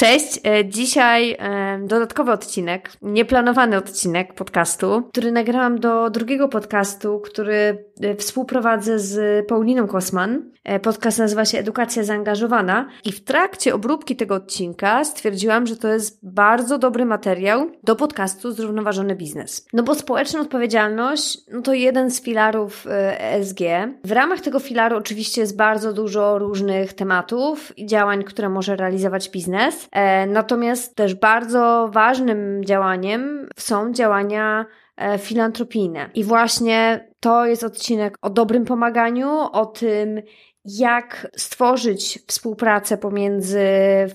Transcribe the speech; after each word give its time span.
Cześć, 0.00 0.40
e, 0.46 0.64
dzisiaj 0.68 1.36
e, 1.38 1.78
dodatkowy 1.86 2.32
odcinek, 2.32 2.92
nieplanowany 3.02 3.76
odcinek 3.76 4.34
podcastu, 4.34 5.02
który 5.10 5.32
nagrałam 5.32 5.80
do 5.80 6.10
drugiego 6.10 6.48
podcastu, 6.48 7.20
który 7.20 7.84
współprowadzę 8.18 8.98
z 8.98 9.46
Pauliną 9.48 9.86
Kosman. 9.86 10.50
Podcast 10.82 11.18
nazywa 11.18 11.44
się 11.44 11.58
Edukacja 11.58 12.04
Zaangażowana 12.04 12.88
i 13.04 13.12
w 13.12 13.24
trakcie 13.24 13.74
obróbki 13.74 14.16
tego 14.16 14.34
odcinka 14.34 15.04
stwierdziłam, 15.04 15.66
że 15.66 15.76
to 15.76 15.88
jest 15.88 16.18
bardzo 16.22 16.78
dobry 16.78 17.04
materiał 17.04 17.70
do 17.82 17.96
podcastu 17.96 18.52
Zrównoważony 18.52 19.16
Biznes. 19.16 19.66
No 19.72 19.82
bo 19.82 19.94
społeczna 19.94 20.40
odpowiedzialność, 20.40 21.38
no 21.52 21.62
to 21.62 21.74
jeden 21.74 22.10
z 22.10 22.22
filarów 22.22 22.86
ESG. 23.18 23.60
W 24.04 24.12
ramach 24.12 24.40
tego 24.40 24.58
filaru 24.58 24.96
oczywiście 24.96 25.40
jest 25.40 25.56
bardzo 25.56 25.92
dużo 25.92 26.38
różnych 26.38 26.92
tematów 26.92 27.78
i 27.78 27.86
działań, 27.86 28.24
które 28.24 28.48
może 28.48 28.76
realizować 28.76 29.30
biznes. 29.30 29.88
E, 29.92 30.26
natomiast 30.26 30.96
też 30.96 31.14
bardzo 31.14 31.88
ważnym 31.92 32.64
działaniem 32.64 33.48
są 33.56 33.92
działania 33.92 34.66
e, 34.96 35.18
filantropijne. 35.18 36.10
I 36.14 36.24
właśnie 36.24 37.09
to 37.20 37.46
jest 37.46 37.64
odcinek 37.64 38.16
o 38.22 38.30
dobrym 38.30 38.64
pomaganiu, 38.64 39.30
o 39.52 39.66
tym, 39.66 40.22
jak 40.64 41.30
stworzyć 41.36 42.18
współpracę 42.26 42.98
pomiędzy 42.98 43.66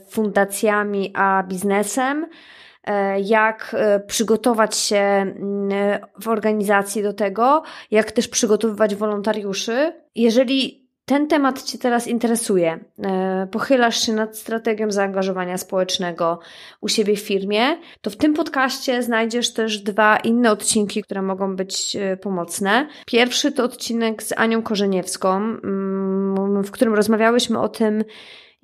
fundacjami 0.10 1.12
a 1.16 1.44
biznesem, 1.44 2.28
e, 2.84 3.20
jak 3.20 3.76
przygotować 4.08 4.78
się 4.78 4.98
mm, 4.98 6.00
w 6.22 6.28
organizacji 6.28 7.04
do 7.04 7.14
tego, 7.14 7.64
jak 7.92 8.12
też 8.12 8.28
przygotowywać 8.28 8.96
wolontariuszy. 8.96 9.94
Jeżeli 10.16 10.85
ten 11.06 11.28
temat 11.28 11.64
Cię 11.64 11.78
teraz 11.78 12.08
interesuje, 12.08 12.80
e, 13.04 13.48
pochylasz 13.52 14.02
się 14.06 14.14
nad 14.14 14.38
strategią 14.38 14.92
zaangażowania 14.92 15.58
społecznego 15.58 16.40
u 16.82 16.88
siebie 16.88 17.16
w 17.16 17.20
firmie, 17.20 17.78
to 18.02 18.10
w 18.10 18.16
tym 18.16 18.34
podcaście 18.34 19.04
znajdziesz 19.04 19.54
też 19.54 19.80
dwa 19.80 20.18
inne 20.18 20.52
odcinki, 20.52 21.04
które 21.04 21.22
mogą 21.22 21.56
być 21.56 21.96
e, 21.96 22.18
pomocne. 22.18 22.88
Pierwszy 23.06 23.52
to 23.52 23.64
odcinek 23.64 24.24
z 24.24 24.34
Anią 24.38 24.62
Korzeniewską, 24.62 25.36
mm, 25.38 26.64
w 26.64 26.72
którym 26.72 26.94
rozmawiałyśmy 26.94 27.60
o 27.60 27.70
tym, 27.70 28.04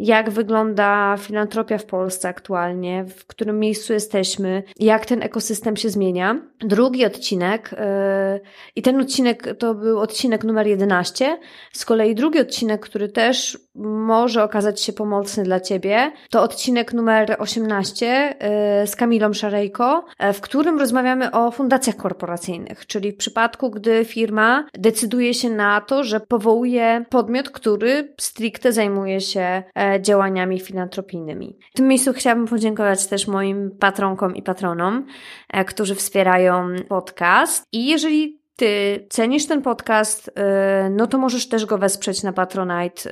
jak 0.02 0.30
wygląda 0.30 1.16
filantropia 1.20 1.78
w 1.78 1.86
Polsce 1.86 2.30
aktualnie, 2.30 3.06
w 3.06 3.26
którym 3.26 3.60
miejscu 3.60 3.94
jesteśmy, 3.94 4.64
jak 4.80 5.06
ten 5.06 5.24
ekosystem 5.24 5.78
się 5.78 5.90
zmienia. 5.90 6.42
Drugi 6.60 7.06
odcinek, 7.06 7.72
yy, 7.72 8.42
i 8.76 8.82
ten 8.82 9.02
odcinek 9.02 9.58
to 9.58 9.76
był 9.76 10.00
odcinek 10.00 10.44
numer 10.44 10.68
11, 10.68 11.38
z 11.74 11.86
kolei 11.86 12.16
drugi 12.16 12.40
odcinek, 12.40 12.82
który 12.82 13.10
też 13.10 13.58
może 13.76 14.44
okazać 14.44 14.82
się 14.82 14.94
pomocny 14.94 15.44
dla 15.44 15.60
Ciebie, 15.60 16.12
to 16.30 16.42
odcinek 16.42 16.94
numer 16.94 17.36
18 17.40 18.36
yy, 18.82 18.88
z 18.88 18.96
Kamilą 18.96 19.34
Szarejko, 19.34 20.06
yy, 20.20 20.34
w 20.34 20.42
którym 20.42 20.80
rozmawiamy 20.80 21.32
o 21.32 21.52
fundacjach 21.52 21.96
korporacyjnych, 21.96 22.86
czyli 22.86 23.12
w 23.12 23.18
przypadku, 23.18 23.70
gdy 23.70 24.06
firma 24.06 24.66
decyduje 24.74 25.34
się 25.34 25.50
na 25.50 25.82
to, 25.82 26.04
że 26.04 26.20
powołuje 26.20 27.06
podmiot, 27.10 27.50
który 27.50 28.14
stricte 28.20 28.72
zajmuje 28.72 29.22
się 29.22 29.64
działaniami 30.00 30.60
filantropijnymi. 30.60 31.58
W 31.74 31.78
tym 31.78 31.88
miejscu 31.88 32.14
chciałabym 32.14 32.48
podziękować 32.48 33.08
też 33.08 33.28
moim 33.28 33.72
patronkom 33.80 34.36
i 34.36 34.44
patronom, 34.44 35.06
e, 35.50 35.66
którzy 35.66 35.96
wspierają 35.96 36.68
podcast. 36.90 37.64
I 37.72 37.88
jeżeli 37.88 38.42
ty 38.56 39.06
cenisz 39.10 39.48
ten 39.48 39.62
podcast, 39.62 40.32
e, 40.36 40.90
no 40.90 41.08
to 41.08 41.18
możesz 41.18 41.50
też 41.50 41.66
go 41.66 41.78
wesprzeć 41.78 42.24
na 42.24 42.34
Patronite 42.34 43.12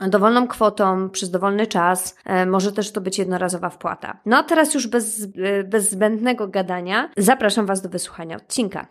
e, 0.00 0.08
dowolną 0.08 0.48
kwotą, 0.48 1.10
przez 1.10 1.30
dowolny 1.30 1.66
czas. 1.66 2.16
Może 2.46 2.72
też 2.72 2.92
to 2.92 3.00
być 3.00 3.18
jednorazowa 3.18 3.70
wpłata. 3.70 4.20
No 4.26 4.36
a 4.36 4.42
teraz 4.42 4.74
już 4.74 4.86
bez, 4.86 5.26
bez 5.64 5.90
zbędnego 5.90 6.48
gadania 6.48 7.10
zapraszam 7.16 7.66
Was 7.66 7.82
do 7.82 7.88
wysłuchania 7.88 8.36
odcinka. 8.36 8.86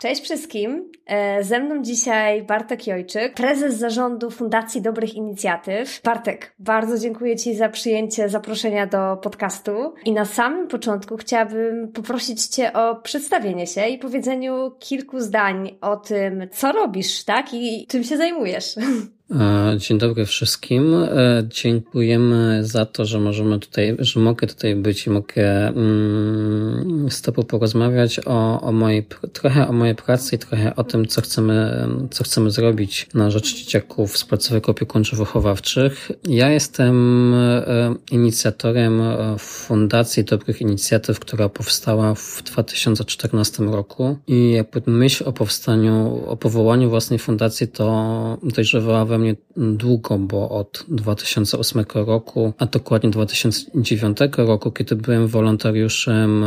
Cześć 0.00 0.22
wszystkim. 0.22 0.92
E, 1.06 1.44
ze 1.44 1.60
mną 1.60 1.82
dzisiaj 1.82 2.42
Bartek 2.42 2.86
Jojczyk, 2.86 3.34
prezes 3.34 3.74
zarządu 3.74 4.30
Fundacji 4.30 4.82
Dobrych 4.82 5.14
Inicjatyw. 5.14 6.00
Bartek, 6.04 6.54
bardzo 6.58 6.98
dziękuję 6.98 7.36
Ci 7.36 7.54
za 7.54 7.68
przyjęcie 7.68 8.28
zaproszenia 8.28 8.86
do 8.86 9.16
podcastu. 9.16 9.94
I 10.04 10.12
na 10.12 10.24
samym 10.24 10.68
początku 10.68 11.16
chciałabym 11.16 11.92
poprosić 11.92 12.46
Cię 12.46 12.72
o 12.72 12.96
przedstawienie 12.96 13.66
się 13.66 13.86
i 13.86 13.98
powiedzeniu 13.98 14.72
kilku 14.78 15.20
zdań 15.20 15.78
o 15.80 15.96
tym, 15.96 16.48
co 16.52 16.72
robisz, 16.72 17.24
tak? 17.24 17.54
I 17.54 17.86
czym 17.88 18.04
się 18.04 18.16
zajmujesz. 18.16 18.74
E, 19.30 19.76
dzień 19.78 19.98
dobry 19.98 20.26
wszystkim. 20.26 20.94
E, 20.94 21.08
dziękujemy 21.48 22.60
za 22.64 22.86
to, 22.86 23.04
że 23.04 23.20
możemy 23.20 23.58
tutaj, 23.58 23.96
że 23.98 24.20
mogę 24.20 24.46
tutaj 24.46 24.74
być 24.74 25.06
i 25.06 25.10
mogę 25.10 25.68
mm, 25.68 27.10
z 27.10 27.22
Tobą 27.22 27.42
porozmawiać 27.42 28.20
o, 28.26 28.60
o 28.60 28.72
mojej, 28.72 29.06
trochę 29.32 29.68
o 29.68 29.72
mojej 29.72 29.94
pracy 29.94 30.36
i 30.36 30.38
trochę 30.38 30.76
o 30.76 30.84
tym, 30.84 31.06
co 31.06 31.20
chcemy, 31.20 31.86
co 32.10 32.24
chcemy 32.24 32.50
zrobić 32.50 33.06
na 33.14 33.30
rzecz 33.30 33.56
dzieciaków 33.56 34.18
z 34.18 34.24
placówek 34.24 34.68
opiekuńczo-wychowawczych. 34.68 36.12
Ja 36.28 36.50
jestem 36.50 37.34
e, 37.34 37.94
inicjatorem 38.10 39.02
Fundacji 39.38 40.24
Dobrych 40.24 40.60
Inicjatyw, 40.60 41.20
która 41.20 41.48
powstała 41.48 42.14
w 42.14 42.42
2014 42.42 43.64
roku 43.64 44.18
i 44.26 44.52
jakby 44.52 44.82
myśl 44.86 45.24
o 45.26 45.32
powstaniu, 45.32 46.24
o 46.26 46.36
powołaniu 46.36 46.90
własnej 46.90 47.18
fundacji 47.18 47.68
to 47.68 48.38
dojrzewała 48.42 49.04
we 49.04 49.17
mnie 49.18 49.36
długo, 49.56 50.18
bo 50.18 50.50
od 50.50 50.84
2008 50.88 51.84
roku, 51.94 52.52
a 52.58 52.66
dokładnie 52.66 53.10
2009 53.10 54.18
roku, 54.36 54.70
kiedy 54.70 54.96
byłem 54.96 55.26
wolontariuszem 55.26 56.44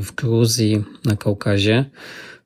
w 0.00 0.14
Gruzji 0.14 0.84
na 1.04 1.16
Kaukazie, 1.16 1.84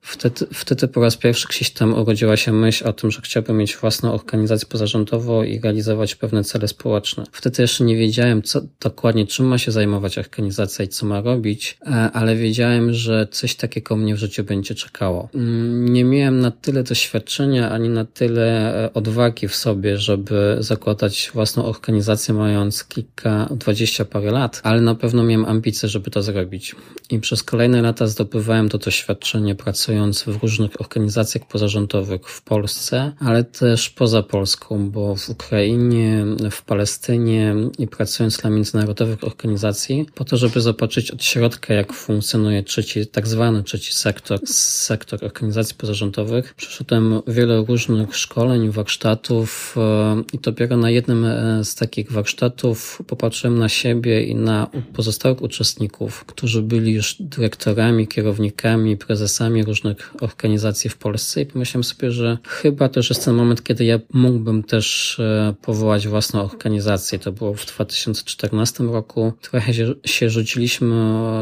Wtedy, 0.03 0.45
wtedy 0.53 0.87
po 0.87 1.01
raz 1.01 1.17
pierwszy 1.17 1.47
gdzieś 1.47 1.69
tam 1.71 1.93
urodziła 1.93 2.37
się 2.37 2.53
myśl 2.53 2.87
o 2.87 2.93
tym, 2.93 3.11
że 3.11 3.21
chciałbym 3.21 3.57
mieć 3.57 3.75
własną 3.75 4.13
organizację 4.13 4.67
pozarządową 4.67 5.43
i 5.43 5.59
realizować 5.59 6.15
pewne 6.15 6.43
cele 6.43 6.67
społeczne. 6.67 7.23
Wtedy 7.31 7.61
jeszcze 7.61 7.83
nie 7.83 7.97
wiedziałem, 7.97 8.41
co 8.41 8.61
dokładnie, 8.79 9.27
czym 9.27 9.45
ma 9.45 9.57
się 9.57 9.71
zajmować 9.71 10.17
organizacja 10.17 10.85
i 10.85 10.87
co 10.87 11.05
ma 11.05 11.21
robić, 11.21 11.77
e, 11.81 11.89
ale 11.91 12.35
wiedziałem, 12.35 12.93
że 12.93 13.27
coś 13.31 13.55
takiego 13.55 13.95
mnie 13.95 14.15
w 14.15 14.17
życiu 14.17 14.43
będzie 14.43 14.75
czekało. 14.75 15.29
Mm, 15.35 15.93
nie 15.93 16.03
miałem 16.03 16.39
na 16.39 16.51
tyle 16.51 16.83
doświadczenia, 16.83 17.71
ani 17.71 17.89
na 17.89 18.05
tyle 18.05 18.75
e, 18.85 18.93
odwagi 18.93 19.47
w 19.47 19.55
sobie, 19.55 19.97
żeby 19.97 20.57
zakładać 20.59 21.31
własną 21.33 21.65
organizację 21.65 22.33
mając 22.33 22.83
kilka, 22.83 23.49
dwadzieścia 23.51 24.05
parę 24.05 24.31
lat, 24.31 24.61
ale 24.63 24.81
na 24.81 24.95
pewno 24.95 25.23
miałem 25.23 25.45
ambicje, 25.45 25.89
żeby 25.89 26.11
to 26.11 26.21
zrobić. 26.21 26.75
I 27.09 27.19
przez 27.19 27.43
kolejne 27.43 27.81
lata 27.81 28.07
zdobywałem 28.07 28.69
to 28.69 28.77
doświadczenie 28.77 29.55
pracując 29.55 29.90
pracując 29.91 30.23
w 30.23 30.41
różnych 30.41 30.81
organizacjach 30.81 31.47
pozarządowych 31.47 32.29
w 32.29 32.41
Polsce, 32.41 33.11
ale 33.19 33.43
też 33.43 33.89
poza 33.89 34.23
Polską, 34.23 34.89
bo 34.89 35.15
w 35.15 35.29
Ukrainie, 35.29 36.25
w 36.51 36.61
Palestynie 36.61 37.55
i 37.79 37.87
pracując 37.87 38.37
dla 38.37 38.49
międzynarodowych 38.49 39.23
organizacji, 39.23 40.05
po 40.15 40.25
to, 40.25 40.37
żeby 40.37 40.61
zobaczyć 40.61 41.11
od 41.11 41.23
środka, 41.23 41.73
jak 41.73 41.93
funkcjonuje 41.93 42.63
trzeci, 42.63 43.07
tak 43.07 43.27
zwany 43.27 43.63
trzeci 43.63 43.93
sektor, 43.93 44.39
sektor 44.47 45.25
organizacji 45.25 45.75
pozarządowych. 45.75 46.53
Przeszedłem 46.53 47.21
wiele 47.27 47.65
różnych 47.67 48.17
szkoleń, 48.17 48.69
warsztatów 48.69 49.75
e, 49.77 50.23
i 50.33 50.39
dopiero 50.39 50.77
na 50.77 50.89
jednym 50.89 51.25
e, 51.25 51.63
z 51.63 51.75
takich 51.75 52.11
warsztatów 52.11 53.01
popatrzyłem 53.07 53.59
na 53.59 53.69
siebie 53.69 54.23
i 54.23 54.35
na 54.35 54.67
pozostałych 54.93 55.41
uczestników, 55.41 56.25
którzy 56.25 56.61
byli 56.61 56.93
już 56.93 57.15
dyrektorami, 57.19 58.07
kierownikami, 58.07 58.97
prezesami 58.97 59.63
różnych 59.63 59.80
różnych 59.83 60.13
organizacji 60.21 60.89
w 60.89 60.97
Polsce 60.97 61.41
i 61.41 61.45
pomyślałem 61.45 61.83
sobie, 61.83 62.11
że 62.11 62.37
chyba 62.47 62.89
też 62.89 63.09
jest 63.09 63.25
ten 63.25 63.35
moment, 63.35 63.63
kiedy 63.63 63.85
ja 63.85 63.99
mógłbym 64.13 64.63
też 64.63 65.19
e, 65.19 65.53
powołać 65.61 66.07
własną 66.07 66.41
organizację. 66.41 67.19
To 67.19 67.31
było 67.31 67.53
w 67.53 67.65
2014 67.65 68.83
roku. 68.83 69.33
Trochę 69.41 69.73
się, 70.05 70.29
rzuciliśmy 70.29 70.95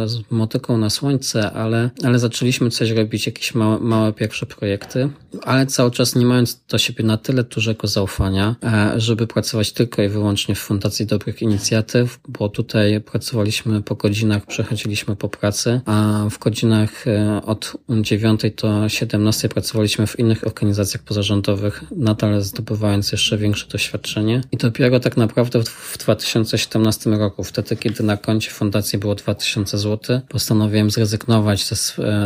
z 0.06 0.32
motyką 0.32 0.78
na 0.78 0.90
słońce, 0.90 1.52
ale, 1.52 1.90
ale 2.04 2.20
zaczęliśmy 2.20 2.70
coś 2.70 2.92
robić, 2.92 3.26
jakieś 3.26 3.56
małe, 3.56 3.80
małe 3.80 4.14
pierwsze 4.14 4.46
projekty, 4.46 5.10
ale 5.44 5.66
cały 5.66 5.92
czas 5.92 6.16
nie 6.16 6.26
mając 6.26 6.62
do 6.70 6.78
siebie 6.78 7.04
na 7.04 7.18
tyle 7.18 7.44
dużego 7.44 7.88
zaufania, 7.88 8.56
e, 8.64 8.94
żeby 8.98 9.28
pracować 9.28 9.72
tylko 9.72 10.02
i 10.02 10.10
wyłącznie 10.10 10.56
w 10.56 10.60
Fundacji 10.60 11.06
Dobrych 11.06 11.42
Inicjatyw, 11.42 12.20
bo 12.28 12.50
tutaj 12.50 13.02
pracowaliśmy 13.02 13.82
po 13.82 13.96
godzinach, 13.96 14.46
przechodziliśmy 14.46 15.16
po 15.16 15.30
pracy, 15.30 15.82
a 15.86 16.26
w 16.32 16.40
godzinach 16.40 17.08
e, 17.08 17.42
od 17.46 17.74
9 17.90 18.29
9 18.38 18.56
do 18.62 18.90
17 18.90 19.50
pracowaliśmy 19.50 20.08
w 20.08 20.20
innych 20.20 20.48
organizacjach 20.48 21.04
pozarządowych, 21.04 21.84
nadal 21.92 22.42
zdobywając 22.42 23.12
jeszcze 23.12 23.38
większe 23.38 23.68
doświadczenie. 23.68 24.42
I 24.52 24.58
dopiero 24.58 25.00
tak 25.00 25.18
naprawdę 25.18 25.64
w 25.64 25.98
2017 25.98 27.10
roku, 27.10 27.44
wtedy 27.44 27.76
kiedy 27.76 28.04
na 28.04 28.18
koncie 28.18 28.52
fundacji 28.52 29.00
było 29.00 29.16
2000 29.16 29.78
zł, 29.78 30.22
postanowiłem 30.30 30.92
zrezygnować 30.92 31.66
ze, 31.66 31.76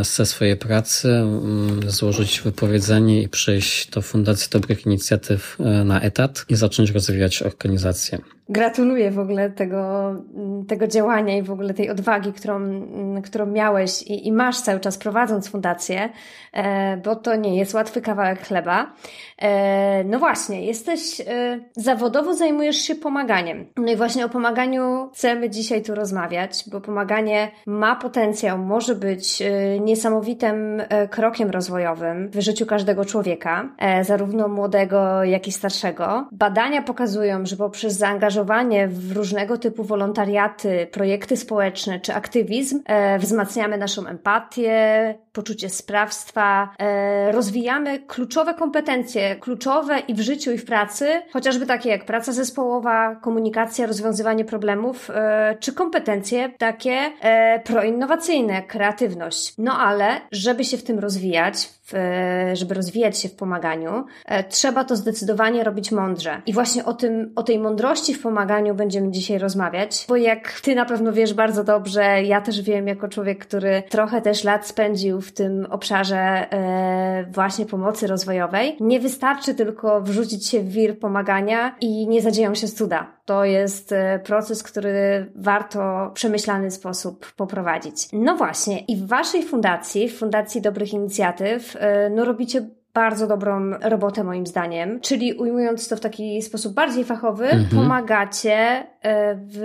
ze 0.04 0.26
swojej 0.26 0.56
pracy, 0.56 1.08
mm, 1.08 1.90
złożyć 1.90 2.40
wypowiedzenie 2.40 3.22
i 3.22 3.28
przejść 3.28 3.90
do 3.90 4.02
Fundacji 4.02 4.48
Dobrych 4.50 4.86
Inicjatyw 4.86 5.56
e, 5.60 5.84
na 5.84 6.00
etat 6.00 6.44
i 6.48 6.56
zacząć 6.56 6.90
rozwijać 6.90 7.42
organizację. 7.42 8.33
Gratuluję 8.48 9.10
w 9.10 9.18
ogóle 9.18 9.50
tego, 9.50 10.14
tego 10.68 10.86
działania 10.86 11.36
i 11.38 11.42
w 11.42 11.50
ogóle 11.50 11.74
tej 11.74 11.90
odwagi, 11.90 12.32
którą, 12.32 12.60
którą 13.24 13.46
miałeś 13.46 14.02
i, 14.02 14.26
i 14.26 14.32
masz 14.32 14.60
cały 14.60 14.80
czas 14.80 14.98
prowadząc 14.98 15.48
fundację, 15.48 16.08
e, 16.52 16.96
bo 16.96 17.16
to 17.16 17.36
nie 17.36 17.58
jest 17.58 17.74
łatwy 17.74 18.00
kawałek 18.00 18.46
chleba. 18.46 18.92
E, 19.38 20.04
no 20.04 20.18
właśnie, 20.18 20.66
jesteś, 20.66 21.20
e, 21.20 21.24
zawodowo 21.76 22.34
zajmujesz 22.34 22.76
się 22.76 22.94
pomaganiem. 22.94 23.66
No 23.76 23.92
i 23.92 23.96
właśnie 23.96 24.24
o 24.24 24.28
pomaganiu 24.28 25.10
chcemy 25.14 25.50
dzisiaj 25.50 25.82
tu 25.82 25.94
rozmawiać, 25.94 26.64
bo 26.70 26.80
pomaganie 26.80 27.50
ma 27.66 27.96
potencjał, 27.96 28.58
może 28.58 28.94
być 28.94 29.42
niesamowitym 29.80 30.82
krokiem 31.10 31.50
rozwojowym 31.50 32.28
w 32.28 32.40
życiu 32.40 32.66
każdego 32.66 33.04
człowieka, 33.04 33.68
zarówno 34.02 34.48
młodego, 34.48 35.24
jak 35.24 35.48
i 35.48 35.52
starszego. 35.52 36.28
Badania 36.32 36.82
pokazują, 36.82 37.46
że 37.46 37.56
poprzez 37.56 37.92
zaangażowanie 37.92 38.33
w 38.88 39.12
różnego 39.12 39.58
typu 39.58 39.84
wolontariaty, 39.84 40.86
projekty 40.92 41.36
społeczne 41.36 42.00
czy 42.00 42.14
aktywizm 42.14 42.82
wzmacniamy 43.18 43.78
naszą 43.78 44.06
empatię, 44.06 45.14
poczucie 45.32 45.70
sprawstwa, 45.70 46.74
rozwijamy 47.32 47.98
kluczowe 47.98 48.54
kompetencje, 48.54 49.36
kluczowe 49.36 49.98
i 49.98 50.14
w 50.14 50.20
życiu, 50.20 50.52
i 50.52 50.58
w 50.58 50.64
pracy, 50.64 51.22
chociażby 51.32 51.66
takie 51.66 51.90
jak 51.90 52.04
praca 52.04 52.32
zespołowa, 52.32 53.16
komunikacja, 53.16 53.86
rozwiązywanie 53.86 54.44
problemów, 54.44 55.10
e, 55.10 55.56
czy 55.60 55.72
kompetencje 55.72 56.52
takie 56.58 57.10
e, 57.20 57.60
proinnowacyjne, 57.60 58.62
kreatywność. 58.62 59.54
No 59.58 59.78
ale, 59.78 60.20
żeby 60.32 60.64
się 60.64 60.76
w 60.76 60.84
tym 60.84 60.98
rozwijać, 60.98 61.68
w, 61.86 61.94
żeby 62.52 62.74
rozwijać 62.74 63.18
się 63.18 63.28
w 63.28 63.34
pomaganiu, 63.34 64.04
e, 64.26 64.44
trzeba 64.44 64.84
to 64.84 64.96
zdecydowanie 64.96 65.64
robić 65.64 65.92
mądrze. 65.92 66.42
I 66.46 66.52
właśnie 66.52 66.84
o 66.84 66.92
tym, 66.92 67.32
o 67.36 67.42
tej 67.42 67.58
mądrości 67.58 68.14
w 68.14 68.22
pomaganiu 68.22 68.74
będziemy 68.74 69.10
dzisiaj 69.10 69.38
rozmawiać, 69.38 70.04
bo 70.08 70.16
jak 70.16 70.60
ty 70.60 70.74
na 70.74 70.84
pewno 70.84 71.12
wiesz 71.12 71.34
bardzo 71.34 71.64
dobrze, 71.64 72.22
ja 72.22 72.40
też 72.40 72.62
wiem 72.62 72.88
jako 72.88 73.08
człowiek, 73.08 73.46
który 73.46 73.82
trochę 73.88 74.22
też 74.22 74.44
lat 74.44 74.66
spędził 74.66 75.20
w 75.20 75.32
tym 75.32 75.66
obszarze 75.70 76.16
e, 76.16 77.26
właśnie 77.30 77.66
pomocy 77.66 78.06
rozwojowej, 78.06 78.76
nie 78.80 79.00
wystarczy 79.00 79.54
tylko 79.54 80.00
wrzucić 80.00 80.46
się 80.46 80.60
w 80.60 80.68
wir 80.68 80.98
pomagania 80.98 81.76
i 81.80 82.08
nie 82.08 82.22
zadzieją 82.22 82.54
się 82.54 82.68
cuda. 82.68 83.13
To 83.24 83.44
jest 83.44 83.92
e, 83.92 84.18
proces, 84.18 84.62
który 84.62 85.30
warto 85.34 86.10
w 86.10 86.12
przemyślany 86.12 86.70
sposób 86.70 87.32
poprowadzić. 87.32 88.08
No 88.12 88.36
właśnie, 88.36 88.80
i 88.80 88.96
w 88.96 89.06
Waszej 89.06 89.42
fundacji, 89.42 90.08
w 90.08 90.18
Fundacji 90.18 90.60
Dobrych 90.60 90.92
Inicjatyw, 90.92 91.76
e, 91.76 92.10
no 92.10 92.24
robicie 92.24 92.68
bardzo 92.94 93.26
dobrą 93.26 93.70
robotę 93.70 94.24
moim 94.24 94.46
zdaniem, 94.46 95.00
czyli 95.00 95.34
ujmując 95.34 95.88
to 95.88 95.96
w 95.96 96.00
taki 96.00 96.42
sposób 96.42 96.74
bardziej 96.74 97.04
fachowy, 97.04 97.44
mhm. 97.44 97.68
pomagacie 97.82 98.54
e, 98.54 99.34
w 99.34 99.62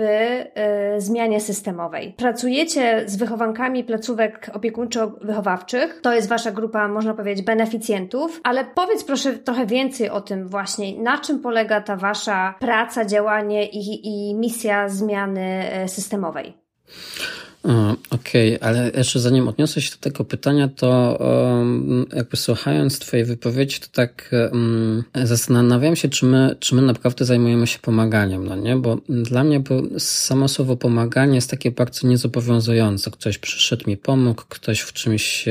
e, 0.54 1.00
zmianie 1.00 1.40
systemowej. 1.40 2.14
Pracujecie 2.16 3.02
z 3.06 3.16
wychowankami 3.16 3.84
placówek 3.84 4.50
opiekuńczo-wychowawczych, 4.52 6.00
to 6.02 6.12
jest 6.12 6.28
wasza 6.28 6.50
grupa, 6.50 6.88
można 6.88 7.14
powiedzieć, 7.14 7.44
beneficjentów, 7.44 8.40
ale 8.42 8.64
powiedz 8.64 9.04
proszę 9.04 9.32
trochę 9.32 9.66
więcej 9.66 10.10
o 10.10 10.20
tym 10.20 10.48
właśnie, 10.48 11.02
na 11.02 11.18
czym 11.18 11.38
polega 11.38 11.80
ta 11.80 11.96
wasza 11.96 12.54
praca, 12.60 13.04
działanie 13.04 13.66
i, 13.66 14.08
i 14.08 14.34
misja 14.34 14.88
zmiany 14.88 15.72
e, 15.72 15.88
systemowej. 15.88 16.54
Okej, 18.10 18.56
okay, 18.56 18.68
ale 18.68 18.90
jeszcze 18.96 19.20
zanim 19.20 19.48
odniosę 19.48 19.80
się 19.80 19.90
do 19.90 19.96
tego 19.96 20.24
pytania, 20.24 20.68
to 20.68 21.18
jakby 22.16 22.36
słuchając 22.36 22.98
Twojej 22.98 23.26
wypowiedzi, 23.26 23.80
to 23.80 23.86
tak 23.92 24.30
um, 24.52 25.04
zastanawiam 25.24 25.96
się, 25.96 26.08
czy 26.08 26.26
my, 26.26 26.56
czy 26.60 26.74
my 26.74 26.82
naprawdę 26.82 27.24
zajmujemy 27.24 27.66
się 27.66 27.78
pomaganiem, 27.78 28.46
no 28.46 28.56
nie? 28.56 28.76
Bo 28.76 28.98
dla 29.08 29.44
mnie 29.44 29.60
bo 29.60 29.82
samo 29.98 30.48
słowo 30.48 30.76
pomaganie 30.76 31.34
jest 31.34 31.50
takie 31.50 31.70
bardzo 31.70 32.08
niezobowiązujące. 32.08 33.10
Ktoś 33.10 33.38
przyszedł 33.38 33.90
mi 33.90 33.96
pomógł, 33.96 34.42
ktoś 34.48 34.80
w 34.80 34.92
czymś 34.92 35.44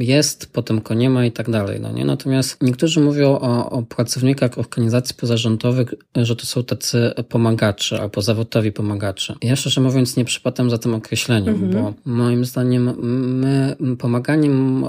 jest, 0.00 0.52
potem 0.52 0.80
go 0.80 0.94
nie 0.94 1.10
ma 1.10 1.26
i 1.26 1.32
tak 1.32 1.50
dalej, 1.50 1.80
no 1.80 1.92
nie? 1.92 2.04
Natomiast 2.04 2.62
niektórzy 2.62 3.00
mówią 3.00 3.28
o, 3.30 3.70
o 3.70 3.82
pracownikach 3.82 4.58
organizacji 4.58 5.14
pozarządowych, 5.14 5.94
że 6.16 6.36
to 6.36 6.46
są 6.46 6.64
tacy 6.64 7.12
pomagacze 7.28 8.00
albo 8.00 8.22
zawodowi 8.22 8.72
pomagacze. 8.72 9.34
Ja 9.42 9.56
szczerze 9.56 9.80
mówiąc 9.80 10.16
nie 10.16 10.24
przypadam 10.24 10.70
za 10.70 10.78
tym 10.78 10.94
określeniem 10.94 11.37
mhm. 11.46 11.70
bo 11.72 11.94
moim 12.04 12.44
zdaniem 12.44 12.94
my 13.40 13.76
pomaganiem 13.98 14.84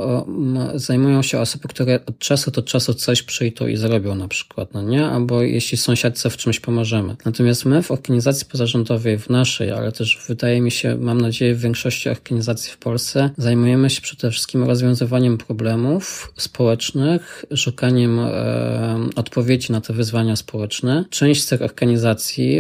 zajmują 0.76 1.22
się 1.22 1.40
osoby, 1.40 1.68
które 1.68 2.00
od 2.06 2.20
czasu 2.20 2.52
do 2.52 2.62
czasu 2.62 2.94
coś 2.94 3.24
przyjdą 3.24 3.68
i 3.68 3.78
zrobią 3.78 4.16
na 4.16 4.28
przykład, 4.28 4.74
no 4.74 4.82
nie? 4.82 5.06
Albo 5.06 5.42
jeśli 5.42 5.78
sąsiadce 5.78 6.30
w 6.30 6.38
czymś 6.38 6.60
pomożemy. 6.60 7.16
Natomiast 7.26 7.66
my 7.66 7.84
w 7.84 7.92
organizacji 7.92 8.48
pozarządowej, 8.52 9.18
w 9.18 9.30
naszej, 9.30 9.72
ale 9.72 9.92
też 9.92 10.20
wydaje 10.28 10.62
mi 10.62 10.72
się, 10.72 10.98
mam 11.00 11.22
nadzieję 11.22 11.56
w 11.56 11.60
większości 11.60 12.10
organizacji 12.10 12.72
w 12.72 12.78
Polsce, 12.78 13.30
zajmujemy 13.38 13.90
się 13.90 14.02
przede 14.02 14.32
wszystkim 14.32 14.64
rozwiązywaniem 14.64 15.38
problemów 15.38 16.34
społecznych, 16.38 17.46
szukaniem 17.56 18.20
e, 18.20 19.00
odpowiedzi 19.16 19.72
na 19.72 19.82
te 19.82 19.94
wyzwania 19.94 20.36
społeczne. 20.36 21.06
Część 21.10 21.44
z 21.44 21.48
tych 21.48 21.62
organizacji, 21.62 22.58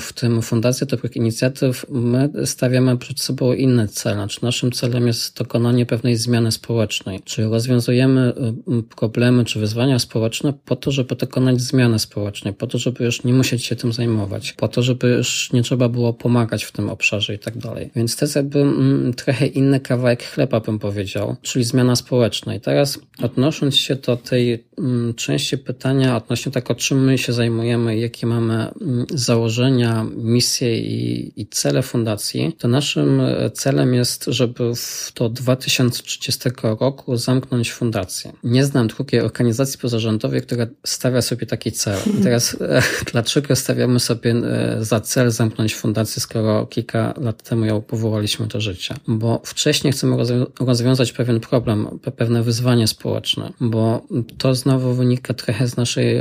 w 0.00 0.12
tym 0.12 0.42
Fundacja 0.42 0.86
Dobrych 0.86 1.16
Inicjatyw, 1.16 1.86
my 1.90 2.30
stawiamy 2.44 2.96
przed 3.10 3.20
sobą 3.20 3.52
inny 3.52 3.88
cel. 3.88 4.14
Znaczy 4.14 4.38
naszym 4.42 4.72
celem 4.72 5.06
jest 5.06 5.38
dokonanie 5.38 5.86
pewnej 5.86 6.16
zmiany 6.16 6.52
społecznej, 6.52 7.20
czyli 7.24 7.48
rozwiązujemy 7.48 8.32
y, 8.78 8.82
problemy 8.96 9.44
czy 9.44 9.60
wyzwania 9.60 9.98
społeczne 9.98 10.52
po 10.64 10.76
to, 10.76 10.90
żeby 10.90 11.16
dokonać 11.16 11.60
zmiany 11.60 11.98
społecznej, 11.98 12.54
po 12.54 12.66
to, 12.66 12.78
żeby 12.78 13.04
już 13.04 13.24
nie 13.24 13.32
musieć 13.32 13.64
się 13.64 13.76
tym 13.76 13.92
zajmować, 13.92 14.52
po 14.52 14.68
to, 14.68 14.82
żeby 14.82 15.08
już 15.08 15.52
nie 15.52 15.62
trzeba 15.62 15.88
było 15.88 16.12
pomagać 16.12 16.64
w 16.64 16.72
tym 16.72 16.90
obszarze 16.90 17.34
i 17.34 17.38
tak 17.38 17.58
dalej. 17.58 17.90
Więc 17.96 18.16
to 18.16 18.24
jest 18.24 18.36
jakby 18.36 18.60
mm, 18.60 19.14
trochę 19.14 19.46
inny 19.46 19.80
kawałek 19.80 20.22
chleba, 20.24 20.60
bym 20.60 20.78
powiedział, 20.78 21.36
czyli 21.42 21.64
zmiana 21.64 21.96
społeczna. 21.96 22.54
I 22.54 22.60
teraz 22.60 22.98
odnosząc 23.22 23.76
się 23.76 23.94
do 23.94 24.16
tej 24.16 24.64
mm, 24.78 25.14
części 25.14 25.58
pytania 25.58 26.16
odnośnie 26.16 26.52
tego, 26.52 26.74
czym 26.74 27.04
my 27.04 27.18
się 27.18 27.32
zajmujemy, 27.32 27.98
jakie 27.98 28.26
mamy 28.26 28.54
mm, 28.54 29.06
założenia, 29.14 30.06
misje 30.16 30.80
i, 30.80 31.32
i 31.40 31.46
cele 31.46 31.82
fundacji, 31.82 32.52
to 32.58 32.68
naszym 32.68 32.99
naszym 33.00 33.20
e, 33.20 33.50
celem 33.50 33.94
jest, 33.94 34.24
żeby 34.28 34.72
do 35.14 35.28
2030 35.28 36.48
roku 36.62 37.16
zamknąć 37.16 37.72
fundację. 37.72 38.32
Nie 38.44 38.64
znam 38.64 38.86
drugiej 38.86 39.20
organizacji 39.20 39.78
pozarządowej, 39.78 40.42
która 40.42 40.66
stawia 40.86 41.22
sobie 41.22 41.46
taki 41.46 41.72
cel. 41.72 41.98
I 42.20 42.22
teraz 42.22 42.56
e, 42.60 42.82
dlaczego 43.12 43.56
stawiamy 43.56 44.00
sobie 44.00 44.30
e, 44.30 44.84
za 44.84 45.00
cel 45.00 45.30
zamknąć 45.30 45.74
fundację, 45.74 46.22
skoro 46.22 46.66
kilka 46.66 47.14
lat 47.16 47.42
temu 47.42 47.64
ją 47.64 47.82
powołaliśmy 47.82 48.46
do 48.46 48.60
życia? 48.60 48.96
Bo 49.08 49.40
wcześniej 49.44 49.92
chcemy 49.92 50.16
rozwiązać 50.60 51.12
pewien 51.12 51.40
problem, 51.40 51.98
pewne 52.16 52.42
wyzwanie 52.42 52.86
społeczne, 52.86 53.52
bo 53.60 54.06
to 54.38 54.54
znowu 54.54 54.94
wynika 54.94 55.34
trochę 55.34 55.66
z 55.66 55.76
naszej 55.76 56.20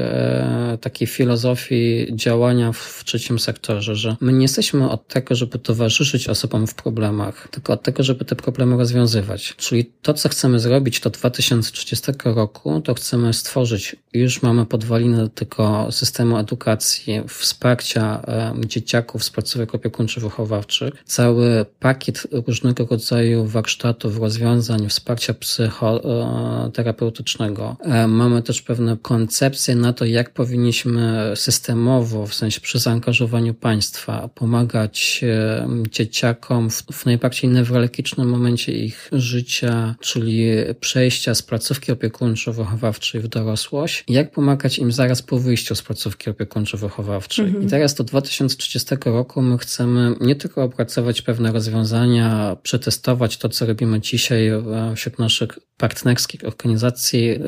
takiej 0.82 1.08
filozofii 1.08 2.08
działania 2.13 2.72
w 2.72 3.04
trzecim 3.06 3.39
sektorze, 3.39 3.96
że 3.96 4.15
my 4.22 4.34
nie 4.34 4.42
jesteśmy 4.42 4.89
od 4.89 5.08
tego, 5.08 5.36
żeby 5.36 5.60
towarzyszyć 5.60 6.30
osobom 6.30 6.68
w 6.70 6.74
problemach, 6.74 7.48
tylko 7.52 7.74
od 7.74 7.84
tego, 7.84 8.04
żeby 8.04 8.26
te 8.26 8.36
problemy 8.36 8.78
rozwiązywać. 8.78 9.56
Czyli 9.58 9.92
to, 10.02 10.14
co 10.14 10.30
chcemy 10.30 10.60
zrobić 10.60 11.00
do 11.00 11.10
2030 11.10 12.12
roku, 12.26 12.82
to 12.82 12.94
chcemy 12.94 13.34
stworzyć, 13.34 13.96
już 14.14 14.42
mamy 14.42 14.66
podwaliny 14.66 15.18
do 15.18 15.30
tego 15.30 15.88
systemu 15.92 16.38
edukacji, 16.38 17.22
wsparcia 17.28 18.22
dzieciaków 18.66 19.24
z 19.24 19.30
placówek 19.30 19.72
opiekuńczo-wychowawczych, 19.72 20.92
cały 21.06 21.66
pakiet 21.80 22.28
różnego 22.48 22.86
rodzaju 22.86 23.46
warsztatów, 23.46 24.20
rozwiązań, 24.20 24.90
wsparcia 24.90 25.34
psychoterapeutycznego. 25.34 27.78
E, 27.82 28.08
mamy 28.08 28.42
też 28.42 28.62
pewne 28.62 28.98
koncepcje 29.02 29.76
na 29.76 29.94
to, 29.94 30.06
jak 30.06 30.34
powinniśmy 30.34 31.32
systemowo, 31.36 32.28
w 32.28 32.34
sensie 32.34 32.62
przy 32.62 32.80
zaangażowaniu 32.80 33.54
państwa, 33.54 34.30
pomagać 34.36 35.26
dzieciakom, 35.92 36.59
w, 36.68 36.84
w 36.92 37.06
najbardziej 37.06 37.50
newralgicznym 37.50 38.30
momencie 38.30 38.72
ich 38.72 39.10
życia, 39.12 39.96
czyli 40.00 40.48
przejścia 40.80 41.36
z 41.36 41.42
placówki 41.42 41.92
opiekuńczo-wychowawczej 41.92 43.22
w 43.22 43.28
dorosłość, 43.28 44.04
jak 44.08 44.32
pomagać 44.32 44.80
im 44.80 44.92
zaraz 44.92 45.22
po 45.22 45.39
wyjściu 45.39 45.75
z 45.75 45.82
placówki 45.82 46.30
opiekuńczo-wychowawczej. 46.30 47.46
Mhm. 47.46 47.63
I 47.63 47.68
teraz 47.68 47.96
do 47.96 48.04
2030 48.04 48.96
roku 49.06 49.42
my 49.42 49.58
chcemy 49.58 50.16
nie 50.22 50.36
tylko 50.36 50.63
opracować 50.63 51.22
pewne 51.22 51.51
rozwiązania, 51.51 52.58
przetestować 52.63 53.38
to, 53.38 53.50
co 53.50 53.66
robimy 53.66 54.00
dzisiaj 54.00 54.51
wśród 54.96 55.20
naszych 55.20 55.60
partnerskich 55.78 56.44
organizacji 56.44 57.39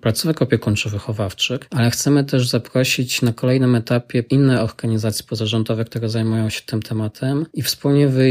placówek 0.00 0.42
opiekuńczo-wychowawczych, 0.42 1.58
ale 1.70 1.90
chcemy 1.90 2.24
też 2.24 2.48
zaprosić 2.48 3.22
na 3.22 3.32
kolejnym 3.32 3.74
etapie 3.74 4.24
inne 4.30 4.62
organizacje 4.62 5.26
pozarządowe, 5.28 5.84
które 5.84 6.08
zajmują 6.08 6.50
się 6.50 6.60
tym 6.66 6.82
tematem 6.82 7.46
i 7.54 7.62
wspólnie 7.62 8.08
wyjść, 8.08 8.25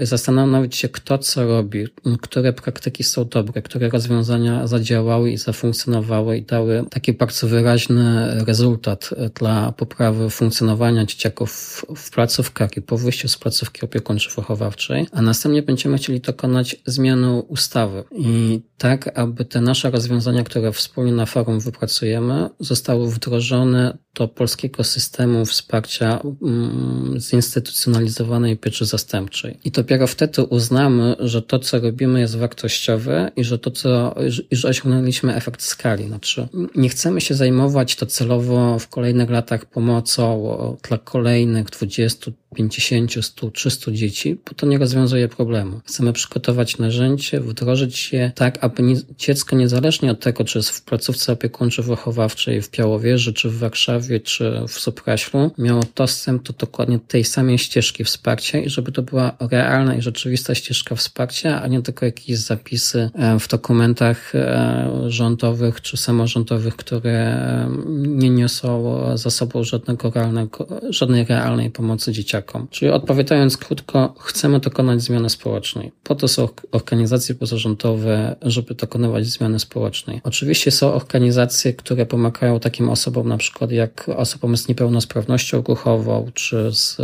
zastanowić 0.00 0.76
się, 0.76 0.88
kto 0.88 1.18
co 1.18 1.46
robi, 1.46 1.86
które 2.22 2.52
praktyki 2.52 3.04
są 3.04 3.24
dobre, 3.24 3.62
które 3.62 3.88
rozwiązania 3.88 4.66
zadziałały 4.66 5.30
i 5.30 5.36
zafunkcjonowały 5.36 6.38
i 6.38 6.42
dały 6.42 6.84
taki 6.90 7.12
bardzo 7.12 7.48
wyraźny 7.48 8.28
rezultat 8.44 9.10
dla 9.34 9.72
poprawy 9.72 10.30
funkcjonowania 10.30 11.04
dzieciaków 11.04 11.50
w 11.96 12.10
placówkach 12.10 12.76
i 12.76 12.82
po 12.82 12.98
wyjściu 12.98 13.28
z 13.28 13.36
placówki 13.38 13.80
opiekuńczo-wychowawczej, 13.86 15.06
a 15.12 15.22
następnie 15.22 15.62
będziemy 15.62 15.96
chcieli 15.96 16.20
dokonać 16.20 16.76
zmiany 16.86 17.32
ustawy. 17.32 18.04
I 18.16 18.60
tak, 18.78 19.18
aby 19.18 19.44
te 19.44 19.60
nasze 19.60 19.90
rozwiązania, 19.90 20.44
które 20.44 20.72
wspólnie 20.72 21.12
na 21.12 21.26
forum 21.26 21.60
wypracujemy, 21.60 22.48
zostały 22.60 23.10
wdrożone 23.10 23.98
do 24.18 24.28
polskiego 24.28 24.84
systemu 24.84 25.46
wsparcia 25.46 26.20
mm, 26.42 27.20
zinstytucjonalizowanej 27.20 28.56
pieczy 28.56 28.84
zastępczej. 28.86 29.58
I 29.64 29.70
dopiero 29.70 30.06
wtedy 30.06 30.42
uznamy, 30.42 31.16
że 31.18 31.42
to, 31.42 31.58
co 31.58 31.80
robimy, 31.80 32.20
jest 32.20 32.36
wartościowe 32.36 33.30
i 33.36 33.44
że 33.44 33.58
to, 33.58 33.70
co, 33.70 34.14
że 34.52 34.68
osiągnęliśmy 34.68 35.34
efekt 35.34 35.62
skali. 35.62 36.06
Znaczy, 36.06 36.48
nie 36.76 36.88
chcemy 36.88 37.20
się 37.20 37.34
zajmować 37.34 37.96
to 37.96 38.06
celowo 38.06 38.78
w 38.78 38.88
kolejnych 38.88 39.30
latach 39.30 39.66
pomocą 39.66 40.56
dla 40.88 40.98
kolejnych 40.98 41.66
20, 41.70 42.30
50, 42.54 43.24
100, 43.24 43.50
300 43.50 43.92
dzieci, 43.92 44.40
bo 44.46 44.54
to 44.54 44.66
nie 44.66 44.78
rozwiązuje 44.78 45.28
problemu. 45.28 45.80
Chcemy 45.86 46.12
przygotować 46.12 46.78
narzędzie, 46.78 47.40
wdrożyć 47.40 48.12
je 48.12 48.32
tak, 48.34 48.64
aby 48.64 48.82
dziecko 49.18 49.56
niezależnie 49.56 50.10
od 50.10 50.20
tego, 50.20 50.44
czy 50.44 50.58
jest 50.58 50.70
w 50.70 50.82
placówce 50.82 51.32
opiekuńczo-wychowawczej 51.32 52.62
w 52.62 52.70
Piałowieży, 52.70 53.32
czy 53.32 53.50
w 53.50 53.58
Warszawie, 53.58 54.07
czy 54.20 54.62
w 54.68 54.72
Supraślu, 54.72 55.50
miało 55.58 55.82
dostęp 55.94 56.42
do 56.42 56.52
dokładnie 56.52 56.98
tej 56.98 57.24
samej 57.24 57.58
ścieżki 57.58 58.04
wsparcia 58.04 58.58
i 58.58 58.68
żeby 58.68 58.92
to 58.92 59.02
była 59.02 59.36
realna 59.40 59.94
i 59.94 60.02
rzeczywista 60.02 60.54
ścieżka 60.54 60.94
wsparcia, 60.94 61.62
a 61.62 61.66
nie 61.66 61.82
tylko 61.82 62.06
jakieś 62.06 62.38
zapisy 62.38 63.10
e, 63.14 63.38
w 63.38 63.48
dokumentach 63.48 64.34
e, 64.34 64.90
rządowych 65.06 65.80
czy 65.80 65.96
samorządowych, 65.96 66.76
które 66.76 67.10
e, 67.10 67.70
nie 67.98 68.30
niosą 68.30 68.98
za 69.14 69.30
sobą 69.30 69.64
żadnego 69.64 70.10
realnego, 70.10 70.66
żadnej 70.90 71.24
realnej 71.24 71.70
pomocy 71.70 72.12
dzieciakom. 72.12 72.68
Czyli 72.70 72.90
odpowiadając 72.90 73.56
krótko, 73.56 74.14
chcemy 74.20 74.60
dokonać 74.60 75.02
zmiany 75.02 75.30
społecznej. 75.30 75.92
Po 76.02 76.14
to 76.14 76.28
są 76.28 76.48
organizacje 76.72 77.34
pozarządowe, 77.34 78.36
żeby 78.42 78.74
dokonywać 78.74 79.26
zmiany 79.26 79.58
społecznej. 79.58 80.20
Oczywiście 80.24 80.70
są 80.70 80.92
organizacje, 80.92 81.72
które 81.72 82.06
pomagają 82.06 82.60
takim 82.60 82.88
osobom, 82.88 83.28
na 83.28 83.36
przykład 83.36 83.70
jak 83.72 83.97
osobom 84.06 84.56
z 84.56 84.68
niepełnosprawnością 84.68 85.62
ruchową, 85.68 86.30
czy 86.34 86.72
z, 86.72 86.96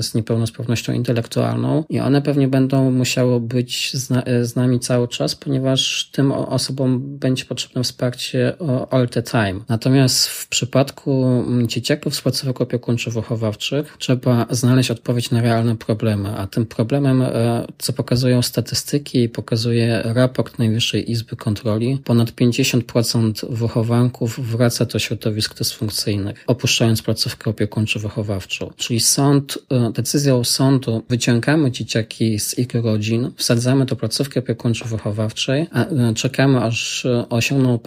z 0.00 0.14
niepełnosprawnością 0.14 0.92
intelektualną 0.92 1.84
i 1.88 2.00
one 2.00 2.22
pewnie 2.22 2.48
będą 2.48 2.90
musiały 2.90 3.40
być 3.40 3.90
z, 3.94 4.08
z 4.48 4.56
nami 4.56 4.80
cały 4.80 5.08
czas, 5.08 5.34
ponieważ 5.34 6.10
tym 6.12 6.32
osobom 6.32 7.18
będzie 7.18 7.44
potrzebne 7.44 7.82
wsparcie 7.82 8.52
all 8.90 9.08
the 9.08 9.22
time. 9.22 9.60
Natomiast 9.68 10.28
w 10.28 10.48
przypadku 10.48 11.44
dzieciaków 11.66 12.14
z 12.14 12.20
placówek 12.20 12.60
opiekuńczo-wychowawczych 12.60 13.96
trzeba 13.98 14.46
znaleźć 14.50 14.90
odpowiedź 14.90 15.30
na 15.30 15.42
realne 15.42 15.76
problemy, 15.76 16.28
a 16.36 16.46
tym 16.46 16.66
problemem, 16.66 17.22
e, 17.22 17.66
co 17.78 17.92
pokazują 17.92 18.42
statystyki, 18.42 19.28
pokazuje 19.28 20.02
raport 20.04 20.58
Najwyższej 20.58 21.10
Izby 21.10 21.36
Kontroli, 21.36 21.98
ponad 22.04 22.30
50% 22.30 23.46
wychowanków 23.50 24.50
wraca 24.50 24.84
do 24.84 24.98
środowisk 24.98 25.58
dysfunkcyjnych, 25.58 26.13
opuszczając 26.46 27.02
placówkę 27.02 27.50
opiekuńczo-wychowawczą. 27.50 28.70
Czyli 28.76 29.00
sąd, 29.00 29.58
e, 29.70 29.92
decyzją 29.92 30.44
sądu 30.44 31.02
wyciągamy 31.08 31.70
dzieciaki 31.70 32.38
z 32.38 32.58
ich 32.58 32.74
rodzin, 32.74 33.30
wsadzamy 33.36 33.86
do 33.86 33.96
placówki 33.96 34.38
opiekuńczo-wychowawczej, 34.38 35.66
e, 35.72 36.14
czekamy 36.14 36.62
aż 36.62 37.06
osiągną 37.30 37.78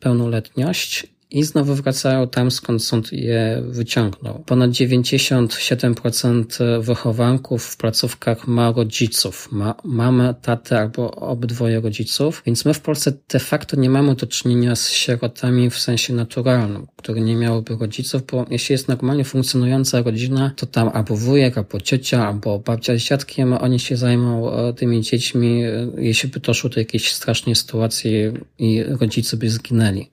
pełnoletność 0.00 1.06
i 1.32 1.44
znowu 1.44 1.74
wracają 1.74 2.28
tam, 2.28 2.50
skąd 2.50 2.84
sąd 2.84 3.12
je 3.12 3.62
wyciągnął. 3.66 4.42
Ponad 4.46 4.70
97% 4.70 6.82
wychowanków 6.82 7.64
w 7.64 7.76
placówkach 7.76 8.46
ma 8.46 8.72
rodziców, 8.72 9.48
ma 9.52 9.74
mamę, 9.84 10.34
tatę 10.42 10.80
albo 10.80 11.10
obydwoje 11.10 11.80
rodziców, 11.80 12.42
więc 12.46 12.64
my 12.64 12.74
w 12.74 12.80
Polsce 12.80 13.12
de 13.28 13.38
facto 13.38 13.76
nie 13.76 13.90
mamy 13.90 14.14
do 14.14 14.26
czynienia 14.26 14.76
z 14.76 14.90
sierotami 14.90 15.70
w 15.70 15.78
sensie 15.78 16.14
naturalnym, 16.14 16.86
które 16.96 17.20
nie 17.20 17.36
miałyby 17.36 17.76
rodziców, 17.76 18.22
bo 18.32 18.46
jeśli 18.50 18.72
jest 18.72 18.88
normalnie 18.88 19.24
funkcjonująca 19.24 20.02
rodzina, 20.02 20.52
to 20.56 20.66
tam 20.66 20.90
albo 20.92 21.16
wujek, 21.16 21.58
albo 21.58 21.80
ciocia, 21.80 22.26
albo 22.26 22.58
babcia 22.58 22.96
z 22.96 22.98
dziadkiem, 22.98 23.52
oni 23.52 23.80
się 23.80 23.96
zajmą 23.96 24.52
e, 24.52 24.72
tymi 24.72 25.02
dziećmi, 25.02 25.64
e, 25.64 25.88
jeśli 25.98 26.28
by 26.28 26.40
doszło 26.40 26.70
do 26.70 26.80
jakiejś 26.80 27.12
strasznej 27.12 27.54
sytuacji 27.54 28.12
i 28.58 28.82
rodzice 28.82 29.36
by 29.36 29.50
zginęli. 29.50 30.10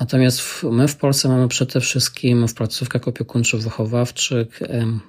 Natomiast 0.00 0.40
w 0.40 0.57
my 0.62 0.88
w 0.88 0.96
Polsce 0.96 1.28
mamy 1.28 1.48
przede 1.48 1.80
wszystkim 1.80 2.48
w 2.48 2.54
placówkach 2.54 3.02
opiekuńczo-wychowawczych 3.02 4.46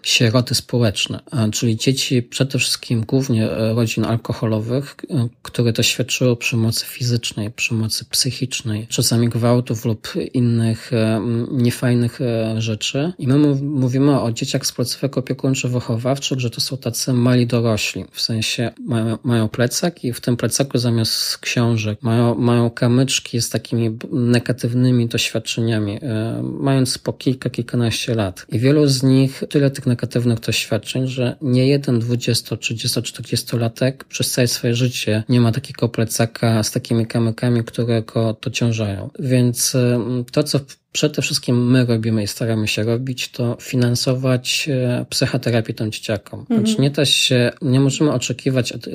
sieroty 0.03 0.55
społeczne, 0.55 1.19
czyli 1.51 1.77
dzieci 1.77 2.23
przede 2.23 2.59
wszystkim 2.59 3.03
głównie 3.07 3.51
e, 3.51 3.73
rodzin 3.73 4.05
alkoholowych, 4.05 4.95
e, 5.09 5.27
które 5.41 5.73
doświadczyły 5.73 6.37
przemocy 6.37 6.85
fizycznej, 6.85 7.51
przemocy 7.51 8.05
psychicznej, 8.05 8.87
czasami 8.87 9.29
gwałtów 9.29 9.85
lub 9.85 10.13
innych 10.33 10.93
e, 10.93 11.21
niefajnych 11.51 12.19
rzeczy. 12.57 13.13
I 13.17 13.27
my 13.27 13.37
mówimy 13.61 14.21
o 14.21 14.31
dzieciach 14.31 14.65
z 14.65 14.71
placówek 14.71 15.17
opiekuńczo-wychowawczych, 15.17 16.39
że 16.39 16.49
to 16.49 16.61
są 16.61 16.77
tacy 16.77 17.13
mali 17.13 17.47
dorośli, 17.47 18.05
w 18.11 18.21
sensie 18.21 18.71
mają, 18.85 19.17
mają 19.23 19.49
plecak 19.49 20.03
i 20.03 20.13
w 20.13 20.21
tym 20.21 20.37
plecaku 20.37 20.77
zamiast 20.77 21.37
książek 21.37 22.03
mają, 22.03 22.35
mają 22.35 22.69
kamyczki 22.69 23.41
z 23.41 23.49
takimi 23.49 23.97
negatywnymi 24.11 25.07
doświadczeniami, 25.07 25.38
doświadczeniami, 25.39 25.99
e, 26.01 26.41
mając 26.43 26.97
po 26.97 27.13
kilka, 27.13 27.49
kilkanaście 27.49 28.15
lat. 28.15 28.45
I 28.49 28.59
wielu 28.59 28.87
z 28.87 29.03
nich 29.03 29.43
tyle 29.49 29.71
tych 29.71 29.85
negatywnych 29.85 30.39
doświadczeń, 30.39 31.07
że 31.07 31.35
nie 31.41 31.67
jeden 31.67 31.99
20, 31.99 32.57
30, 32.57 33.01
40 33.01 33.57
latek 33.57 34.03
przez 34.03 34.31
całe 34.31 34.47
swoje 34.47 34.75
życie 34.75 35.23
nie 35.29 35.41
ma 35.41 35.51
takiego 35.51 35.89
plecaka 35.89 36.63
z 36.63 36.71
takimi 36.71 37.07
kamykami, 37.07 37.63
które 37.63 38.01
go 38.01 38.37
dociążają. 38.41 39.09
Więc 39.19 39.75
e, 39.75 39.99
to, 40.31 40.43
co 40.43 40.59
przede 40.91 41.21
wszystkim 41.21 41.71
my 41.71 41.85
robimy 41.85 42.23
i 42.23 42.27
staramy 42.27 42.67
się 42.67 42.83
robić, 42.83 43.31
to 43.31 43.57
finansować 43.61 44.69
e, 44.71 45.05
psychoterapię 45.09 45.73
tym 45.73 45.91
dzieciakom. 45.91 46.39
Mhm. 46.39 46.59
Znaczy 46.59 46.81
nie 46.81 46.89
da 46.89 47.05
się, 47.05 47.51
nie 47.61 47.79
możemy 47.79 48.11
oczekiwać 48.11 48.71
od 48.71 48.85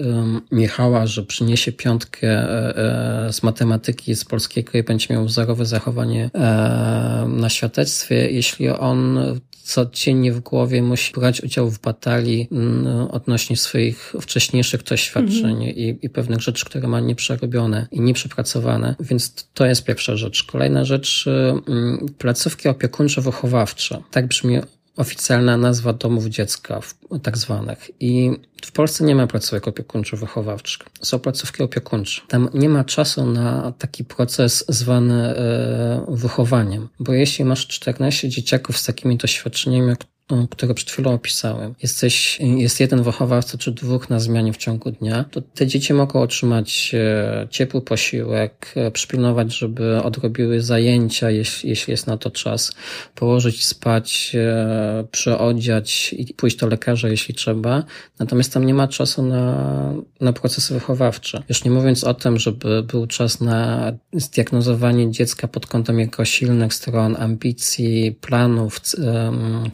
Michała, 0.52 1.06
że 1.06 1.22
przyniesie 1.22 1.72
piątkę 1.72 2.28
e, 2.28 2.76
e, 3.26 3.32
z 3.32 3.42
matematyki, 3.42 4.14
z 4.14 4.24
polskiego 4.24 4.78
i 4.78 4.82
będzie 4.82 5.14
miał 5.14 5.24
wzorowe 5.24 5.66
zachowanie 5.66 6.30
na 7.28 7.48
świadectwie, 7.48 8.30
jeśli 8.30 8.68
on 8.68 9.18
codziennie 9.64 10.32
w 10.32 10.40
głowie 10.40 10.82
musi 10.82 11.12
brać 11.12 11.40
udział 11.40 11.70
w 11.70 11.80
batalii 11.80 12.48
mm, 12.52 12.86
odnośnie 13.10 13.56
swoich 13.56 14.12
wcześniejszych 14.20 14.82
doświadczeń 14.82 15.50
mhm. 15.50 15.62
i, 15.62 15.98
i 16.02 16.10
pewnych 16.10 16.40
rzeczy, 16.40 16.64
które 16.64 16.88
ma 16.88 17.00
nieprzerobione 17.00 17.86
i 17.90 18.00
nieprzepracowane. 18.00 18.94
Więc 19.00 19.48
to 19.54 19.66
jest 19.66 19.84
pierwsza 19.84 20.16
rzecz. 20.16 20.44
Kolejna 20.44 20.84
rzecz, 20.84 21.24
mm, 21.68 22.06
placówki 22.18 22.68
opiekuńczo-wychowawcze. 22.68 24.02
Tak 24.10 24.26
brzmi 24.26 24.58
oficjalna 24.96 25.56
nazwa 25.56 25.92
domów 25.92 26.26
dziecka, 26.26 26.80
tak 27.22 27.38
zwanych. 27.38 27.90
I 28.00 28.30
w 28.64 28.72
Polsce 28.72 29.04
nie 29.04 29.14
ma 29.14 29.26
placówek 29.26 29.64
opiekuńczo-wychowawczych. 29.64 30.86
Są 31.02 31.18
placówki 31.18 31.62
opiekuńcze. 31.62 32.22
Tam 32.28 32.48
nie 32.54 32.68
ma 32.68 32.84
czasu 32.84 33.26
na 33.26 33.72
taki 33.72 34.04
proces 34.04 34.64
zwany 34.68 35.14
e, 35.14 36.06
wychowaniem, 36.08 36.88
bo 37.00 37.12
jeśli 37.12 37.44
masz 37.44 37.66
14 37.66 38.28
dzieciaków 38.28 38.78
z 38.78 38.84
takimi 38.84 39.16
doświadczeniami, 39.16 39.94
które 40.50 40.74
przed 40.74 40.90
chwilą 40.90 41.12
opisałem, 41.12 41.74
jesteś, 41.82 42.38
jest 42.40 42.80
jeden 42.80 43.02
wychowawca 43.02 43.58
czy 43.58 43.72
dwóch 43.72 44.10
na 44.10 44.20
zmianie 44.20 44.52
w 44.52 44.56
ciągu 44.56 44.90
dnia, 44.90 45.24
to 45.30 45.40
te 45.40 45.66
dzieci 45.66 45.94
mogą 45.94 46.20
otrzymać 46.20 46.94
e, 46.94 47.46
ciepły 47.50 47.82
posiłek, 47.82 48.72
e, 48.76 48.90
przypilnować, 48.90 49.58
żeby 49.58 50.02
odrobiły 50.02 50.60
zajęcia, 50.60 51.30
jeśli, 51.30 51.68
jeśli 51.68 51.90
jest 51.90 52.06
na 52.06 52.16
to 52.16 52.30
czas, 52.30 52.72
położyć 53.14 53.66
spać, 53.66 54.32
e, 54.34 55.04
przyodziać 55.10 56.12
i 56.18 56.34
pójść 56.34 56.56
do 56.56 56.66
lekarza, 56.66 57.08
jeśli 57.08 57.34
trzeba. 57.34 57.84
Natomiast 58.18 58.52
tam 58.52 58.66
nie 58.66 58.74
ma 58.74 58.88
czasu 58.88 59.22
na, 59.22 59.94
na 60.20 60.32
procesy 60.32 60.74
wychowawcze. 60.74 61.42
Już 61.48 61.64
nie 61.64 61.70
mówiąc 61.70 62.04
o 62.04 62.14
tym, 62.14 62.38
żeby 62.38 62.82
był 62.82 63.06
czas 63.06 63.40
na 63.40 63.92
zdiagnozowanie 64.12 65.10
dziecka 65.10 65.48
pod 65.48 65.66
kątem 65.66 65.98
jego 66.00 66.24
silnych 66.24 66.74
stron, 66.74 67.16
ambicji, 67.18 68.12
planów, 68.20 68.80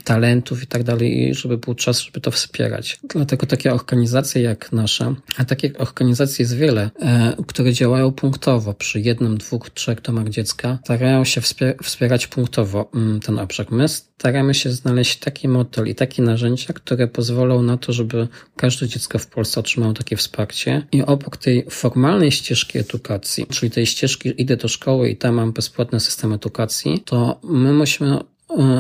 talentów, 0.04 0.39
i 0.62 0.66
tak 0.66 0.82
dalej, 0.82 1.34
żeby 1.34 1.58
był 1.58 1.74
czas, 1.74 2.00
żeby 2.00 2.20
to 2.20 2.30
wspierać. 2.30 2.98
Dlatego 3.14 3.46
takie 3.46 3.72
organizacje 3.74 4.42
jak 4.42 4.72
nasza, 4.72 5.14
a 5.36 5.44
takich 5.44 5.80
organizacji 5.80 6.42
jest 6.42 6.56
wiele, 6.56 6.90
e, 7.00 7.36
które 7.46 7.72
działają 7.72 8.12
punktowo 8.12 8.74
przy 8.74 9.00
jednym, 9.00 9.38
dwóch, 9.38 9.70
trzech 9.70 10.00
domach 10.00 10.28
dziecka, 10.28 10.78
starają 10.84 11.24
się 11.24 11.40
wspierać 11.82 12.26
punktowo 12.26 12.90
mm, 12.94 13.20
ten 13.20 13.38
obszar. 13.38 13.66
My 13.70 13.88
staramy 13.88 14.54
się 14.54 14.70
znaleźć 14.70 15.18
taki 15.18 15.48
model 15.48 15.88
i 15.88 15.94
takie 15.94 16.22
narzędzia, 16.22 16.72
które 16.74 17.08
pozwolą 17.08 17.62
na 17.62 17.76
to, 17.76 17.92
żeby 17.92 18.28
każde 18.56 18.88
dziecko 18.88 19.18
w 19.18 19.26
Polsce 19.26 19.60
otrzymało 19.60 19.92
takie 19.92 20.16
wsparcie. 20.16 20.86
I 20.92 21.02
obok 21.02 21.36
tej 21.36 21.66
formalnej 21.70 22.32
ścieżki 22.32 22.78
edukacji, 22.78 23.46
czyli 23.46 23.70
tej 23.70 23.86
ścieżki 23.86 24.42
idę 24.42 24.56
do 24.56 24.68
szkoły 24.68 25.10
i 25.10 25.16
tam 25.16 25.34
mam 25.34 25.52
bezpłatny 25.52 26.00
system 26.00 26.32
edukacji, 26.32 27.02
to 27.04 27.40
my 27.42 27.72
musimy 27.72 28.18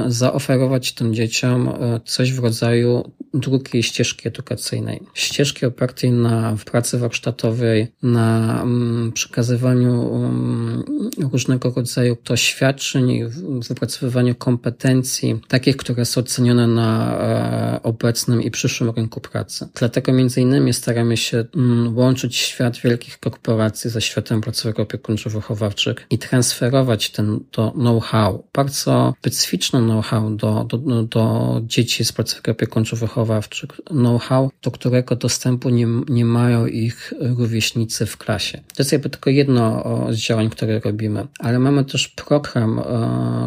zaoferować 0.06 0.92
tym 0.92 1.14
dzieciom 1.14 1.68
e, 1.68 2.00
coś 2.04 2.32
w 2.32 2.38
rodzaju 2.38 3.12
drugiej 3.34 3.82
ścieżki 3.82 4.28
edukacyjnej. 4.28 5.02
Ścieżki 5.14 5.66
opartej 5.66 6.12
na 6.12 6.56
pracy 6.64 6.98
warsztatowej, 6.98 7.92
na 8.02 8.60
mm, 8.62 9.12
przekazywaniu 9.12 10.14
mm, 10.14 10.84
różnego 11.32 11.72
rodzaju 11.76 12.16
doświadczeń, 12.24 13.20
wypracowywaniu 13.68 14.34
kompetencji, 14.34 15.40
takich, 15.48 15.76
które 15.76 16.04
są 16.04 16.22
cenione 16.22 16.66
na 16.66 17.18
e, 17.18 17.82
obecnym 17.82 18.42
i 18.42 18.50
przyszłym 18.50 18.90
rynku 18.90 19.20
pracy. 19.20 19.68
Dlatego 19.74 20.12
między 20.12 20.40
innymi 20.40 20.72
staramy 20.72 21.16
się 21.16 21.44
mm, 21.56 21.98
łączyć 21.98 22.36
świat 22.36 22.76
wielkich 22.76 23.18
korporacji 23.18 23.90
ze 23.90 24.00
światem 24.00 24.40
placówek 24.40 24.76
opiekuńczo-wychowawczych 24.76 25.94
i 26.10 26.18
transferować 26.18 27.10
ten, 27.10 27.40
to 27.50 27.70
know-how, 27.70 28.44
bardzo 28.54 29.14
specyficzne 29.20 29.59
specyficzne 29.60 29.80
know-how 29.80 30.30
do, 30.30 30.64
do, 30.64 31.02
do 31.02 31.60
dzieci 31.64 32.04
z 32.04 32.12
placówek 32.12 32.48
opiekuńczo-wychowawczych, 32.48 33.80
know-how, 33.90 34.50
do 34.62 34.70
którego 34.70 35.16
dostępu 35.16 35.70
nie, 35.70 35.86
nie 36.08 36.24
mają 36.24 36.66
ich 36.66 37.14
rówieśnicy 37.20 38.06
w 38.06 38.16
klasie. 38.16 38.58
To 38.58 38.74
jest 38.78 38.92
jakby 38.92 39.10
tylko 39.10 39.30
jedno 39.30 39.84
z 40.10 40.16
działań, 40.16 40.50
które 40.50 40.80
robimy, 40.80 41.26
ale 41.38 41.58
mamy 41.58 41.84
też 41.84 42.08
program 42.08 42.80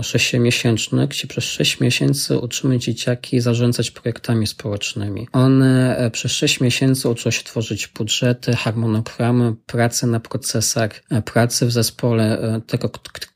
sześciomiesięczny, 0.01 1.07
gdzie 1.07 1.27
przez 1.27 1.43
sześć 1.43 1.79
miesięcy 1.79 2.39
uczymy 2.39 2.79
dzieciaki 2.79 3.41
zarządzać 3.41 3.91
projektami 3.91 4.47
społecznymi. 4.47 5.27
One 5.31 5.97
e, 5.97 6.11
przez 6.11 6.31
sześć 6.31 6.59
miesięcy 6.59 7.09
uczą 7.09 7.31
się 7.31 7.43
tworzyć 7.43 7.87
budżety, 7.87 8.55
harmonogramy, 8.55 9.55
pracy 9.65 10.07
na 10.07 10.19
procesach, 10.19 11.03
e, 11.11 11.21
pracy 11.21 11.65
w 11.65 11.71
zespole, 11.71 12.39
e, 12.39 12.61
tego, 12.61 12.89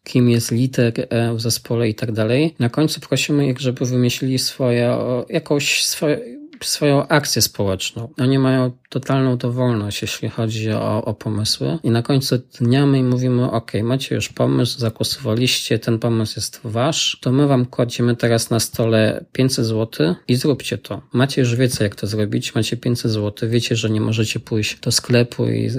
kim 0.07 0.29
jest 0.29 0.51
lider 0.51 0.93
w 1.35 1.41
zespole 1.41 1.89
i 1.89 1.95
tak 1.95 2.11
dalej. 2.11 2.55
Na 2.59 2.69
końcu 2.69 2.99
prosimy 2.99 3.47
ich, 3.47 3.59
żeby 3.59 3.85
wymyślili 3.85 4.39
swoje, 4.39 4.97
jakąś 5.29 5.83
swoje, 5.83 6.19
swoją 6.61 7.07
akcję 7.07 7.41
społeczną. 7.41 8.09
Oni 8.17 8.39
mają 8.39 8.71
totalną 8.89 9.37
dowolność, 9.37 10.01
jeśli 10.01 10.29
chodzi 10.29 10.71
o, 10.71 11.05
o 11.05 11.13
pomysły. 11.13 11.77
I 11.83 11.89
na 11.89 12.01
końcu 12.01 12.37
dnia 12.59 12.85
my 12.85 13.03
mówimy, 13.03 13.51
ok, 13.51 13.71
macie 13.83 14.15
już 14.15 14.29
pomysł, 14.29 14.79
zagłosowaliście, 14.79 15.79
ten 15.79 15.99
pomysł 15.99 16.33
jest 16.35 16.59
wasz, 16.63 17.17
to 17.21 17.31
my 17.31 17.47
wam 17.47 17.65
kładziemy 17.65 18.15
teraz 18.15 18.49
na 18.49 18.59
stole 18.59 19.25
500 19.31 19.65
zł 19.65 20.15
i 20.27 20.35
zróbcie 20.35 20.77
to. 20.77 21.01
Macie 21.13 21.41
już 21.41 21.55
wiedzę, 21.55 21.83
jak 21.83 21.95
to 21.95 22.07
zrobić, 22.07 22.55
macie 22.55 22.77
500 22.77 23.11
zł, 23.11 23.49
wiecie, 23.49 23.75
że 23.75 23.89
nie 23.89 24.01
możecie 24.01 24.39
pójść 24.39 24.79
do 24.79 24.91
sklepu 24.91 25.47
i 25.47 25.69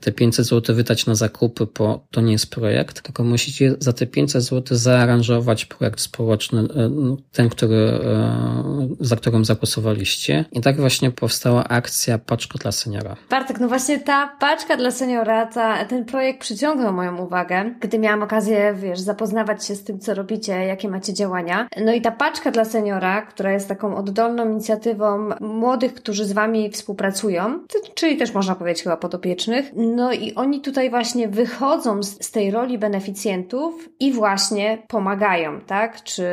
te 0.00 0.12
500 0.12 0.46
zł 0.46 0.76
wydać 0.76 1.06
na 1.06 1.14
zakupy, 1.14 1.66
bo 1.78 2.06
to 2.10 2.20
nie 2.20 2.32
jest 2.32 2.50
projekt, 2.50 3.02
tylko 3.02 3.24
musicie 3.24 3.74
za 3.78 3.92
te 3.92 4.06
500 4.06 4.42
zł 4.42 4.78
zaaranżować 4.78 5.64
projekt 5.64 6.00
społeczny, 6.00 6.60
e, 6.60 7.16
ten, 7.32 7.48
który, 7.48 7.76
e, 7.76 8.88
za 9.00 9.16
którym 9.16 9.44
zagłosowaliście. 9.44 10.21
I 10.52 10.60
tak 10.60 10.76
właśnie 10.76 11.10
powstała 11.10 11.64
akcja 11.64 12.18
Paczka 12.18 12.42
paczka 12.42 12.58
dla 12.58 12.72
seniora. 12.72 13.16
Bartek, 13.30 13.60
no 13.60 13.68
właśnie 13.68 14.00
ta 14.00 14.36
paczka 14.40 14.76
dla 14.76 14.90
seniora, 14.90 15.46
ta, 15.46 15.84
ten 15.84 16.04
projekt 16.04 16.40
przyciągnął 16.40 16.92
moją 16.92 17.18
uwagę, 17.18 17.74
gdy 17.80 17.98
miałam 17.98 18.22
okazję, 18.22 18.74
wiesz, 18.74 19.00
zapoznawać 19.00 19.66
się 19.66 19.74
z 19.74 19.84
tym, 19.84 19.98
co 19.98 20.14
robicie, 20.14 20.52
jakie 20.52 20.88
macie 20.88 21.14
działania. 21.14 21.68
No 21.84 21.92
i 21.92 22.00
ta 22.00 22.10
paczka 22.10 22.50
dla 22.50 22.64
seniora, 22.64 23.22
która 23.22 23.52
jest 23.52 23.68
taką 23.68 23.96
oddolną 23.96 24.50
inicjatywą 24.50 25.28
młodych, 25.40 25.94
którzy 25.94 26.24
z 26.24 26.32
Wami 26.32 26.70
współpracują, 26.70 27.60
czyli 27.94 28.16
też 28.16 28.34
można 28.34 28.54
powiedzieć 28.54 28.82
chyba 28.82 28.96
podopiecznych, 28.96 29.70
no 29.76 30.12
i 30.12 30.34
oni 30.34 30.60
tutaj 30.60 30.90
właśnie 30.90 31.28
wychodzą 31.28 32.02
z, 32.02 32.24
z 32.24 32.30
tej 32.30 32.50
roli 32.50 32.78
beneficjentów 32.78 33.88
i 34.00 34.12
właśnie 34.12 34.78
pomagają, 34.88 35.60
tak? 35.60 36.02
Czy, 36.02 36.26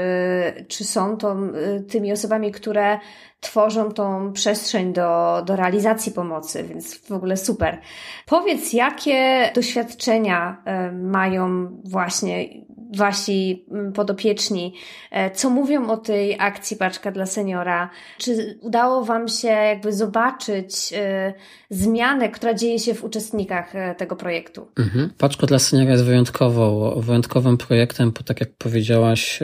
czy 0.68 0.84
są 0.84 1.18
to 1.18 1.36
y, 1.78 1.82
tymi 1.82 2.12
osobami, 2.12 2.52
które 2.52 3.00
tworzą 3.40 3.92
tą 3.92 4.34
przestrzeń 4.34 4.94
do, 4.94 5.42
do 5.46 5.56
realizacji 5.56 6.12
pomocy, 6.12 6.64
więc 6.64 6.98
w 6.98 7.12
ogóle 7.12 7.38
super. 7.38 7.82
Powiedz, 8.26 8.74
jakie 8.74 9.52
doświadczenia 9.56 10.62
e, 10.66 10.92
mają 10.92 11.68
właśnie 11.84 12.46
wasi 12.98 13.66
mm, 13.72 13.94
podopieczni, 13.94 14.74
e, 15.12 15.32
co 15.32 15.50
mówią 15.50 15.90
o 15.90 15.98
tej 15.98 16.36
akcji 16.40 16.78
Paczka 16.78 17.12
dla 17.12 17.26
Seniora? 17.26 17.90
Czy 18.18 18.58
udało 18.62 19.06
Wam 19.06 19.28
się 19.28 19.48
jakby 19.48 19.94
zobaczyć 19.94 20.94
e, 20.94 21.34
zmianę, 21.70 22.30
która 22.30 22.54
dzieje 22.54 22.80
się 22.80 22.94
w 22.94 23.04
uczestnikach 23.04 23.76
e, 23.76 23.96
tego 23.96 24.16
projektu? 24.16 24.68
Mhm. 24.80 25.10
Paczka 25.18 25.48
dla 25.48 25.60
Seniora 25.60 25.92
jest 25.92 26.04
wyjątkową, 26.04 26.94
wyjątkowym 27.02 27.58
projektem, 27.58 28.12
bo 28.12 28.24
tak 28.24 28.40
jak 28.40 28.50
powiedziałaś, 28.54 29.40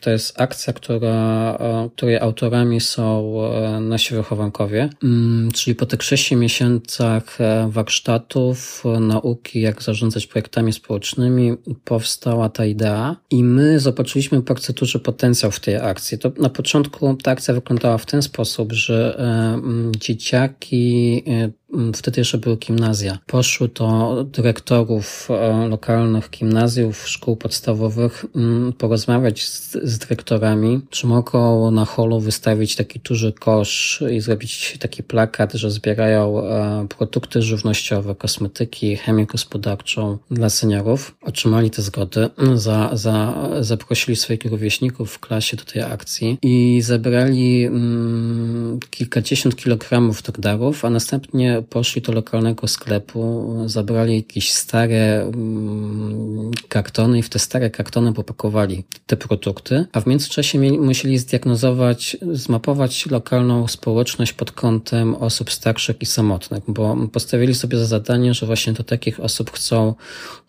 to 0.00 0.10
jest 0.10 0.40
akcja, 0.40 0.72
która, 0.72 1.58
której 1.96 2.18
autorami 2.18 2.80
są 2.80 3.34
nasi 3.80 4.14
wychowankowie, 4.14 4.88
mm, 5.02 5.50
czyli 5.52 5.74
po 5.74 5.86
tych 5.86 6.02
sześciu 6.02 6.36
miesiącach 6.36 7.38
warsztatów, 7.68 8.84
nauki, 9.00 9.60
jak 9.60 9.82
zarządzać 9.82 10.26
projektami 10.26 10.72
społecznymi, 10.72 11.56
powstała 11.84 12.48
ta 12.48 12.61
ta 12.62 12.66
idea 12.66 13.16
i 13.30 13.44
my 13.44 13.80
zobaczyliśmy 13.80 14.42
bardzo 14.42 14.72
duży 14.72 14.98
potencjał 14.98 15.50
w 15.50 15.60
tej 15.60 15.76
akcji. 15.76 16.18
To 16.18 16.32
na 16.38 16.48
początku 16.48 17.14
ta 17.14 17.30
akcja 17.30 17.54
wyglądała 17.54 17.98
w 17.98 18.06
ten 18.06 18.22
sposób, 18.22 18.72
że 18.72 19.18
e, 19.18 19.60
dzieciaki 19.98 21.22
e, 21.26 21.50
wtedy 21.94 22.20
jeszcze 22.20 22.38
były 22.38 22.56
gimnazja. 22.56 23.18
Poszły 23.26 23.68
do 23.68 24.24
dyrektorów 24.24 25.28
e, 25.30 25.68
lokalnych 25.68 26.30
gimnazjów, 26.30 27.08
szkół 27.08 27.36
podstawowych 27.36 28.24
mm, 28.36 28.72
porozmawiać 28.72 29.48
z, 29.48 29.72
z 29.72 29.98
dyrektorami, 29.98 30.80
czy 30.90 31.06
mogą 31.06 31.70
na 31.70 31.84
holu 31.84 32.20
wystawić 32.20 32.76
taki 32.76 33.00
duży 33.00 33.32
kosz 33.32 34.02
i 34.10 34.20
zrobić 34.20 34.76
taki 34.80 35.02
plakat, 35.02 35.52
że 35.52 35.70
zbierają 35.70 36.46
e, 36.46 36.86
produkty 36.88 37.42
żywnościowe, 37.42 38.14
kosmetyki, 38.14 38.96
chemię 38.96 39.26
gospodarczą 39.26 40.18
dla 40.30 40.50
seniorów. 40.50 41.14
Otrzymali 41.22 41.70
te 41.70 41.82
zgody, 41.82 42.28
za, 42.54 42.90
za, 42.92 43.34
zaprosili 43.60 44.16
swoich 44.16 44.44
rówieśników 44.44 45.12
w 45.12 45.18
klasie 45.18 45.56
do 45.56 45.64
tej 45.64 45.82
akcji 45.82 46.38
i 46.42 46.82
zebrali 46.82 47.64
mm, 47.64 48.80
kilkadziesiąt 48.90 49.56
kilogramów 49.56 50.22
tych 50.22 50.40
darów, 50.40 50.84
a 50.84 50.90
następnie 50.90 51.61
poszli 51.62 52.02
do 52.02 52.12
lokalnego 52.12 52.68
sklepu, 52.68 53.54
zabrali 53.66 54.16
jakieś 54.16 54.52
stare 54.52 55.22
mm, 55.22 56.50
kartony 56.68 57.18
i 57.18 57.22
w 57.22 57.28
te 57.28 57.38
stare 57.38 57.70
kartony 57.70 58.12
popakowali 58.12 58.84
te 59.06 59.16
produkty, 59.16 59.84
a 59.92 60.00
w 60.00 60.06
międzyczasie 60.06 60.58
musieli 60.58 61.18
zdiagnozować, 61.18 62.16
zmapować 62.32 63.06
lokalną 63.06 63.68
społeczność 63.68 64.32
pod 64.32 64.52
kątem 64.52 65.14
osób 65.14 65.50
starszych 65.50 65.96
i 66.00 66.06
samotnych, 66.06 66.62
bo 66.68 66.96
postawili 67.12 67.54
sobie 67.54 67.78
za 67.78 67.86
zadanie, 67.86 68.34
że 68.34 68.46
właśnie 68.46 68.72
do 68.72 68.84
takich 68.84 69.20
osób 69.20 69.50
chcą, 69.50 69.94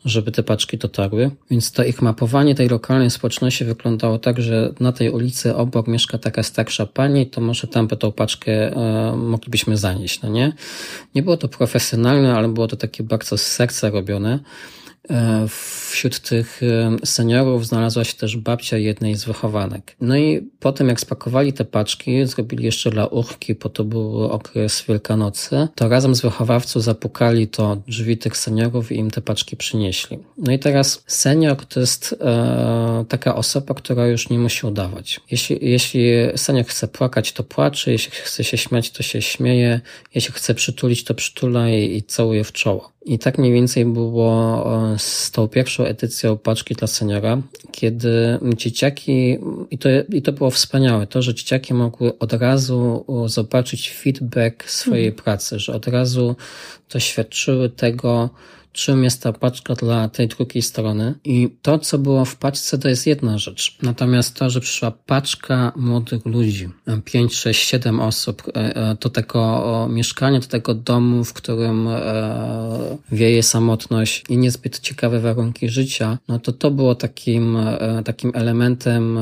żeby 0.05 0.31
te 0.31 0.43
paczki 0.43 0.77
dotarły. 0.77 1.31
Więc 1.51 1.71
to 1.71 1.83
ich 1.83 2.01
mapowanie 2.01 2.55
tej 2.55 2.69
lokalnej 2.69 3.09
społeczności 3.09 3.65
wyglądało 3.65 4.19
tak, 4.19 4.41
że 4.41 4.73
na 4.79 4.91
tej 4.91 5.09
ulicy 5.09 5.55
obok 5.55 5.87
mieszka 5.87 6.17
taka 6.17 6.43
starsza 6.43 6.85
pani, 6.85 7.27
to 7.27 7.41
może 7.41 7.67
tam 7.67 7.87
by 7.87 7.97
tą 7.97 8.11
paczkę 8.11 8.51
e, 8.51 9.15
moglibyśmy 9.15 9.77
zanieść, 9.77 10.21
no 10.21 10.29
nie? 10.29 10.53
Nie 11.15 11.23
było 11.23 11.37
to 11.37 11.47
profesjonalne, 11.47 12.35
ale 12.35 12.49
było 12.49 12.67
to 12.67 12.75
takie 12.75 13.03
bardzo 13.03 13.37
z 13.37 13.41
serca 13.41 13.89
robione. 13.89 14.39
E, 15.09 15.47
wśród 15.91 16.19
tych 16.19 16.61
e, 16.63 17.05
seniorów 17.05 17.67
znalazła 17.67 18.03
się 18.03 18.13
też 18.13 18.37
babcia 18.37 18.77
jednej 18.77 19.15
z 19.15 19.25
wychowanek. 19.25 19.95
No 20.01 20.17
i 20.17 20.49
potem 20.59 20.87
jak 20.87 20.99
spakowali 20.99 21.53
te 21.53 21.65
paczki, 21.65 22.25
zrobili 22.25 22.65
jeszcze 22.65 22.91
dla 22.91 23.05
urki, 23.05 23.55
bo 23.55 23.69
to 23.69 23.83
był 23.83 24.23
okres 24.23 24.83
Wielkanocy, 24.87 25.67
to 25.75 25.87
razem 25.87 26.15
z 26.15 26.21
wychowawcą 26.21 26.79
zapukali 26.79 27.47
to 27.47 27.77
drzwi 27.87 28.17
tych 28.17 28.37
seniorów 28.37 28.91
i 28.91 28.97
im 28.97 29.11
te 29.11 29.21
paczki 29.21 29.57
przynieśli. 29.57 30.19
No 30.37 30.51
i 30.51 30.59
teraz 30.59 31.03
senior 31.07 31.65
to 31.65 31.79
jest 31.79 32.15
e, 32.21 33.05
taka 33.09 33.35
osoba, 33.35 33.73
która 33.73 34.07
już 34.07 34.29
nie 34.29 34.39
musi 34.39 34.67
udawać. 34.67 35.19
Jeśli, 35.31 35.59
jeśli 35.61 36.03
senior 36.35 36.65
chce 36.65 36.87
płakać, 36.87 37.33
to 37.33 37.43
płacze, 37.43 37.91
jeśli 37.91 38.11
chce 38.11 38.43
się 38.43 38.57
śmiać, 38.57 38.91
to 38.91 39.03
się 39.03 39.21
śmieje, 39.21 39.81
jeśli 40.15 40.33
chce 40.33 40.53
przytulić, 40.53 41.03
to 41.03 41.13
przytula 41.13 41.69
i, 41.69 41.97
i 41.97 42.03
całuje 42.03 42.43
w 42.43 42.51
czoło. 42.51 42.92
I 43.05 43.19
tak 43.19 43.37
mniej 43.37 43.53
więcej 43.53 43.85
było 43.85 44.65
z 44.97 45.31
tą 45.31 45.47
pierwszą 45.47 45.83
edycją 45.83 46.37
paczki 46.37 46.75
dla 46.75 46.87
seniora, 46.87 47.41
kiedy 47.71 48.39
dzieciaki, 48.55 49.37
i 49.71 49.77
to, 49.77 49.89
i 50.09 50.21
to 50.21 50.31
było 50.31 50.51
wspaniałe, 50.51 51.07
to, 51.07 51.21
że 51.21 51.33
dzieciaki 51.33 51.73
mogły 51.73 52.17
od 52.19 52.33
razu 52.33 53.05
zobaczyć 53.25 53.91
feedback 53.91 54.69
swojej 54.69 55.07
mhm. 55.07 55.23
pracy, 55.23 55.59
że 55.59 55.73
od 55.73 55.87
razu 55.87 56.35
doświadczyły 56.93 57.69
tego, 57.69 58.29
czym 58.73 59.03
jest 59.03 59.23
ta 59.23 59.33
paczka 59.33 59.75
dla 59.75 60.09
tej 60.09 60.27
drugiej 60.27 60.61
strony. 60.61 61.15
I 61.23 61.49
to, 61.61 61.79
co 61.79 61.97
było 61.97 62.25
w 62.25 62.35
paczce, 62.35 62.77
to 62.77 62.89
jest 62.89 63.07
jedna 63.07 63.37
rzecz. 63.37 63.77
Natomiast 63.81 64.35
to, 64.35 64.49
że 64.49 64.61
przyszła 64.61 64.91
paczka 64.91 65.71
młodych 65.75 66.25
ludzi, 66.25 66.69
5, 67.05 67.35
6, 67.35 67.67
7 67.67 67.99
osób 67.99 68.43
e, 68.47 68.75
e, 68.75 68.95
do 68.95 69.09
tego 69.09 69.87
mieszkania, 69.89 70.39
do 70.39 70.47
tego 70.47 70.73
domu, 70.73 71.23
w 71.23 71.33
którym 71.33 71.87
e, 71.87 72.97
wieje 73.11 73.43
samotność 73.43 74.23
i 74.29 74.37
niezbyt 74.37 74.79
ciekawe 74.79 75.19
warunki 75.19 75.69
życia, 75.69 76.17
no 76.27 76.39
to 76.39 76.53
to 76.53 76.71
było 76.71 76.95
takim, 76.95 77.57
takim 78.05 78.31
elementem 78.35 79.19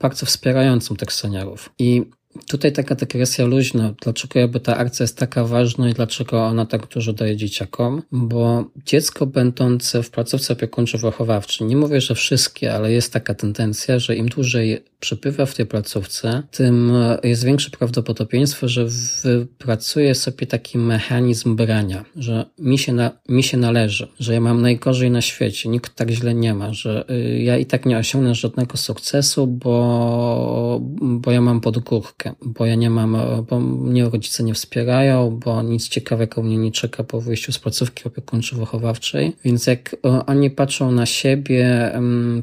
bardzo 0.00 0.26
wspierającym 0.26 0.96
tych 0.96 1.12
seniorów. 1.12 1.70
I 1.78 2.02
Tutaj 2.46 2.72
taka 2.72 2.94
dygresja 2.94 3.46
luźna. 3.46 3.94
Dlaczego 4.02 4.40
jakby 4.40 4.60
ta 4.60 4.76
akcja 4.76 5.04
jest 5.04 5.18
taka 5.18 5.44
ważna 5.44 5.90
i 5.90 5.94
dlaczego 5.94 6.46
ona 6.46 6.66
tak 6.66 6.86
dużo 6.86 7.12
daje 7.12 7.36
dzieciakom? 7.36 8.02
Bo 8.12 8.64
dziecko 8.86 9.26
będące 9.26 10.02
w 10.02 10.10
placówce 10.10 10.54
opiekuńczo-wychowawczej, 10.54 11.66
nie 11.66 11.76
mówię, 11.76 12.00
że 12.00 12.14
wszystkie, 12.14 12.74
ale 12.74 12.92
jest 12.92 13.12
taka 13.12 13.34
tendencja, 13.34 13.98
że 13.98 14.16
im 14.16 14.28
dłużej 14.28 14.84
przebywa 15.00 15.46
w 15.46 15.54
tej 15.54 15.66
placówce, 15.66 16.42
tym 16.50 16.92
jest 17.24 17.44
większe 17.44 17.70
prawdopodobieństwo, 17.70 18.68
że 18.68 18.86
wypracuje 19.22 20.14
sobie 20.14 20.46
taki 20.46 20.78
mechanizm 20.78 21.56
brania, 21.56 22.04
że 22.16 22.44
mi 22.58 22.78
się, 22.78 22.92
na, 22.92 23.10
mi 23.28 23.42
się 23.42 23.56
należy, 23.56 24.08
że 24.20 24.34
ja 24.34 24.40
mam 24.40 24.62
najgorzej 24.62 25.10
na 25.10 25.20
świecie, 25.20 25.68
nikt 25.68 25.94
tak 25.94 26.10
źle 26.10 26.34
nie 26.34 26.54
ma, 26.54 26.72
że 26.72 27.04
y, 27.10 27.42
ja 27.42 27.58
i 27.58 27.66
tak 27.66 27.86
nie 27.86 27.98
osiągnę 27.98 28.34
żadnego 28.34 28.76
sukcesu, 28.76 29.46
bo, 29.46 30.80
bo 31.00 31.30
ja 31.30 31.40
mam 31.40 31.60
podgórkę, 31.60 32.19
bo 32.42 32.66
ja 32.66 32.74
nie 32.74 32.90
mam, 32.90 33.16
bo 33.50 33.60
mnie 33.60 34.04
rodzice 34.04 34.42
nie 34.42 34.54
wspierają, 34.54 35.38
bo 35.44 35.62
nic 35.62 35.88
ciekawego 35.88 36.42
mnie 36.42 36.58
nie 36.58 36.72
czeka 36.72 37.04
po 37.04 37.20
wyjściu 37.20 37.52
z 37.52 37.58
placówki 37.58 38.04
opiekuńczo-wychowawczej. 38.04 39.32
Więc 39.44 39.66
jak 39.66 39.96
oni 40.26 40.50
patrzą 40.50 40.92
na 40.92 41.06
siebie 41.06 41.92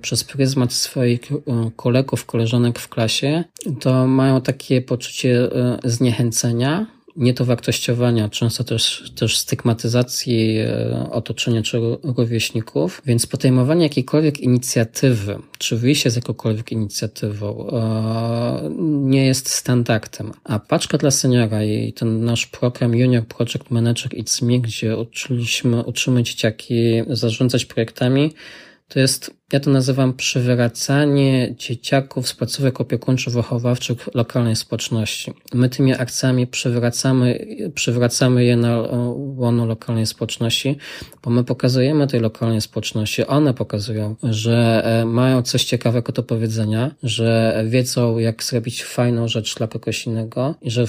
przez 0.02 0.24
pryzmat 0.24 0.74
swoich 0.74 1.22
kolegów, 1.76 2.26
koleżanek, 2.26 2.58
koleżanek 2.58 2.80
w 2.80 2.90
klasie, 2.90 3.44
to 3.80 4.08
mają 4.08 4.42
takie 4.42 4.82
poczucie 4.82 5.50
e, 5.56 5.80
zniechęcenia, 5.84 6.86
niedowartościowania, 7.18 8.30
często 8.30 8.64
też, 8.64 9.12
też 9.16 9.38
stygmatyzacji 9.38 10.58
e, 10.58 11.10
otoczenia 11.12 11.62
czy 11.62 11.78
rówieśników, 12.04 13.02
więc 13.06 13.28
podejmowanie 13.28 13.84
jakiejkolwiek 13.84 14.40
inicjatywy, 14.40 15.40
czy 15.58 15.78
wyjście 15.78 16.10
z 16.12 16.16
jakąkolwiek 16.16 16.72
inicjatywą 16.72 17.70
e, 17.70 18.70
nie 18.90 19.26
jest 19.26 19.50
standardem. 19.50 20.32
A 20.44 20.60
paczka 20.60 20.98
dla 20.98 21.12
seniora 21.12 21.64
i 21.64 21.94
ten 21.94 22.26
nasz 22.26 22.46
program 22.46 22.96
Junior 22.96 23.26
Project 23.26 23.72
Manager 23.72 24.12
It's 24.12 24.46
Me, 24.46 24.60
gdzie 24.60 24.98
uczyliśmy, 24.98 25.84
uczymy 25.84 26.24
dzieciaki 26.24 27.02
zarządzać 27.08 27.66
projektami, 27.66 28.34
to 28.88 29.00
jest 29.00 29.32
ja 29.52 29.60
to 29.60 29.70
nazywam 29.70 30.14
przywracanie 30.14 31.56
dzieciaków 31.58 32.28
z 32.28 32.34
placówek 32.34 32.80
opiekuńczo-wychowawczych 32.80 34.10
lokalnej 34.14 34.56
społeczności. 34.56 35.34
My 35.54 35.70
tymi 35.70 35.94
akcjami 35.94 36.48
przywracamy, 36.48 37.48
przywracamy 37.76 38.46
je 38.46 38.58
na 38.58 38.78
łono 39.16 39.66
lokalnej 39.66 40.06
społeczności, 40.06 40.78
bo 41.24 41.30
my 41.32 41.44
pokazujemy 41.44 42.08
tej 42.08 42.20
lokalnej 42.20 42.62
społeczności, 42.62 43.26
one 43.26 43.54
pokazują, 43.54 44.16
że 44.24 44.82
e, 44.86 45.06
mają 45.06 45.42
coś 45.42 45.64
ciekawego 45.64 46.14
do 46.14 46.24
powiedzenia, 46.24 46.92
że 47.04 47.64
wiedzą, 47.68 48.18
jak 48.18 48.44
zrobić 48.44 48.84
fajną 48.84 49.28
rzecz 49.28 49.56
dla 49.56 49.68
kogoś 49.68 50.06
innego 50.06 50.56
i 50.62 50.72
że 50.72 50.86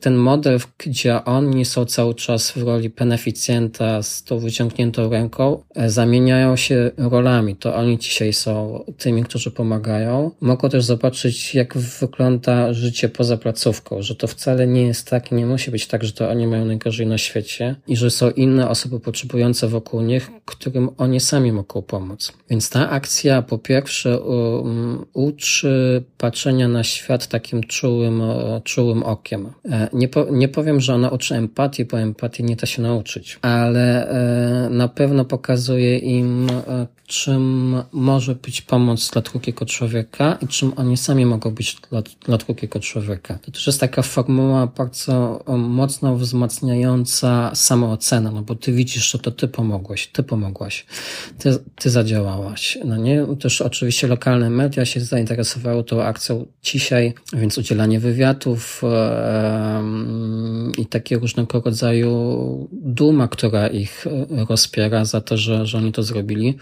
ten 0.00 0.14
model, 0.14 0.60
gdzie 0.78 1.24
oni 1.24 1.64
są 1.64 1.84
cały 1.84 2.14
czas 2.14 2.50
w 2.50 2.62
roli 2.62 2.90
beneficjenta 2.90 4.02
z 4.02 4.22
tą 4.22 4.38
wyciągniętą 4.38 5.10
ręką, 5.10 5.62
e, 5.74 5.90
zamieniają 5.90 6.56
się 6.56 6.90
rolami. 6.96 7.56
To 7.56 7.74
oni 7.74 7.91
oni 7.92 7.98
dzisiaj 7.98 8.32
są 8.32 8.84
tymi, 8.98 9.24
którzy 9.24 9.50
pomagają, 9.50 10.30
mogą 10.40 10.68
też 10.68 10.84
zobaczyć, 10.84 11.54
jak 11.54 11.78
wygląda 11.78 12.72
życie 12.72 13.08
poza 13.08 13.36
placówką, 13.36 14.02
że 14.02 14.14
to 14.14 14.26
wcale 14.26 14.66
nie 14.66 14.82
jest 14.82 15.10
tak, 15.10 15.32
nie 15.32 15.46
musi 15.46 15.70
być 15.70 15.86
tak, 15.86 16.04
że 16.04 16.12
to 16.12 16.30
oni 16.30 16.46
mają 16.46 16.64
najgorzej 16.64 17.06
na 17.06 17.18
świecie 17.18 17.76
i 17.88 17.96
że 17.96 18.10
są 18.10 18.30
inne 18.30 18.68
osoby 18.68 19.00
potrzebujące 19.00 19.68
wokół 19.68 20.00
nich, 20.00 20.30
którym 20.44 20.88
oni 20.98 21.20
sami 21.20 21.52
mogą 21.52 21.82
pomóc. 21.82 22.32
Więc 22.50 22.70
ta 22.70 22.90
akcja 22.90 23.42
po 23.42 23.58
pierwsze 23.58 24.20
um, 24.20 25.04
uczy 25.12 26.04
patrzenia 26.18 26.68
na 26.68 26.84
świat 26.84 27.26
takim 27.26 27.62
czułym, 27.64 28.22
czułym 28.64 29.02
okiem. 29.02 29.50
E, 29.64 29.88
nie, 29.92 30.08
po, 30.08 30.26
nie 30.30 30.48
powiem, 30.48 30.80
że 30.80 30.94
ona 30.94 31.10
uczy 31.10 31.34
empatii, 31.34 31.84
bo 31.84 32.00
empatii 32.00 32.44
nie 32.44 32.56
da 32.56 32.66
się 32.66 32.82
nauczyć, 32.82 33.38
ale 33.42 34.08
e, 34.08 34.70
na 34.70 34.88
pewno 34.88 35.24
pokazuje 35.24 35.98
im, 35.98 36.46
e, 36.50 36.86
czym 37.12 37.81
może 37.92 38.34
być 38.34 38.62
pomoc 38.62 39.10
dla 39.10 39.22
drugiego 39.22 39.66
człowieka 39.66 40.38
i 40.42 40.48
czym 40.48 40.72
oni 40.76 40.96
sami 40.96 41.26
mogą 41.26 41.50
być 41.50 41.76
dla, 41.90 42.02
dla 42.24 42.36
drugiego 42.38 42.80
człowieka. 42.80 43.38
To 43.42 43.50
też 43.50 43.66
jest 43.66 43.80
taka 43.80 44.02
formuła 44.02 44.66
bardzo 44.66 45.44
mocno 45.58 46.16
wzmacniająca 46.16 47.54
samoocenę, 47.54 48.30
no 48.30 48.42
bo 48.42 48.54
ty 48.54 48.72
widzisz, 48.72 49.10
że 49.12 49.18
to 49.18 49.30
ty 49.30 49.48
pomogłeś, 49.48 50.06
ty 50.06 50.22
pomogłaś, 50.22 50.86
ty, 51.38 51.58
ty 51.74 51.90
zadziałałaś. 51.90 52.78
No 52.84 52.96
nie? 52.96 53.26
Też 53.40 53.60
oczywiście 53.60 54.06
lokalne 54.06 54.50
media 54.50 54.84
się 54.84 55.00
zainteresowały 55.00 55.84
tą 55.84 56.02
akcją 56.02 56.46
dzisiaj, 56.62 57.14
więc 57.32 57.58
udzielanie 57.58 58.00
wywiadów 58.00 58.82
e, 58.84 59.82
i 60.78 60.86
takie 60.86 61.18
różnego 61.18 61.60
rodzaju 61.60 62.68
duma, 62.72 63.28
która 63.28 63.68
ich 63.68 64.04
rozpiera 64.48 65.04
za 65.04 65.20
to, 65.20 65.36
że, 65.36 65.66
że 65.66 65.78
oni 65.78 65.92
to 65.92 66.02
zrobili. 66.02 66.56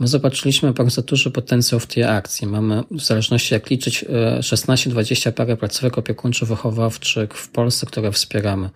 My 0.00 0.08
zobaczyliśmy 0.08 0.72
bardzo 0.72 1.02
duży 1.02 1.30
potencjał 1.30 1.80
w 1.80 1.86
tej 1.86 2.04
akcji. 2.04 2.46
Mamy, 2.46 2.82
w 2.90 3.00
zależności 3.00 3.54
jak 3.54 3.70
liczyć, 3.70 4.04
16-20 4.40 5.28
e, 5.28 5.32
parę 5.32 5.56
placówek 5.56 5.98
opiekuńczo-wychowawczych 5.98 7.34
w 7.34 7.48
Polsce, 7.48 7.86
które 7.86 8.12
wspieramy. 8.12 8.70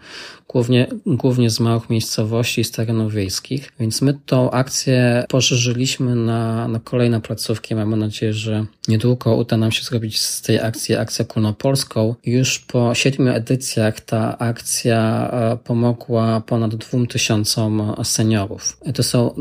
Głównie, 0.48 0.86
głównie 1.06 1.50
z 1.50 1.60
małych 1.60 1.90
miejscowości 1.90 2.60
i 2.60 2.64
z 2.64 2.70
terenów 2.70 3.12
wiejskich. 3.12 3.72
Więc 3.80 4.02
my 4.02 4.18
tą 4.26 4.50
akcję 4.50 5.24
poszerzyliśmy 5.28 6.16
na, 6.16 6.68
na 6.68 6.80
kolejne 6.80 7.20
placówki. 7.20 7.74
Mamy 7.74 7.96
nadzieję, 7.96 8.32
że 8.32 8.66
niedługo 8.88 9.36
uda 9.36 9.56
nam 9.56 9.72
się 9.72 9.82
zrobić 9.82 10.20
z 10.20 10.42
tej 10.42 10.60
akcji 10.60 10.96
akcję 10.96 11.24
ogólnopolską. 11.30 12.14
Już 12.24 12.58
po 12.58 12.94
siedmiu 12.94 13.32
edycjach 13.32 14.00
ta 14.00 14.38
akcja 14.38 14.73
e, 14.84 15.58
pomogła 15.64 16.40
ponad 16.40 16.74
dwóm 16.74 17.06
tysiącom 17.06 17.94
seniorów. 18.04 18.76
To 18.94 19.02
są, 19.02 19.34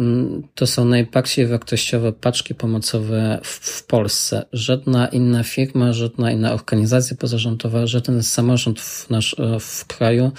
to 0.56 0.68
są 0.68 0.86
najbardziej 0.86 1.48
wartościowe 1.48 2.14
paczki 2.14 2.56
pomocowe 2.56 3.40
w, 3.44 3.48
w 3.48 3.86
Polsce. 3.86 4.46
Żadna 4.54 5.08
inna 5.08 5.44
firma, 5.44 5.94
żadna 5.94 6.32
inna 6.32 6.54
organizacja 6.54 7.18
pozarządowa, 7.18 7.88
żaden 7.88 8.24
samorząd 8.24 8.82
w, 8.82 9.10
nasz, 9.10 9.36
w 9.60 9.86
kraju 9.86 10.32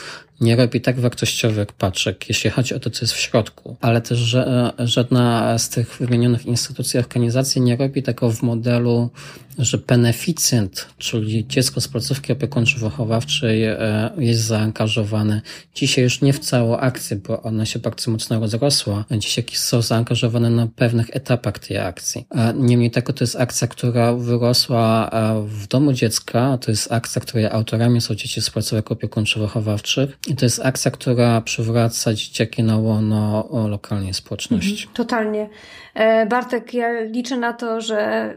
nie 0.44 0.56
robi 0.56 0.80
tak 0.80 1.00
wartościowych 1.00 1.72
paczek, 1.72 2.28
jeśli 2.28 2.50
chodzi 2.50 2.74
o 2.74 2.80
to, 2.80 2.90
co 2.90 3.04
jest 3.04 3.14
w 3.14 3.20
środku, 3.20 3.76
ale 3.80 4.00
też 4.00 4.18
że, 4.18 4.72
żadna 4.78 5.58
z 5.58 5.68
tych 5.68 5.96
wymienionych 6.00 6.46
instytucji, 6.46 6.98
organizacji 6.98 7.60
nie 7.60 7.76
robi 7.76 8.02
tego 8.02 8.32
w 8.32 8.42
modelu, 8.42 9.10
że 9.58 9.78
beneficjent, 9.78 10.86
czyli 10.98 11.46
dziecko 11.46 11.80
z 11.80 11.88
placówki 11.88 12.32
opiekuńczo-wychowawczej 12.32 13.64
e, 13.64 14.10
jest 14.18 14.40
zaangażowane. 14.40 15.40
Dzisiaj 15.74 16.04
już 16.04 16.20
nie 16.20 16.32
w 16.32 16.38
całą 16.38 16.76
akcję, 16.76 17.16
bo 17.16 17.42
ona 17.42 17.66
się 17.66 17.78
bardzo 17.78 18.10
mocno 18.10 18.40
rozrosła. 18.40 19.04
Dzisiaj 19.18 19.44
są 19.52 19.82
zaangażowane 19.82 20.50
na 20.50 20.66
pewnych 20.66 21.06
etapach 21.12 21.58
tej 21.58 21.78
akcji. 21.78 22.26
Niemniej 22.54 22.90
tego 22.90 23.12
to 23.12 23.24
jest 23.24 23.36
akcja, 23.36 23.68
która 23.68 24.14
wyrosła 24.14 25.10
w 25.46 25.66
domu 25.66 25.92
dziecka, 25.92 26.58
to 26.58 26.70
jest 26.70 26.92
akcja, 26.92 27.20
której 27.20 27.46
autorami 27.46 28.00
są 28.00 28.14
dzieci 28.14 28.40
z 28.40 28.50
placówek 28.50 28.90
opiekuńczo-wychowawczych 28.90 30.08
i 30.34 30.36
to 30.36 30.46
jest 30.46 30.66
akcja, 30.66 30.90
która 30.90 31.40
przywraca 31.40 32.14
dzieciaki 32.14 32.62
na 32.62 32.76
łono 32.76 33.48
lokalnej 33.68 34.14
społeczności. 34.14 34.72
Mhm, 34.72 34.94
totalnie. 34.94 35.48
E, 35.94 36.26
Bartek, 36.26 36.74
ja 36.74 37.00
liczę 37.00 37.36
na 37.36 37.52
to, 37.52 37.80
że 37.80 38.34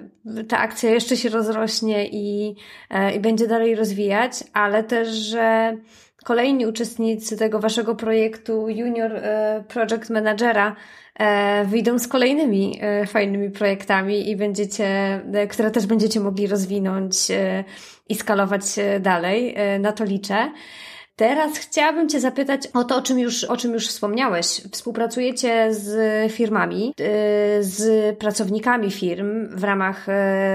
ta 0.47 0.57
akcja 0.57 0.89
jeszcze 0.89 1.17
się 1.17 1.29
rozrośnie 1.29 2.07
i, 2.07 2.55
e, 2.89 3.15
i 3.15 3.19
będzie 3.19 3.47
dalej 3.47 3.75
rozwijać, 3.75 4.43
ale 4.53 4.83
też, 4.83 5.09
że 5.09 5.77
kolejni 6.23 6.65
uczestnicy 6.65 7.37
tego 7.37 7.59
waszego 7.59 7.95
projektu 7.95 8.69
Junior 8.69 9.11
e, 9.15 9.63
Project 9.67 10.09
Managera 10.09 10.75
wyjdą 11.65 11.99
z 11.99 12.07
kolejnymi 12.07 12.79
fajnymi 13.07 13.49
projektami 13.49 14.29
i 14.29 14.35
będziecie, 14.35 15.21
które 15.49 15.71
też 15.71 15.85
będziecie 15.85 16.19
mogli 16.19 16.47
rozwinąć 16.47 17.15
i 18.09 18.15
skalować 18.15 18.63
dalej. 18.99 19.55
Na 19.79 19.91
to 19.91 20.03
liczę. 20.03 20.51
Teraz 21.17 21.57
chciałabym 21.57 22.09
Cię 22.09 22.19
zapytać 22.19 22.67
o 22.73 22.83
to, 22.83 22.95
o 22.95 23.01
czym 23.01 23.19
już, 23.19 23.43
o 23.43 23.57
czym 23.57 23.73
już 23.73 23.87
wspomniałeś. 23.87 24.47
Współpracujecie 24.71 25.73
z 25.73 26.31
firmami, 26.31 26.93
y, 26.99 27.63
z 27.63 28.17
pracownikami 28.19 28.91
firm 28.91 29.47
w 29.57 29.63
ramach 29.63 30.09
y, 30.09 30.11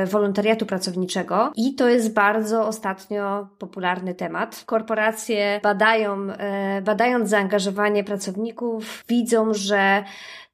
wolontariatu 0.07 0.67
pracowniczego 0.67 1.53
i 1.57 1.75
to 1.75 1.89
jest 1.89 2.13
bardzo 2.13 2.67
ostatnio 2.67 3.49
popularny 3.59 4.15
temat. 4.15 4.63
Korporacje 4.67 5.61
badają, 5.63 6.31
y, 6.79 6.83
badając 6.83 7.29
zaangażowanie 7.31 8.05
pracowników, 8.05 9.05
widzą, 9.09 9.55
że 9.55 10.05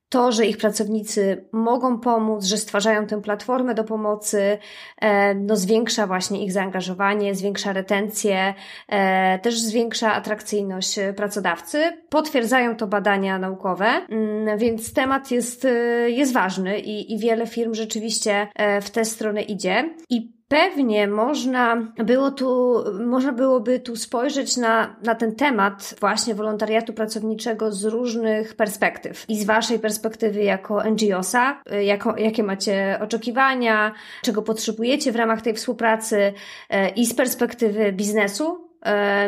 to, 0.09 0.33
że 0.33 0.47
ich 0.47 0.57
pracownicy 0.57 1.45
mogą 1.53 2.01
pomóc, 2.01 2.45
że 2.45 2.57
stwarzają 2.57 3.07
tę 3.07 3.23
platformę 3.23 3.75
do 3.75 3.85
pomocy, 3.85 4.59
e, 5.01 5.35
no 5.35 5.57
zwiększa 5.57 6.07
właśnie 6.07 6.45
ich 6.45 6.53
zaangażowanie, 6.53 7.35
zwiększa 7.35 7.73
retencję, 7.73 8.55
e, 8.89 9.39
też 9.39 9.61
zwiększa 9.61 10.13
atrakcyjność 10.13 10.99
pracodawcy. 11.17 11.93
Potwierdzają 12.09 12.77
to 12.77 12.87
badania 12.87 13.39
naukowe, 13.39 13.87
mm, 13.87 14.59
więc 14.59 14.93
temat 14.93 15.31
jest, 15.31 15.65
e, 15.65 15.71
jest 16.11 16.33
ważny 16.33 16.79
i, 16.81 17.15
i 17.15 17.19
wiele 17.19 17.47
firm 17.47 17.75
rzeczywiście 17.75 18.49
w 18.83 18.91
tę 18.91 19.05
stronę 19.05 19.43
idzie. 19.43 19.95
I 20.11 20.38
Pewnie 20.49 21.07
można 21.07 21.93
było 21.97 22.31
tu, 22.31 22.79
można 23.07 23.33
byłoby 23.33 23.81
tu 23.81 23.97
spojrzeć 23.97 24.57
na, 24.57 24.97
na 25.03 25.15
ten 25.15 25.35
temat 25.35 25.95
właśnie 26.01 26.35
wolontariatu 26.35 26.93
pracowniczego 26.93 27.73
z 27.73 27.85
różnych 27.85 28.57
perspektyw. 28.57 29.25
I 29.29 29.41
z 29.41 29.45
Waszej 29.45 29.79
perspektywy 29.79 30.43
jako 30.43 30.83
NGO-sa, 30.91 31.63
jako, 31.83 32.17
jakie 32.17 32.43
macie 32.43 32.99
oczekiwania, 33.03 33.93
czego 34.23 34.43
potrzebujecie 34.43 35.13
w 35.13 35.17
ramach 35.17 35.43
tej 35.43 35.55
współpracy? 35.55 36.33
E, 36.71 36.89
i 36.89 37.07
z 37.07 37.15
perspektywy 37.15 37.93
biznesu, 37.93 38.68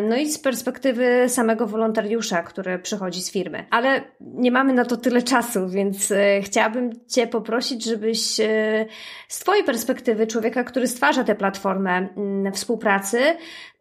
no 0.02 0.16
i 0.16 0.30
z 0.30 0.38
perspektywy 0.38 1.28
samego 1.28 1.66
wolontariusza, 1.66 2.42
który 2.42 2.78
przychodzi 2.78 3.22
z 3.22 3.30
firmy. 3.30 3.66
Ale 3.70 4.02
nie 4.20 4.50
mamy 4.50 4.72
na 4.72 4.84
to 4.84 4.96
tyle 4.96 5.22
czasu, 5.22 5.68
więc 5.68 6.10
e, 6.10 6.42
chciałabym 6.42 6.90
Cię 7.08 7.26
poprosić, 7.26 7.84
żebyś 7.84 8.40
e, 8.40 8.86
z 9.28 9.38
Twojej 9.38 9.64
perspektywy, 9.64 10.26
człowieka, 10.26 10.64
który 10.64 10.88
stwarza 10.88 11.24
tę 11.24 11.34
platformę 11.34 12.08
mm, 12.16 12.52
współpracy, 12.52 13.18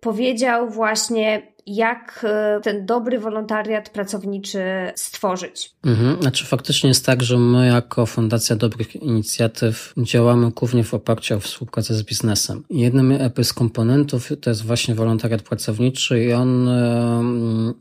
powiedział 0.01 0.69
właśnie, 0.69 1.41
jak 1.69 2.25
e, 2.27 2.59
ten 2.63 2.85
dobry 2.85 3.19
wolontariat 3.19 3.89
pracowniczy 3.89 4.61
stworzyć. 4.95 5.71
Mhm. 5.85 6.21
Znaczy 6.21 6.45
faktycznie 6.45 6.87
jest 6.87 7.05
tak, 7.05 7.23
że 7.23 7.37
my 7.37 7.67
jako 7.67 8.05
Fundacja 8.05 8.55
Dobrych 8.55 8.95
Inicjatyw 8.95 9.93
działamy 9.97 10.51
głównie 10.51 10.83
w 10.83 10.93
oparciu 10.93 11.35
o 11.35 11.39
współpracę 11.39 11.95
z 11.95 12.03
biznesem. 12.03 12.63
Jednym 12.69 13.13
z 13.43 13.53
komponentów 13.53 14.29
to 14.41 14.49
jest 14.49 14.65
właśnie 14.65 14.95
wolontariat 14.95 15.41
pracowniczy 15.41 16.23
i 16.23 16.33
on 16.33 16.69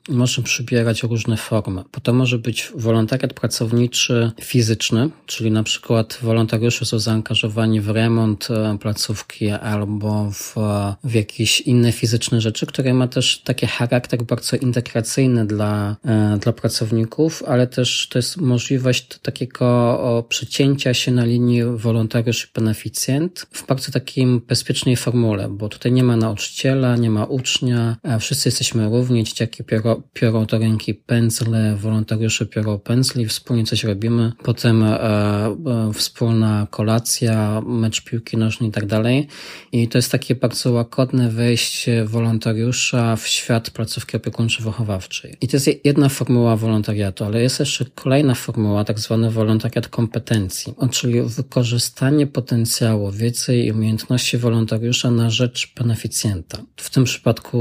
może 0.09 0.43
przybierać 0.43 1.03
różne 1.03 1.37
formy. 1.37 1.85
Bo 1.95 2.01
to 2.01 2.13
może 2.13 2.39
być 2.39 2.73
wolontariat 2.75 3.33
pracowniczy 3.33 4.33
fizyczny, 4.41 5.11
czyli 5.27 5.51
na 5.51 5.63
przykład 5.63 6.19
wolontariusze 6.23 6.87
są 6.87 6.99
zaangażowani 6.99 7.81
w 7.81 7.91
remont 7.91 8.49
placówki 8.81 9.51
albo 9.51 10.31
w, 10.31 10.55
w 11.05 11.15
jakieś 11.15 11.61
inne 11.61 11.93
fizyczne 11.93 12.08
rzeczy, 12.41 12.67
które 12.67 12.95
ma 12.95 13.09
też 13.09 13.43
takie 13.45 13.67
charakter 13.67 14.23
bardzo 14.23 14.57
integracyjny 14.57 15.47
dla, 15.47 15.97
e, 16.05 16.39
dla 16.41 16.53
pracowników, 16.53 17.43
ale 17.47 17.67
też 17.67 18.09
to 18.11 18.19
jest 18.19 18.37
możliwość 18.37 19.19
takiego 19.23 20.27
przecięcia 20.29 20.95
się 20.95 21.13
na 21.13 21.25
linii 21.25 21.65
wolontariusz 21.65 22.51
beneficjent 22.55 23.47
w 23.53 23.67
bardzo 23.67 23.93
takim 23.93 24.41
bezpiecznej 24.49 24.97
formule, 24.97 25.49
bo 25.49 25.69
tutaj 25.69 25.93
nie 25.93 26.05
ma 26.05 26.17
nauczyciela, 26.17 26.97
nie 26.97 27.11
ma 27.11 27.25
ucznia, 27.25 27.97
wszyscy 28.21 28.49
jesteśmy 28.49 28.89
równi, 28.89 29.25
dzieciaki 29.25 29.65
piorą, 29.65 30.03
piorą 30.13 30.47
do 30.47 30.59
ręki 30.59 30.95
pędzle, 30.95 31.77
wolontariusze 31.77 32.47
piorą 32.47 32.79
pędzli, 32.79 33.27
wspólnie 33.27 33.65
coś 33.65 33.85
robimy, 33.85 34.33
potem 34.43 34.83
e, 34.83 34.87
e, 34.87 35.57
wspólna 35.95 36.67
kolacja, 36.71 37.63
mecz 37.67 38.05
piłki 38.05 38.37
nożnej 38.37 38.71
i 38.71 38.73
tak 38.73 38.87
dalej. 38.87 39.29
I 39.73 39.89
to 39.89 39.99
jest 39.99 40.13
takie 40.13 40.35
bardzo 40.35 40.73
łagodne 40.73 41.31
wejście 41.31 41.98
wolontariusza 42.05 43.17
w 43.17 43.27
świat 43.27 43.71
placówki 43.71 44.17
opiekuńczo-wychowawczej. 44.17 45.37
I 45.41 45.49
to 45.49 45.57
jest 45.57 45.85
jedna 45.85 46.09
formuła 46.09 46.57
wolontariatu, 46.57 47.25
ale 47.25 47.43
jest 47.43 47.61
jeszcze 47.61 47.85
kolejna 47.95 48.35
formuła, 48.35 48.85
tak 48.85 48.99
zwany 48.99 49.31
wolontariat 49.31 49.89
kompetencji, 49.89 50.75
czyli 50.91 51.23
wykorzystanie 51.23 52.27
potencjału, 52.27 53.11
wiedzy 53.11 53.57
i 53.57 53.73
umiejętności 53.73 54.39
wolontariusza 54.39 55.11
na 55.11 55.31
rzecz 55.31 55.73
beneficjenta. 55.77 56.59
W 56.77 56.91
tym 56.91 57.05
przypadku 57.05 57.59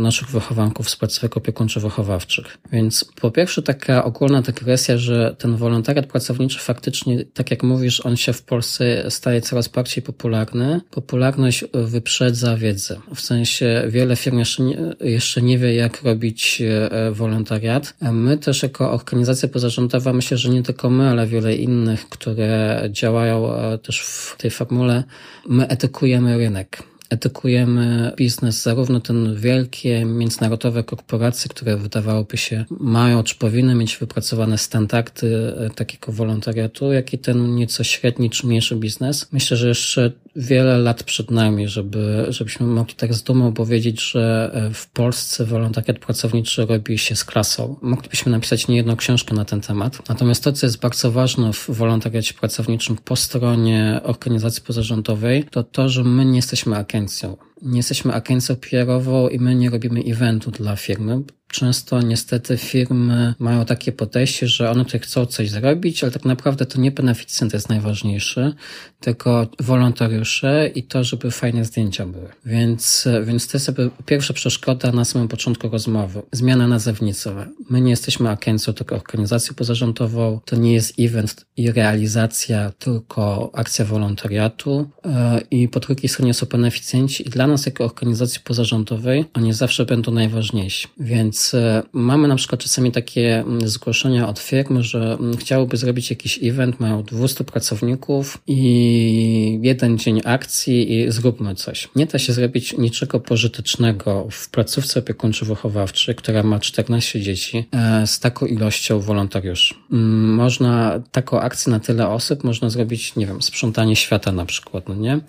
naszych 0.00 0.30
wychowanków 0.30 0.90
z 0.90 0.96
placówek 0.96 1.36
opiekuńczo-wychowawczych. 1.36 2.58
Więc 2.72 3.04
po 3.20 3.30
pierwsze 3.30 3.62
taka 3.62 4.04
ogólna 4.04 4.42
dygresja, 4.42 4.98
że 4.98 5.36
ten 5.38 5.56
wolontariat 5.56 6.06
pracowniczy 6.06 6.58
faktycznie, 6.58 7.24
tak 7.24 7.50
jak 7.50 7.62
mówisz, 7.62 8.06
on 8.06 8.16
się 8.16 8.32
w 8.32 8.42
Polsce 8.42 9.10
staje 9.10 9.40
coraz 9.40 9.68
bardziej 9.68 10.02
popularny. 10.02 10.80
Popularność 10.90 11.64
wyprzedza 11.72 12.56
wiedzę. 12.56 13.00
W 13.14 13.20
sensie 13.20 13.65
wiele 13.88 14.16
firm 14.16 14.38
jeszcze 14.38 14.62
nie, 14.62 14.76
jeszcze 15.00 15.42
nie 15.42 15.58
wie, 15.58 15.74
jak 15.74 16.02
robić 16.02 16.62
e, 16.62 17.10
wolontariat. 17.10 17.94
My 18.12 18.38
też 18.38 18.62
jako 18.62 18.92
organizacja 18.92 19.48
pozarządowa, 19.48 20.12
myślę, 20.12 20.38
że 20.38 20.48
nie 20.48 20.62
tylko 20.62 20.90
my, 20.90 21.08
ale 21.08 21.26
wiele 21.26 21.56
innych, 21.56 22.08
które 22.08 22.82
działają 22.90 23.54
e, 23.54 23.78
też 23.78 24.00
w 24.00 24.36
tej 24.38 24.50
formule, 24.50 25.04
my 25.48 25.68
etykujemy 25.68 26.38
rynek 26.38 26.82
etykujemy 27.10 28.12
biznes, 28.16 28.62
zarówno 28.62 29.00
ten 29.00 29.36
wielkie 29.36 30.04
międzynarodowe 30.04 30.84
korporacje, 30.84 31.48
które 31.48 31.76
wydawałoby 31.76 32.36
się 32.36 32.64
mają 32.70 33.22
czy 33.22 33.34
powinny 33.34 33.74
mieć 33.74 33.96
wypracowane 33.96 34.58
standardy 34.58 35.54
e, 35.58 35.70
takiego 35.70 36.12
wolontariatu, 36.12 36.92
jak 36.92 37.12
i 37.12 37.18
ten 37.18 37.54
nieco 37.54 37.84
średni 37.84 38.30
czy 38.30 38.46
mniejszy 38.46 38.76
biznes. 38.76 39.32
Myślę, 39.32 39.56
że 39.56 39.68
jeszcze 39.68 40.12
wiele 40.36 40.78
lat 40.78 41.02
przed 41.02 41.30
nami, 41.30 41.68
żeby, 41.68 42.26
żebyśmy 42.28 42.66
mogli 42.66 42.94
tak 42.94 43.14
z 43.14 43.22
dumą 43.22 43.52
powiedzieć, 43.52 44.02
że 44.10 44.50
e, 44.54 44.74
w 44.74 44.90
Polsce 44.90 45.44
wolontariat 45.44 45.98
pracowniczy 45.98 46.66
robi 46.66 46.98
się 46.98 47.16
z 47.16 47.24
klasą. 47.24 47.76
Moglibyśmy 47.82 48.32
napisać 48.32 48.68
niejedną 48.68 48.96
książkę 48.96 49.34
na 49.34 49.44
ten 49.44 49.60
temat. 49.60 50.08
Natomiast 50.08 50.44
to, 50.44 50.52
co 50.52 50.66
jest 50.66 50.80
bardzo 50.80 51.12
ważne 51.12 51.52
w 51.52 51.66
wolontariacie 51.68 52.34
pracowniczym 52.34 52.96
po 53.04 53.16
stronie 53.16 54.00
organizacji 54.02 54.62
pozarządowej, 54.62 55.44
to 55.50 55.62
to, 55.62 55.88
że 55.88 56.04
my 56.04 56.24
nie 56.24 56.36
jesteśmy 56.36 56.76
agencją. 56.76 57.36
Nie 57.62 57.76
jesteśmy 57.76 58.12
agencją 58.14 58.56
PR-ową 58.56 59.28
i 59.28 59.38
my 59.38 59.54
nie 59.54 59.70
robimy 59.70 60.00
eventu 60.00 60.50
dla 60.50 60.76
firmy, 60.76 61.22
Często 61.48 62.02
niestety 62.02 62.56
firmy 62.56 63.34
mają 63.38 63.64
takie 63.64 63.92
podejście, 63.92 64.48
że 64.48 64.70
one 64.70 64.84
tutaj 64.84 65.00
chcą 65.00 65.26
coś 65.26 65.50
zrobić, 65.50 66.02
ale 66.02 66.12
tak 66.12 66.24
naprawdę 66.24 66.66
to 66.66 66.80
nie 66.80 66.90
beneficjent 66.90 67.52
jest 67.52 67.68
najważniejszy, 67.68 68.54
tylko 69.00 69.46
wolontariusze 69.60 70.70
i 70.74 70.82
to, 70.82 71.04
żeby 71.04 71.30
fajne 71.30 71.64
zdjęcia 71.64 72.06
były. 72.06 72.28
Więc, 72.44 73.08
więc 73.24 73.48
to 73.48 73.56
jest 73.56 73.66
jakby 73.66 73.90
pierwsza 74.06 74.34
przeszkoda 74.34 74.92
na 74.92 75.04
samym 75.04 75.28
początku 75.28 75.68
rozmowy. 75.68 76.22
Zmiana 76.32 76.68
nazewnictwa. 76.68 77.46
My 77.70 77.80
nie 77.80 77.90
jesteśmy 77.90 78.30
agencją, 78.30 78.72
tylko 78.72 78.94
organizacją 78.94 79.54
pozarządową. 79.54 80.40
To 80.44 80.56
nie 80.56 80.74
jest 80.74 80.94
event 80.98 81.46
i 81.56 81.72
realizacja, 81.72 82.72
tylko 82.78 83.50
akcja 83.54 83.84
wolontariatu. 83.84 84.90
E, 85.04 85.40
I 85.50 85.68
po 85.68 85.80
drugiej 85.80 86.08
stronie 86.08 86.34
są 86.34 86.46
beneficjenci 86.46 87.28
i 87.28 87.30
dla 87.30 87.46
nas 87.46 87.66
jako 87.66 87.84
organizacji 87.84 88.40
pozarządowej 88.44 89.24
oni 89.34 89.52
zawsze 89.52 89.84
będą 89.84 90.12
najważniejsi. 90.12 90.88
Więc 91.00 91.45
e, 91.54 91.82
mamy 91.92 92.28
na 92.28 92.36
przykład 92.36 92.60
czasami 92.60 92.92
takie 92.92 93.38
mm, 93.38 93.68
zgłoszenia 93.68 94.28
od 94.28 94.38
firm, 94.38 94.82
że 94.82 95.16
mm, 95.20 95.36
chciałyby 95.36 95.76
zrobić 95.76 96.10
jakiś 96.10 96.38
event, 96.42 96.80
mają 96.80 97.02
200 97.02 97.44
pracowników 97.44 98.38
i 98.46 99.58
jeden 99.62 99.98
dzień 99.98 100.20
akcji 100.24 100.92
i 100.92 101.12
zróbmy 101.12 101.54
coś. 101.54 101.88
Nie 101.96 102.06
da 102.06 102.18
się 102.18 102.32
zrobić 102.32 102.78
niczego 102.78 103.20
pożytecznego 103.20 104.28
w 104.30 104.50
placówce 104.50 105.00
opiekuńczo-wychowawczej, 105.00 106.14
która 106.14 106.42
ma 106.42 106.60
14 106.60 107.20
dzieci 107.20 107.68
e, 107.72 108.06
z 108.06 108.20
taką 108.20 108.46
ilością 108.46 109.00
wolontariuszy. 109.00 109.74
Mm, 109.92 110.34
można 110.34 111.00
taką 111.12 111.40
akcję 111.40 111.70
na 111.70 111.80
tyle 111.80 112.08
osób, 112.08 112.44
można 112.44 112.70
zrobić, 112.70 113.16
nie 113.16 113.26
wiem, 113.26 113.42
sprzątanie 113.42 113.96
świata 113.96 114.32
na 114.32 114.44
przykład, 114.46 114.88
no 114.88 114.94
nie? 114.94 115.20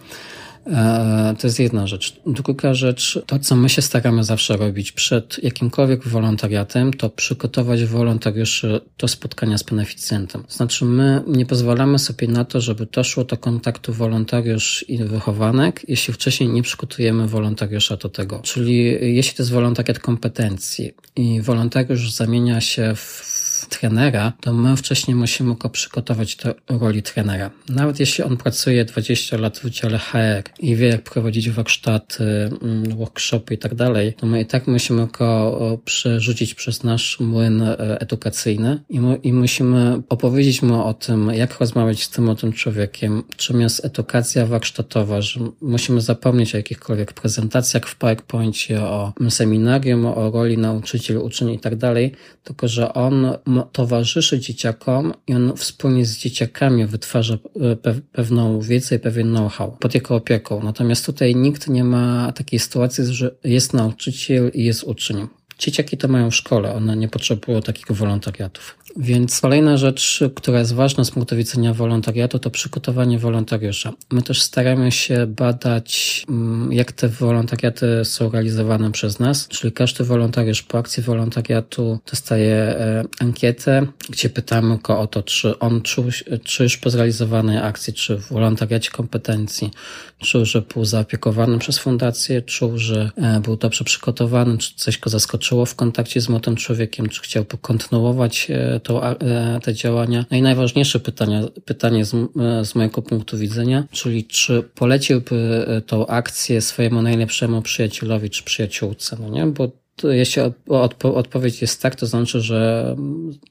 E, 0.71 1.35
to 1.39 1.47
jest 1.47 1.59
jedna 1.59 1.87
rzecz. 1.87 2.19
Druga 2.25 2.73
rzecz, 2.73 3.19
to 3.25 3.39
co 3.39 3.55
my 3.55 3.69
się 3.69 3.81
staramy 3.81 4.23
zawsze 4.23 4.57
robić 4.57 4.91
przed 4.91 5.43
jakimkolwiek 5.43 6.07
wolontariatem, 6.07 6.93
to 6.93 7.09
przygotować 7.09 7.85
wolontariuszy 7.85 8.81
do 8.97 9.07
spotkania 9.07 9.57
z 9.57 9.63
beneficjentem. 9.63 10.43
Znaczy 10.49 10.85
my 10.85 11.23
nie 11.27 11.45
pozwalamy 11.45 11.99
sobie 11.99 12.27
na 12.27 12.45
to, 12.45 12.61
żeby 12.61 12.85
doszło 12.85 13.23
do 13.23 13.37
kontaktu 13.37 13.93
wolontariusz 13.93 14.85
i 14.87 14.97
wychowanek, 14.97 15.81
jeśli 15.87 16.13
wcześniej 16.13 16.49
nie 16.49 16.63
przygotujemy 16.63 17.27
wolontariusza 17.27 17.97
do 17.97 18.09
tego. 18.09 18.39
Czyli 18.43 18.83
jeśli 19.15 19.37
to 19.37 19.43
jest 19.43 19.51
wolontariat 19.51 19.99
kompetencji 19.99 20.91
i 21.15 21.41
wolontariusz 21.41 22.11
zamienia 22.11 22.61
się 22.61 22.95
w 22.95 23.36
trenera, 23.69 24.33
to 24.41 24.53
my 24.53 24.77
wcześniej 24.77 25.15
musimy 25.15 25.55
go 25.55 25.69
przygotować 25.69 26.35
do 26.35 26.55
roli 26.79 27.03
trenera. 27.03 27.51
Nawet 27.69 27.99
jeśli 27.99 28.23
on 28.23 28.37
pracuje 28.37 28.85
20 28.85 29.37
lat 29.37 29.59
w 29.59 29.69
dziale 29.69 29.97
HR 29.97 30.43
i 30.59 30.75
wie, 30.75 30.87
jak 30.87 31.01
prowadzić 31.01 31.49
warsztaty, 31.49 32.23
mm, 32.23 32.97
workshopy 32.97 33.53
i 33.53 33.57
tak 33.57 33.75
dalej, 33.75 34.13
to 34.13 34.25
my 34.25 34.41
i 34.41 34.45
tak 34.45 34.67
musimy 34.67 35.07
go 35.07 35.79
przerzucić 35.85 36.53
przez 36.53 36.83
nasz 36.83 37.19
młyn 37.19 37.61
e, 37.61 38.01
edukacyjny 38.01 38.83
i, 38.89 38.99
my, 38.99 39.15
i 39.15 39.33
musimy 39.33 40.01
opowiedzieć 40.09 40.61
mu 40.61 40.83
o 40.83 40.93
tym, 40.93 41.31
jak 41.33 41.59
rozmawiać 41.59 42.03
z 42.03 42.09
tym 42.09 42.27
tym 42.35 42.53
człowiekiem. 42.53 43.23
Czym 43.37 43.61
jest 43.61 43.85
edukacja 43.85 44.45
warsztatowa, 44.45 45.21
że 45.21 45.39
musimy 45.61 46.01
zapomnieć 46.01 46.53
o 46.53 46.57
jakichkolwiek 46.57 47.13
prezentacjach 47.13 47.87
w 47.87 47.95
PowerPoincie, 47.95 48.81
o 48.81 49.13
seminarium, 49.29 50.05
o 50.05 50.31
roli 50.31 50.57
nauczyciel, 50.57 51.17
uczeń 51.17 51.49
i 51.49 51.59
tak 51.59 51.75
dalej, 51.75 52.11
tylko 52.43 52.67
że 52.67 52.93
on 52.93 53.27
towarzyszy 53.63 54.39
dzieciakom 54.39 55.13
i 55.27 55.33
on 55.33 55.57
wspólnie 55.57 56.05
z 56.05 56.17
dzieciakami 56.17 56.85
wytwarza 56.85 57.33
e, 57.33 57.75
pewną 58.11 58.61
wiedzę 58.61 58.95
i 58.95 58.99
pewien 58.99 59.27
know-how 59.27 59.71
pod 59.71 59.95
jego 59.95 60.15
opieką. 60.15 60.63
Natomiast 60.63 61.05
tutaj 61.05 61.35
nikt 61.35 61.67
nie 61.67 61.83
ma 61.83 62.31
takiej 62.31 62.59
sytuacji, 62.59 63.05
że 63.05 63.35
jest 63.43 63.73
nauczyciel 63.73 64.51
i 64.53 64.63
jest 64.63 64.83
uczeń. 64.83 65.27
Dzieciaki 65.59 65.97
to 65.97 66.07
mają 66.07 66.31
w 66.31 66.35
szkole, 66.35 66.73
one 66.73 66.97
nie 66.97 67.07
potrzebują 67.07 67.61
takich 67.61 67.91
wolontariatów. 67.91 68.77
Więc 68.99 69.41
kolejna 69.41 69.77
rzecz, 69.77 70.23
która 70.35 70.59
jest 70.59 70.73
ważna 70.73 71.03
z 71.03 71.11
punktu 71.11 71.35
widzenia 71.35 71.73
wolontariatu, 71.73 72.39
to 72.39 72.49
przygotowanie 72.49 73.19
wolontariusza. 73.19 73.93
My 74.11 74.21
też 74.21 74.41
staramy 74.41 74.91
się 74.91 75.27
badać, 75.27 76.23
mm, 76.29 76.73
jak 76.73 76.91
te 76.91 77.07
wolontariaty 77.07 78.05
są 78.05 78.29
realizowane 78.29 78.91
przez 78.91 79.19
nas, 79.19 79.47
czyli 79.47 79.73
każdy 79.73 80.03
wolontariusz 80.03 80.61
po 80.63 80.77
akcji 80.77 81.03
wolontariatu 81.03 81.99
dostaje 82.11 82.55
e, 82.55 83.03
ankietę, 83.19 83.87
gdzie 84.09 84.29
pytamy 84.29 84.77
go 84.77 84.99
o 84.99 85.07
to, 85.07 85.23
czy 85.23 85.59
on 85.59 85.81
czuł, 85.81 86.05
czy 86.43 86.63
już 86.63 86.77
po 86.77 86.89
zrealizowanej 86.89 87.57
akcji, 87.57 87.93
czy 87.93 88.17
w 88.17 88.27
wolontariacie 88.27 88.91
kompetencji, 88.91 89.71
czuł, 90.19 90.45
że 90.45 90.61
był 90.61 90.85
zaopiekowany 90.85 91.59
przez 91.59 91.79
fundację, 91.79 92.41
czuł, 92.41 92.77
że 92.77 93.11
e, 93.17 93.39
był 93.39 93.57
dobrze 93.57 93.83
przygotowany, 93.83 94.57
czy 94.57 94.75
coś 94.75 94.97
go 94.97 95.09
zaskoczyło 95.09 95.65
w 95.65 95.75
kontakcie 95.75 96.21
z 96.21 96.29
młodym 96.29 96.55
człowiekiem, 96.55 97.09
czy 97.09 97.21
chciał 97.21 97.45
kontynuować 97.61 98.47
e, 98.87 99.15
to, 99.15 99.25
e, 99.25 99.59
te 99.63 99.73
działania. 99.73 100.25
No 100.31 100.37
i 100.37 100.41
najważniejsze 100.41 100.99
pytanie, 100.99 101.43
pytanie 101.65 102.05
z, 102.05 102.15
z 102.63 102.75
mojego 102.75 103.01
punktu 103.01 103.37
widzenia, 103.37 103.83
czyli 103.91 104.25
czy 104.25 104.63
poleciłby 104.75 105.65
tą 105.87 106.07
akcję 106.07 106.61
swojemu 106.61 107.01
najlepszemu 107.01 107.61
przyjacielowi 107.61 108.29
czy 108.29 108.43
przyjaciółce, 108.43 109.17
no 109.19 109.29
nie? 109.29 109.45
Bo 109.45 109.86
jeśli 110.03 110.41
odpo 110.67 111.15
odpowiedź 111.15 111.61
jest 111.61 111.81
tak, 111.81 111.95
to 111.95 112.05
znaczy, 112.05 112.41
że 112.41 112.95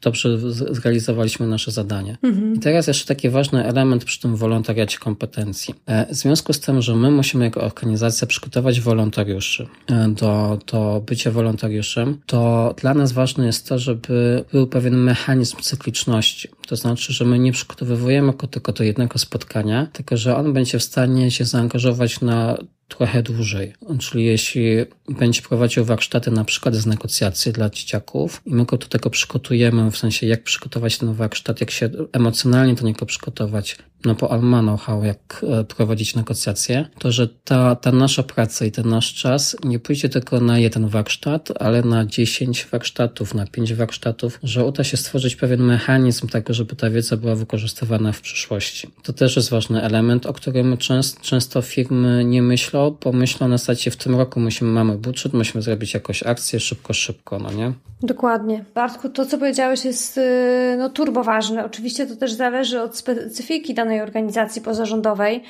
dobrze 0.03 0.39
zrealizowaliśmy 0.71 1.47
nasze 1.47 1.71
zadanie. 1.71 2.19
Mhm. 2.23 2.55
I 2.55 2.59
teraz 2.59 2.87
jeszcze 2.87 3.07
taki 3.07 3.29
ważny 3.29 3.65
element 3.65 4.05
przy 4.05 4.21
tym 4.21 4.37
wolontariacie 4.37 4.99
kompetencji. 4.99 5.75
E, 5.87 6.07
w 6.07 6.15
związku 6.15 6.53
z 6.53 6.61
tym, 6.61 6.83
że 6.83 6.97
my 6.97 7.11
musimy 7.11 7.45
jako 7.45 7.61
organizacja 7.61 8.27
przygotować 8.27 8.81
wolontariuszy 8.81 9.67
e, 9.87 10.09
do, 10.09 10.59
do 10.73 11.03
bycia 11.07 11.31
wolontariuszem, 11.31 12.19
to 12.27 12.75
dla 12.81 12.95
nas 12.95 13.13
ważne 13.13 13.47
jest 13.47 13.69
to, 13.69 13.79
żeby 13.79 14.45
był 14.53 14.67
pewien 14.67 14.97
mechanizm 14.97 15.57
cykliczności. 15.57 16.49
To 16.67 16.77
znaczy, 16.77 17.13
że 17.13 17.25
my 17.25 17.39
nie 17.39 17.53
przygotowujemy 17.53 18.33
go 18.33 18.47
tylko 18.47 18.73
do 18.73 18.85
jednego 18.85 19.19
spotkania, 19.19 19.87
tylko 19.93 20.17
że 20.17 20.37
on 20.37 20.53
będzie 20.53 20.79
w 20.79 20.83
stanie 20.83 21.31
się 21.31 21.45
zaangażować 21.45 22.21
na 22.21 22.59
trochę 22.89 23.23
dłużej. 23.23 23.73
Czyli 23.99 24.25
jeśli 24.25 24.67
będzie 25.09 25.43
prowadził 25.43 25.85
warsztaty 25.85 26.31
na 26.31 26.45
przykład 26.45 26.75
z 26.75 26.87
negocjacji 26.87 27.53
dla 27.53 27.71
dzieciaków 27.71 28.43
i 28.47 28.55
my 28.55 28.65
go 28.65 28.77
do 28.77 28.87
tego 28.87 29.11
przygotujemy, 29.11 29.91
w 29.91 29.97
sensie 29.97 30.27
jak 30.27 30.43
przygotować 30.43 30.99
ten 30.99 31.15
warsztat, 31.15 31.61
jak 31.61 31.71
się 31.71 31.91
emocjonalnie 32.13 32.75
do 32.75 32.85
niego 32.85 33.07
przygotować, 33.07 33.77
no 34.07 34.15
bo 34.15 34.29
know-how, 34.39 35.05
jak 35.05 35.45
e, 35.61 35.65
prowadzić 35.65 36.15
negocjacje, 36.15 36.89
to 36.99 37.13
że 37.13 37.29
ta, 37.29 37.77
ta 37.77 37.93
nasza 37.93 38.23
praca 38.23 38.65
i 38.65 38.73
ten 38.73 38.89
nasz 38.89 39.15
czas 39.15 39.57
nie 39.65 39.79
pójdzie 39.79 40.09
tylko 40.09 40.41
na 40.41 40.59
jeden 40.59 40.89
warsztat, 40.89 41.49
ale 41.61 41.83
na 41.83 42.07
10 42.07 42.67
warsztatów, 42.73 43.35
na 43.35 43.47
5 43.47 43.75
warsztatów, 43.75 44.39
że 44.43 44.65
uda 44.65 44.85
się 44.85 44.97
stworzyć 44.97 45.37
pewien 45.37 45.63
mechanizm 45.63 46.29
tego, 46.29 46.55
żeby 46.55 46.77
ta 46.77 46.91
wiedza 46.91 47.17
była 47.17 47.35
wykorzystywana 47.35 48.13
w 48.13 48.21
przyszłości. 48.21 48.91
To 49.03 49.13
też 49.13 49.37
jest 49.37 49.51
ważny 49.51 49.83
element, 49.83 50.27
o 50.27 50.33
którym 50.33 50.77
często, 50.77 51.21
często 51.23 51.63
firmy 51.63 52.25
nie 52.25 52.43
myślą, 52.43 52.97
bo 53.05 53.13
myślą 53.13 53.49
na 53.49 53.59
zasadzie 53.59 53.91
w 53.91 53.97
tym 53.97 54.15
roku 54.15 54.41
musimy, 54.41 54.71
mamy 54.71 54.99
budżet, 54.99 55.33
musimy 55.33 55.63
zrobić 55.63 55.95
jakąś 55.95 56.23
akcję 56.23 56.61
szybko, 56.61 56.93
szybko, 56.93 57.39
no 57.39 57.53
nie? 57.53 57.73
Dokładnie. 58.03 58.65
Bartku, 58.75 59.09
to 59.09 59.27
co 59.27 59.39
powiedziałeś 59.39 59.85
jest 59.85 60.19
y, 60.19 60.77
no, 60.79 60.91
turbo 60.91 61.25
ważne. 61.25 61.65
Oczywiście 61.65 62.07
to 62.07 62.17
też 62.17 62.33
zależy 62.33 62.81
od 62.81 62.97
specyfiki 62.97 63.75
danej 63.75 63.96
organizacji 64.03 64.63
pozarządowej, 64.63 65.43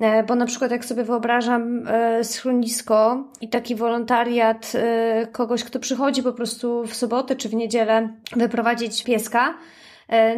e, 0.00 0.22
bo 0.22 0.34
na 0.34 0.46
przykład 0.46 0.70
jak 0.70 0.84
sobie 0.84 1.04
wyobrażam 1.04 1.88
e, 1.88 2.24
schronisko 2.24 3.24
i 3.40 3.48
taki 3.48 3.74
wolontariat 3.74 4.72
e, 4.74 5.26
kogoś, 5.32 5.64
kto 5.64 5.78
przychodzi 5.78 6.22
po 6.22 6.32
prostu 6.32 6.86
w 6.86 6.94
sobotę 6.94 7.36
czy 7.36 7.48
w 7.48 7.54
niedzielę 7.54 8.08
wyprowadzić 8.36 9.04
pieska, 9.04 9.54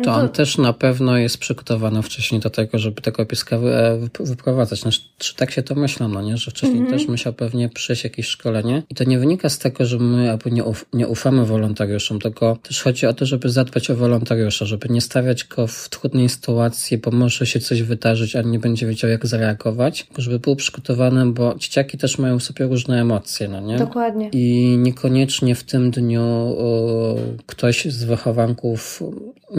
to, 0.03 0.15
on 0.15 0.29
też 0.29 0.59
na 0.59 0.73
pewno 0.73 1.19
jest 1.19 1.39
przygotowany 1.39 2.03
wcześniej 2.03 2.41
do 2.41 2.51
tego, 2.51 2.79
żeby 2.79 3.03
tego 3.03 3.27
pieska 3.27 3.57
e, 3.57 3.99
wyprowadzać. 4.21 4.81
Znaczy, 4.81 5.01
czy 5.19 5.37
tak 5.37 5.51
się 5.51 5.63
to 5.63 5.75
myślę, 5.75 6.09
no 6.09 6.23
nie? 6.23 6.37
Że 6.37 6.51
wcześniej 6.51 6.83
-hmm. 6.83 6.91
też 6.91 7.09
musiał 7.09 7.33
pewnie 7.33 7.69
przejść 7.69 8.05
jakieś 8.05 8.27
szkolenie. 8.27 8.83
I 8.91 8.95
to 8.95 9.05
nie 9.05 9.19
wynika 9.19 9.49
z 9.49 9.59
tego, 9.59 9.87
że 9.87 9.99
my 9.99 10.31
albo 10.31 10.51
nie, 10.51 10.65
uf, 10.65 10.85
nie 10.93 11.09
ufamy 11.09 11.47
wolontariuszom, 11.47 12.19
tylko 12.19 12.57
też 12.63 12.83
chodzi 12.83 13.07
o 13.07 13.13
to, 13.13 13.27
żeby 13.27 13.49
zadbać 13.49 13.91
o 13.91 13.97
wolontariusza, 13.97 14.65
żeby 14.65 14.89
nie 14.89 15.01
stawiać 15.01 15.45
go 15.45 15.67
w 15.67 15.89
trudnej 15.89 16.29
sytuacji, 16.29 16.99
bo 16.99 17.11
może 17.11 17.47
się 17.47 17.61
coś 17.61 17.83
wydarzyć, 17.83 18.37
a 18.37 18.43
nie 18.43 18.59
będzie 18.59 18.87
wiedział, 18.87 19.11
jak 19.11 19.27
zareagować, 19.27 20.07
żeby 20.19 20.39
był 20.39 20.57
przygotowany, 20.57 21.27
bo 21.27 21.55
dzieciaki 21.55 21.99
też 21.99 22.19
mają 22.19 22.41
sobie 22.41 22.67
różne 22.67 23.01
emocje, 23.01 23.49
no 23.49 23.61
nie? 23.61 23.77
Dokładnie. 23.77 24.29
I 24.33 24.77
niekoniecznie 24.79 25.55
w 25.55 25.65
tym 25.65 25.91
dniu 25.91 26.23
o, 26.59 27.17
ktoś 27.47 27.85
z 27.85 28.05
wychowanków 28.05 29.03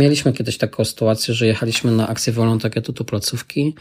Mieliśmy 0.01 0.33
kiedyś 0.33 0.57
taką 0.57 0.85
sytuację, 0.85 1.33
że 1.33 1.47
jechaliśmy 1.47 1.91
na 1.91 2.07
akcję 2.07 2.33
wolontariatu 2.33 2.91
do 2.91 3.03
placówki 3.03 3.75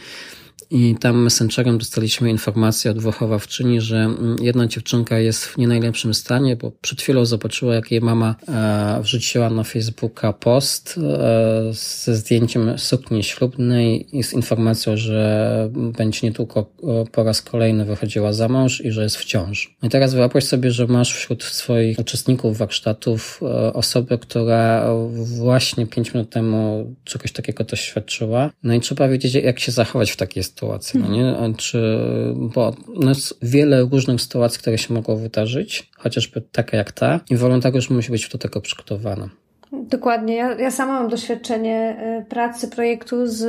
i 0.71 0.95
tam 1.01 1.23
messengerem 1.23 1.79
dostaliśmy 1.79 2.31
informację 2.31 2.91
od 2.91 2.99
wychowawczyni, 2.99 3.81
że 3.81 3.97
mm, 3.97 4.37
jedna 4.41 4.67
dziewczynka 4.67 5.19
jest 5.19 5.45
w 5.45 5.59
nie 5.59 5.69
najlepszym 5.69 6.15
stanie, 6.15 6.57
bo 6.57 6.73
przed 6.81 7.03
chwilą 7.03 7.25
zobaczyła, 7.25 7.75
jak 7.75 7.91
jej 7.91 8.01
mama 8.01 8.35
e, 8.49 9.03
wrzuciła 9.03 9.51
na 9.51 9.65
Facebooka 9.65 10.33
post 10.33 10.99
e, 10.99 11.73
ze 11.73 12.17
zdjęciem 12.17 12.79
sukni 12.79 13.23
ślubnej 13.23 14.17
i 14.19 14.23
z 14.23 14.33
informacją, 14.33 14.97
że 14.97 15.71
będzie 15.73 16.21
niedługo 16.23 16.67
e, 16.83 17.05
po 17.13 17.25
raz 17.25 17.43
kolejny 17.43 17.85
wychodziła 17.85 18.33
za 18.33 18.49
mąż 18.49 18.81
i 18.81 18.91
że 18.91 19.03
jest 19.03 19.17
w 19.17 19.25
ciąży. 19.25 19.69
No 19.83 19.87
I 19.87 19.91
teraz 19.91 20.15
wyobraź 20.15 20.45
sobie, 20.45 20.71
że 20.71 20.87
masz 20.87 21.15
wśród 21.15 21.45
swoich 21.45 21.99
uczestników 21.99 22.59
warsztatów 22.59 23.41
osobę, 23.75 24.19
która 24.19 24.95
właśnie 25.39 25.87
pięć 25.87 26.15
minut 26.15 26.31
temu 26.31 26.95
czegoś 27.05 27.33
takiego 27.33 27.65
doświadczyła. 27.65 28.51
No 28.63 28.75
i 28.75 28.81
trzeba 28.81 29.09
wiedzieć, 29.09 29.35
jak 29.35 29.61
się 29.61 29.73
zachować 29.73 30.11
w 30.11 30.17
takiej 30.17 30.43
sytuacji 30.43 30.60
sytuacji, 30.61 31.01
no 31.01 31.09
nie? 31.09 31.55
Czy, 31.57 31.99
bo 32.35 32.75
no 32.95 33.09
jest 33.09 33.39
wiele 33.43 33.81
różnych 33.81 34.21
sytuacji, 34.21 34.61
które 34.61 34.79
się 34.79 34.95
mogą 34.95 35.17
wydarzyć, 35.17 35.91
chociażby 35.99 36.41
taka 36.41 36.77
jak 36.77 36.93
ta, 36.93 37.21
i 37.31 37.37
wolontariusz 37.37 37.91
musi 37.91 38.11
być 38.11 38.29
do 38.29 38.39
tego 38.39 38.61
przygotowany. 38.61 39.29
Dokładnie. 39.73 40.35
Ja, 40.35 40.55
ja 40.55 40.71
sama 40.71 41.01
mam 41.01 41.09
doświadczenie 41.09 41.97
y, 42.23 42.25
pracy 42.25 42.69
projektu 42.69 43.27
z 43.27 43.45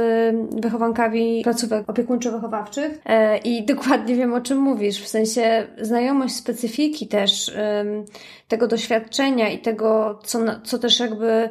wychowankami 0.61 1.41
placówek 1.43 1.87
opiekuńczo-wychowawczych 1.87 2.89
e, 3.05 3.37
i 3.37 3.65
dokładnie 3.73 4.15
wiem, 4.15 4.33
o 4.33 4.41
czym 4.41 4.57
mówisz. 4.57 5.01
W 5.01 5.07
sensie 5.07 5.67
znajomość 5.81 6.35
specyfiki 6.35 7.07
też 7.07 7.51
tego 8.47 8.67
doświadczenia 8.67 9.49
i 9.49 9.59
tego, 9.59 10.19
co, 10.23 10.39
co 10.63 10.79
też 10.79 10.99
jakby 10.99 11.49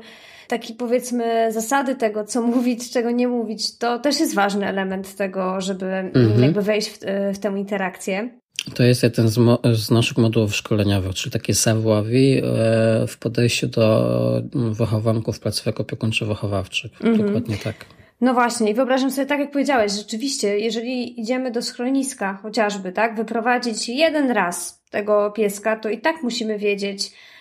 taki 0.50 0.74
powiedzmy 0.74 1.52
zasady 1.52 1.94
tego, 1.94 2.24
co 2.24 2.42
mówić, 2.42 2.90
czego 2.90 3.10
nie 3.10 3.28
mówić, 3.28 3.78
to 3.78 3.98
też 3.98 4.20
jest 4.20 4.34
ważny 4.34 4.66
element 4.66 5.16
tego, 5.16 5.60
żeby 5.60 5.86
mhm. 5.86 6.42
jakby 6.42 6.62
wejść 6.62 6.90
w, 6.90 6.98
w 7.34 7.38
tę 7.38 7.48
interakcję. 7.56 8.30
To 8.74 8.82
jest 8.82 9.02
jeden 9.02 9.28
z, 9.28 9.38
z, 9.74 9.90
naszych 9.90 10.18
modułów 10.18 10.56
szkoleniowych, 10.56 11.14
czyli 11.14 11.32
takie 11.32 11.54
savoir-vivre 11.54 13.06
w 13.08 13.18
podejściu 13.18 13.66
do 13.66 14.42
wychowanków 14.52 15.40
placówek 15.40 15.80
opiekuńczo-wychowawczych. 15.80 16.90
Mhm. 17.00 17.26
Dokładnie 17.26 17.56
tak. 17.56 17.86
No 18.20 18.34
właśnie, 18.34 18.70
i 18.70 18.74
wyobrażam 18.74 19.10
sobie, 19.10 19.26
tak 19.26 19.40
jak 19.40 19.50
powiedziałeś, 19.50 19.92
rzeczywiście, 19.92 20.58
jeżeli 20.58 21.20
idziemy 21.20 21.50
do 21.50 21.62
schroniska 21.62 22.38
chociażby, 22.42 22.92
tak, 22.92 23.16
wyprowadzić 23.16 23.88
jeden 23.88 24.30
raz 24.30 24.82
tego 24.90 25.30
pieska, 25.30 25.76
to 25.76 25.88
i 25.88 25.98
tak 25.98 26.22
musimy 26.22 26.58
wiedzieć, 26.58 27.12
E, 27.12 27.39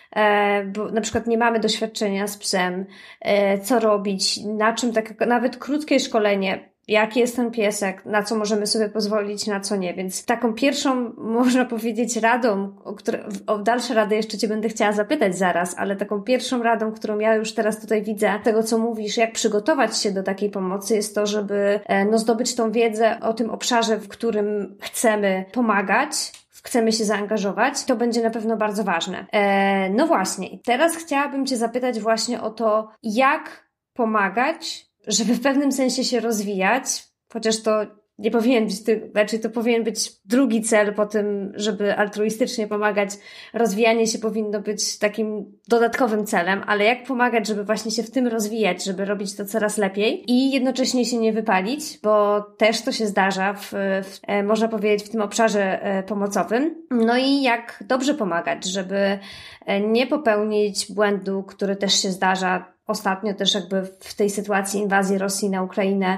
bo 0.73 0.91
na 0.91 1.01
przykład 1.01 1.27
nie 1.27 1.37
mamy 1.37 1.59
doświadczenia 1.59 2.27
z 2.27 2.37
psem, 2.37 2.85
e, 3.21 3.59
co 3.59 3.79
robić, 3.79 4.39
na 4.45 4.73
czym 4.73 4.93
tak, 4.93 5.27
nawet 5.27 5.57
krótkie 5.57 5.99
szkolenie 5.99 6.69
jaki 6.89 7.19
jest 7.19 7.35
ten 7.35 7.51
piesek, 7.51 8.05
na 8.05 8.23
co 8.23 8.35
możemy 8.35 8.67
sobie 8.67 8.89
pozwolić, 8.89 9.47
na 9.47 9.59
co 9.59 9.75
nie. 9.75 9.93
Więc 9.93 10.25
taką 10.25 10.53
pierwszą, 10.53 11.11
można 11.39 11.65
powiedzieć, 11.65 12.17
radą, 12.17 12.75
o, 12.83 12.93
które, 12.93 13.23
o 13.47 13.57
dalsze 13.57 13.93
rady 13.93 14.15
jeszcze 14.15 14.37
Cię 14.37 14.47
będę 14.47 14.69
chciała 14.69 14.91
zapytać 14.91 15.37
zaraz, 15.37 15.75
ale 15.77 15.95
taką 15.95 16.21
pierwszą 16.21 16.63
radą, 16.63 16.91
którą 16.91 17.19
ja 17.19 17.35
już 17.35 17.53
teraz 17.53 17.81
tutaj 17.81 18.03
widzę, 18.03 18.39
tego 18.43 18.63
co 18.63 18.77
mówisz, 18.77 19.17
jak 19.17 19.31
przygotować 19.31 19.97
się 19.97 20.11
do 20.11 20.23
takiej 20.23 20.49
pomocy, 20.49 20.95
jest 20.95 21.15
to, 21.15 21.25
żeby 21.25 21.79
e, 21.85 22.05
no, 22.05 22.19
zdobyć 22.19 22.55
tą 22.55 22.71
wiedzę 22.71 23.19
o 23.21 23.33
tym 23.33 23.49
obszarze, 23.49 23.97
w 23.97 24.07
którym 24.07 24.75
chcemy 24.81 25.45
pomagać, 25.51 26.31
chcemy 26.63 26.91
się 26.91 27.05
zaangażować, 27.05 27.83
to 27.83 27.95
będzie 27.95 28.23
na 28.23 28.29
pewno 28.29 28.57
bardzo 28.57 28.83
ważne. 28.83 29.25
E, 29.31 29.89
no 29.89 30.07
właśnie, 30.07 30.59
teraz 30.63 30.95
chciałabym 30.95 31.45
Cię 31.45 31.57
zapytać 31.57 31.99
właśnie 31.99 32.41
o 32.41 32.49
to, 32.49 32.89
jak 33.03 33.69
pomagać, 33.93 34.85
żeby 35.07 35.33
w 35.33 35.41
pewnym 35.41 35.71
sensie 35.71 36.03
się 36.03 36.19
rozwijać, 36.19 37.03
chociaż 37.33 37.61
to 37.61 37.85
nie 38.19 38.31
powinien 38.31 38.65
być, 38.65 38.75
znaczy 39.11 39.39
to 39.39 39.49
powinien 39.49 39.83
być 39.83 40.11
drugi 40.25 40.61
cel 40.61 40.93
po 40.93 41.05
tym, 41.05 41.51
żeby 41.55 41.95
altruistycznie 41.95 42.67
pomagać. 42.67 43.09
Rozwijanie 43.53 44.07
się 44.07 44.19
powinno 44.19 44.61
być 44.61 44.97
takim 44.97 45.45
dodatkowym 45.67 46.25
celem, 46.25 46.63
ale 46.67 46.85
jak 46.85 47.03
pomagać, 47.03 47.47
żeby 47.47 47.63
właśnie 47.63 47.91
się 47.91 48.03
w 48.03 48.11
tym 48.11 48.27
rozwijać, 48.27 48.83
żeby 48.83 49.05
robić 49.05 49.35
to 49.35 49.45
coraz 49.45 49.77
lepiej 49.77 50.31
i 50.31 50.51
jednocześnie 50.51 51.05
się 51.05 51.17
nie 51.17 51.33
wypalić, 51.33 51.99
bo 52.03 52.41
też 52.41 52.81
to 52.81 52.91
się 52.91 53.07
zdarza 53.07 53.53
w, 53.53 53.71
w 54.03 54.19
e, 54.27 54.43
można 54.43 54.67
powiedzieć, 54.67 55.07
w 55.07 55.11
tym 55.11 55.21
obszarze 55.21 55.83
e, 55.83 56.03
pomocowym. 56.03 56.75
No 56.91 57.17
i 57.17 57.41
jak 57.41 57.83
dobrze 57.87 58.13
pomagać, 58.13 58.65
żeby 58.65 59.19
e, 59.65 59.81
nie 59.81 60.07
popełnić 60.07 60.93
błędu, 60.93 61.43
który 61.43 61.75
też 61.75 62.01
się 62.01 62.11
zdarza 62.11 62.79
ostatnio 62.89 63.33
też 63.33 63.53
jakby 63.53 63.81
w 63.99 64.13
tej 64.13 64.29
sytuacji 64.29 64.79
inwazji 64.79 65.17
Rosji 65.17 65.49
na 65.49 65.63
Ukrainę 65.63 66.17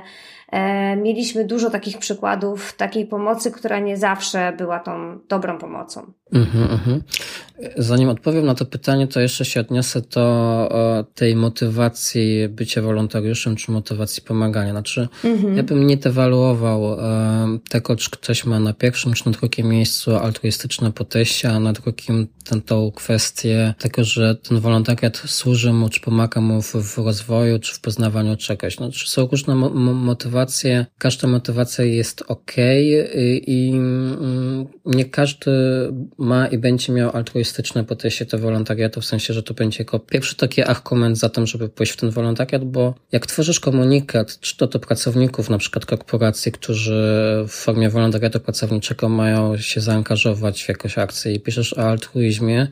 mieliśmy 0.97 1.45
dużo 1.45 1.69
takich 1.69 1.97
przykładów 1.97 2.73
takiej 2.77 3.05
pomocy, 3.05 3.51
która 3.51 3.79
nie 3.79 3.97
zawsze 3.97 4.53
była 4.57 4.79
tą 4.79 5.19
dobrą 5.29 5.57
pomocą. 5.57 6.13
Mhm, 6.33 6.71
mhm. 6.71 7.01
Zanim 7.77 8.09
odpowiem 8.09 8.45
na 8.45 8.55
to 8.55 8.65
pytanie, 8.65 9.07
to 9.07 9.19
jeszcze 9.19 9.45
się 9.45 9.59
odniosę 9.59 10.01
do 10.01 11.05
tej 11.15 11.35
motywacji 11.35 12.49
bycia 12.49 12.81
wolontariuszem, 12.81 13.55
czy 13.55 13.71
motywacji 13.71 14.23
pomagania. 14.23 14.71
Znaczy, 14.71 15.07
mhm. 15.23 15.57
ja 15.57 15.63
bym 15.63 15.87
nie 15.87 15.97
dewaluował 15.97 16.93
e, 16.93 17.59
tego, 17.69 17.95
czy 17.95 18.11
ktoś 18.11 18.45
ma 18.45 18.59
na 18.59 18.73
pierwszym, 18.73 19.13
czy 19.13 19.25
na 19.25 19.31
drugim 19.31 19.67
miejscu 19.67 20.15
altruistyczne 20.15 20.91
podejście, 20.91 21.49
a 21.49 21.59
na 21.59 21.73
drugim 21.73 22.27
tę, 22.49 22.61
tą 22.61 22.91
kwestię 22.91 23.73
tego, 23.79 24.03
że 24.03 24.35
ten 24.35 24.59
wolontariat 24.59 25.17
służy 25.17 25.73
mu, 25.73 25.89
czy 25.89 26.01
pomaga 26.01 26.41
mu 26.41 26.61
w, 26.61 26.75
w 26.75 26.97
rozwoju, 26.97 27.59
czy 27.59 27.75
w 27.75 27.79
poznawaniu 27.79 28.37
czegoś. 28.37 28.75
Znaczy, 28.75 29.09
są 29.09 29.27
różne 29.27 29.55
mo 29.55 29.69
motywacje, 29.93 30.40
każda 30.97 31.27
motywacja 31.27 31.85
jest 31.85 32.23
ok 32.27 32.51
i, 32.57 33.43
i 33.47 33.71
mm, 33.71 34.67
nie 34.85 35.05
każdy 35.05 35.51
ma 36.17 36.47
i 36.47 36.57
będzie 36.57 36.93
miał 36.93 37.15
altruistyczne 37.15 37.83
podejście 37.83 38.25
do 38.25 38.37
wolontariatu, 38.37 39.01
w 39.01 39.05
sensie, 39.05 39.33
że 39.33 39.43
to 39.43 39.53
będzie 39.53 39.77
jako 39.79 39.99
pierwszy 39.99 40.35
taki 40.35 40.63
argument 40.63 41.17
za 41.17 41.29
tym, 41.29 41.47
żeby 41.47 41.69
pójść 41.69 41.91
w 41.91 41.97
ten 41.97 42.09
wolontariat, 42.09 42.65
bo 42.65 42.95
jak 43.11 43.27
tworzysz 43.27 43.59
komunikat, 43.59 44.39
czy 44.39 44.57
to 44.57 44.67
do 44.67 44.79
pracowników, 44.79 45.49
na 45.49 45.57
przykład 45.57 45.85
korporacji, 45.85 46.51
którzy 46.51 47.01
w 47.47 47.51
formie 47.51 47.89
wolontariatu 47.89 48.39
pracowniczego 48.39 49.09
mają 49.09 49.57
się 49.57 49.81
zaangażować 49.81 50.63
w 50.63 50.69
jakąś 50.69 50.97
akcję 50.97 51.33
i 51.33 51.39
piszesz 51.39 51.73
o 51.73 51.81
altruizmie, 51.81 52.67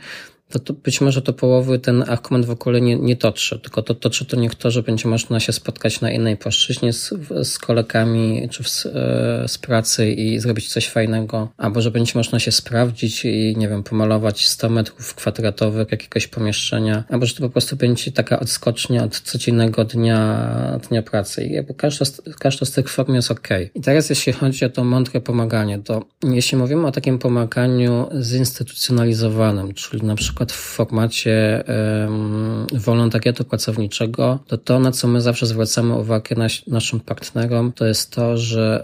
to, 0.50 0.60
to 0.60 0.74
być 0.74 1.02
może 1.02 1.22
do 1.22 1.34
połowy 1.34 1.80
ten 1.80 2.04
argument 2.08 2.46
w 2.46 2.52
ogóle 2.52 2.82
nie, 2.82 2.96
nie 2.96 3.16
dotrze, 3.16 3.60
tylko 3.60 3.82
to 3.82 3.94
dotrze 3.94 4.26
to 4.60 4.72
że 4.72 4.84
będzie 4.84 5.08
można 5.08 5.40
się 5.40 5.54
spotkać 5.54 6.02
na 6.02 6.12
innej 6.12 6.38
płaszczyźnie 6.38 6.94
z, 6.94 7.14
z 7.44 7.60
kolegami 7.60 8.50
czy 8.52 8.64
w, 8.64 8.68
e, 8.68 9.48
z 9.48 9.58
pracy 9.58 10.12
i 10.12 10.40
zrobić 10.40 10.74
coś 10.74 10.88
fajnego, 10.88 11.50
albo 11.58 11.82
że 11.82 11.92
będzie 11.92 12.14
można 12.16 12.40
się 12.40 12.52
sprawdzić 12.52 13.26
i 13.26 13.56
nie 13.58 13.68
wiem, 13.68 13.84
pomalować 13.84 14.48
100 14.48 14.70
metrów 14.70 15.16
kwadratowych 15.16 15.92
jakiegoś 15.92 16.28
pomieszczenia, 16.28 17.04
albo 17.10 17.26
że 17.26 17.34
to 17.34 17.42
po 17.42 17.50
prostu 17.50 17.76
będzie 17.76 18.12
taka 18.12 18.40
odskocznia 18.40 19.04
od 19.04 19.20
codziennego 19.20 19.86
dnia, 19.86 20.80
dnia 20.90 21.02
pracy. 21.02 21.44
I 21.44 21.54
jakby 21.54 21.74
każda, 21.74 22.06
każda 22.40 22.66
z 22.66 22.72
tych 22.72 22.90
form 22.90 23.16
jest 23.16 23.32
ok. 23.32 23.48
I 23.76 23.82
teraz 23.82 24.10
jeśli 24.10 24.34
chodzi 24.34 24.66
o 24.66 24.70
to 24.70 24.84
mądre 24.84 25.22
pomaganie, 25.22 25.80
to 25.80 26.06
jeśli 26.24 26.58
mówimy 26.58 26.88
o 26.88 26.92
takim 26.92 27.20
pomaganiu 27.20 28.10
zinstytucjonalizowanym, 28.22 29.74
czyli 29.74 30.04
na 30.06 30.16
przykład 30.16 30.39
przykład 30.40 30.52
w 30.52 30.76
formacie 30.76 31.64
um, 31.68 32.68
wolontariatu 32.74 33.44
pracowniczego, 33.44 34.40
to 34.48 34.58
to, 34.58 34.80
na 34.80 34.92
co 34.92 35.08
my 35.08 35.22
zawsze 35.22 35.46
zwracamy 35.46 35.96
uwagę 35.96 36.36
nas, 36.36 36.52
naszym 36.68 37.00
partnerom, 37.00 37.72
to 37.72 37.86
jest 37.86 38.12
to, 38.12 38.38
że, 38.38 38.84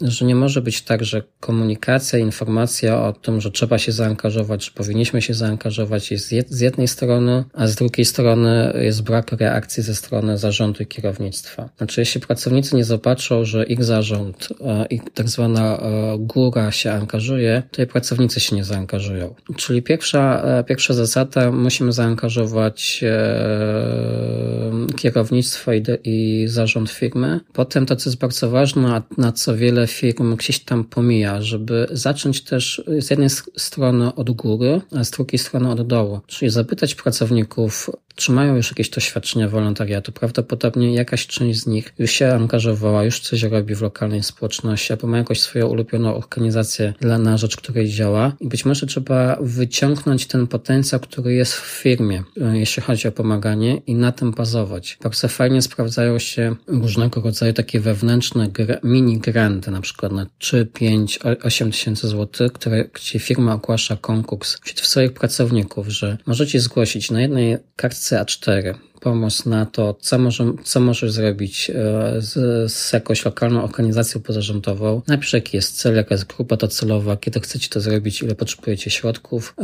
że 0.00 0.24
nie 0.24 0.34
może 0.34 0.62
być 0.62 0.82
tak, 0.82 1.04
że 1.04 1.22
komunikacja, 1.40 2.18
informacja 2.18 3.02
o 3.02 3.12
tym, 3.12 3.40
że 3.40 3.50
trzeba 3.50 3.78
się 3.78 3.92
zaangażować, 3.92 4.64
że 4.64 4.70
powinniśmy 4.70 5.22
się 5.22 5.34
zaangażować 5.34 6.10
jest 6.10 6.28
z 6.48 6.60
jednej 6.60 6.88
strony, 6.88 7.44
a 7.54 7.66
z 7.66 7.74
drugiej 7.74 8.04
strony 8.04 8.72
jest 8.80 9.02
brak 9.02 9.32
reakcji 9.32 9.82
ze 9.82 9.94
strony 9.94 10.38
zarządu 10.38 10.82
i 10.82 10.86
kierownictwa. 10.86 11.68
Znaczy, 11.76 12.00
jeśli 12.00 12.20
pracownicy 12.20 12.76
nie 12.76 12.84
zobaczą, 12.84 13.44
że 13.44 13.64
ich 13.64 13.84
zarząd 13.84 14.48
e, 14.60 14.86
i 14.90 15.00
tak 15.14 15.28
zwana 15.28 15.76
e, 15.76 16.16
góra 16.18 16.70
się 16.70 16.92
angażuje, 16.92 17.62
to 17.70 17.82
i 17.82 17.86
pracownicy 17.86 18.40
się 18.40 18.56
nie 18.56 18.64
zaangażują. 18.64 19.34
Czyli 19.56 19.82
pierwsza, 19.82 20.42
e, 20.42 20.64
pierwsza 20.64 20.87
pierwsza 20.88 21.06
zasada, 21.06 21.50
musimy 21.50 21.92
zaangażować 21.92 23.00
e, 23.02 24.86
kierownictwo 24.96 25.72
i, 25.72 25.82
i 26.04 26.48
zarząd 26.48 26.90
firmy. 26.90 27.40
Potem 27.52 27.86
to, 27.86 27.96
co 27.96 28.10
jest 28.10 28.20
bardzo 28.20 28.50
ważne, 28.50 29.02
na 29.18 29.32
co 29.32 29.56
wiele 29.56 29.86
firm 29.86 30.36
gdzieś 30.36 30.60
tam 30.60 30.84
pomija, 30.84 31.42
żeby 31.42 31.86
zacząć 31.90 32.44
też 32.44 32.82
z 32.98 33.10
jednej 33.10 33.30
strony 33.56 34.14
od 34.14 34.30
góry, 34.30 34.80
a 34.96 35.04
z 35.04 35.10
drugiej 35.10 35.38
strony 35.38 35.70
od 35.70 35.86
dołu. 35.86 36.20
Czyli 36.26 36.50
zapytać 36.50 36.94
pracowników, 36.94 37.90
czy 38.18 38.32
mają 38.32 38.56
już 38.56 38.70
jakieś 38.70 38.90
doświadczenia 38.90 39.48
wolontariatu. 39.48 40.12
Prawdopodobnie 40.12 40.94
jakaś 40.94 41.26
część 41.26 41.60
z 41.60 41.66
nich 41.66 41.94
już 41.98 42.10
się 42.10 42.32
angażowała, 42.32 43.04
już 43.04 43.20
coś 43.20 43.42
robi 43.42 43.74
w 43.74 43.82
lokalnej 43.82 44.22
społeczności, 44.22 44.92
albo 44.92 45.06
ma 45.06 45.18
jakąś 45.18 45.40
swoją 45.40 45.66
ulubioną 45.66 46.14
organizację, 46.14 46.94
dla, 47.00 47.18
na 47.18 47.36
rzecz 47.36 47.56
której 47.56 47.88
działa. 47.88 48.32
I 48.40 48.48
być 48.48 48.64
może 48.64 48.86
trzeba 48.86 49.38
wyciągnąć 49.40 50.26
ten 50.26 50.46
potencjał, 50.46 51.00
który 51.00 51.34
jest 51.34 51.54
w 51.54 51.66
firmie, 51.66 52.22
e, 52.40 52.58
jeśli 52.58 52.82
chodzi 52.82 53.08
o 53.08 53.12
pomaganie 53.12 53.82
i 53.86 53.94
na 53.94 54.12
tym 54.12 54.32
bazować. 54.32 54.98
Bardzo 55.02 55.28
fajnie 55.28 55.62
sprawdzają 55.62 56.18
się 56.18 56.56
różnego 56.66 57.20
rodzaju 57.20 57.52
takie 57.52 57.80
wewnętrzne 57.80 58.50
mini 58.84 59.18
granty, 59.18 59.70
na 59.70 59.80
przykład 59.80 60.12
na 60.12 60.26
3, 60.38 60.66
5, 60.66 61.18
8 61.42 61.70
tysięcy 61.70 62.08
złotych, 62.08 62.52
które, 62.52 62.84
gdzie 62.84 63.18
firma 63.18 63.54
ogłasza 63.54 63.96
konkurs 63.96 64.56
wśród 64.62 64.86
swoich 64.86 65.12
pracowników, 65.12 65.88
że 65.88 66.18
możecie 66.26 66.60
zgłosić 66.60 67.10
na 67.10 67.20
jednej 67.20 67.56
kartce 67.76 68.07
CA4 68.10 68.74
pomysł 69.00 69.48
na 69.48 69.66
to, 69.66 69.96
co, 70.00 70.18
może, 70.18 70.52
co 70.64 70.80
możesz 70.80 71.12
zrobić 71.12 71.70
e, 71.70 71.74
z, 72.18 72.72
z 72.72 72.92
jakąś 72.92 73.24
lokalną 73.24 73.64
organizacją 73.64 74.20
pozarządową. 74.20 75.02
Napisz, 75.06 75.32
jaki 75.32 75.56
jest 75.56 75.76
cel, 75.76 75.96
jaka 75.96 76.14
jest 76.14 76.24
grupa 76.24 76.56
docelowa, 76.56 77.16
kiedy 77.16 77.40
chcecie 77.40 77.68
to 77.68 77.80
zrobić, 77.80 78.22
ile 78.22 78.34
potrzebujecie 78.34 78.90
środków. 78.90 79.54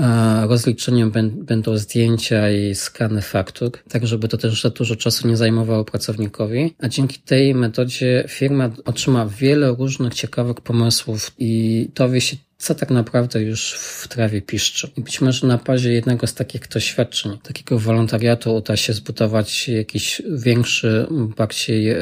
Rozliczeniem 0.49 1.13
będą 1.37 1.77
zdjęcia 1.77 2.51
i 2.51 2.75
skany 2.75 3.23
faktur, 3.23 3.71
tak 3.89 4.07
żeby 4.07 4.29
to 4.29 4.39
też 4.39 4.63
za 4.63 4.71
dużo 4.71 4.97
czasu 4.97 5.29
nie 5.29 5.37
zajmowało 5.37 5.85
pracownikowi. 5.85 6.75
A 6.79 6.89
dzięki 6.89 7.19
tej 7.19 7.55
metodzie 7.55 8.25
firma 8.29 8.71
otrzyma 8.85 9.27
wiele 9.27 9.69
różnych 9.69 10.15
ciekawych 10.15 10.61
pomysłów 10.61 11.31
i 11.39 11.89
dowie 11.95 12.21
się 12.21 12.37
co 12.65 12.75
tak 12.75 12.91
naprawdę 12.91 13.43
już 13.43 13.73
w 13.73 14.09
trawie 14.09 14.43
piszczy. 14.43 14.91
Być 14.99 15.21
może 15.21 15.47
na 15.47 15.59
bazie 15.59 15.93
jednego 15.93 16.27
z 16.27 16.35
takich 16.35 16.69
doświadczeń, 16.69 17.39
takiego 17.43 17.79
wolontariatu 17.79 18.55
uda 18.55 18.77
się 18.77 18.93
zbudować 18.93 19.69
jakiś 19.69 20.23
większy, 20.31 21.07
bardziej 21.37 21.91
e, 21.91 21.97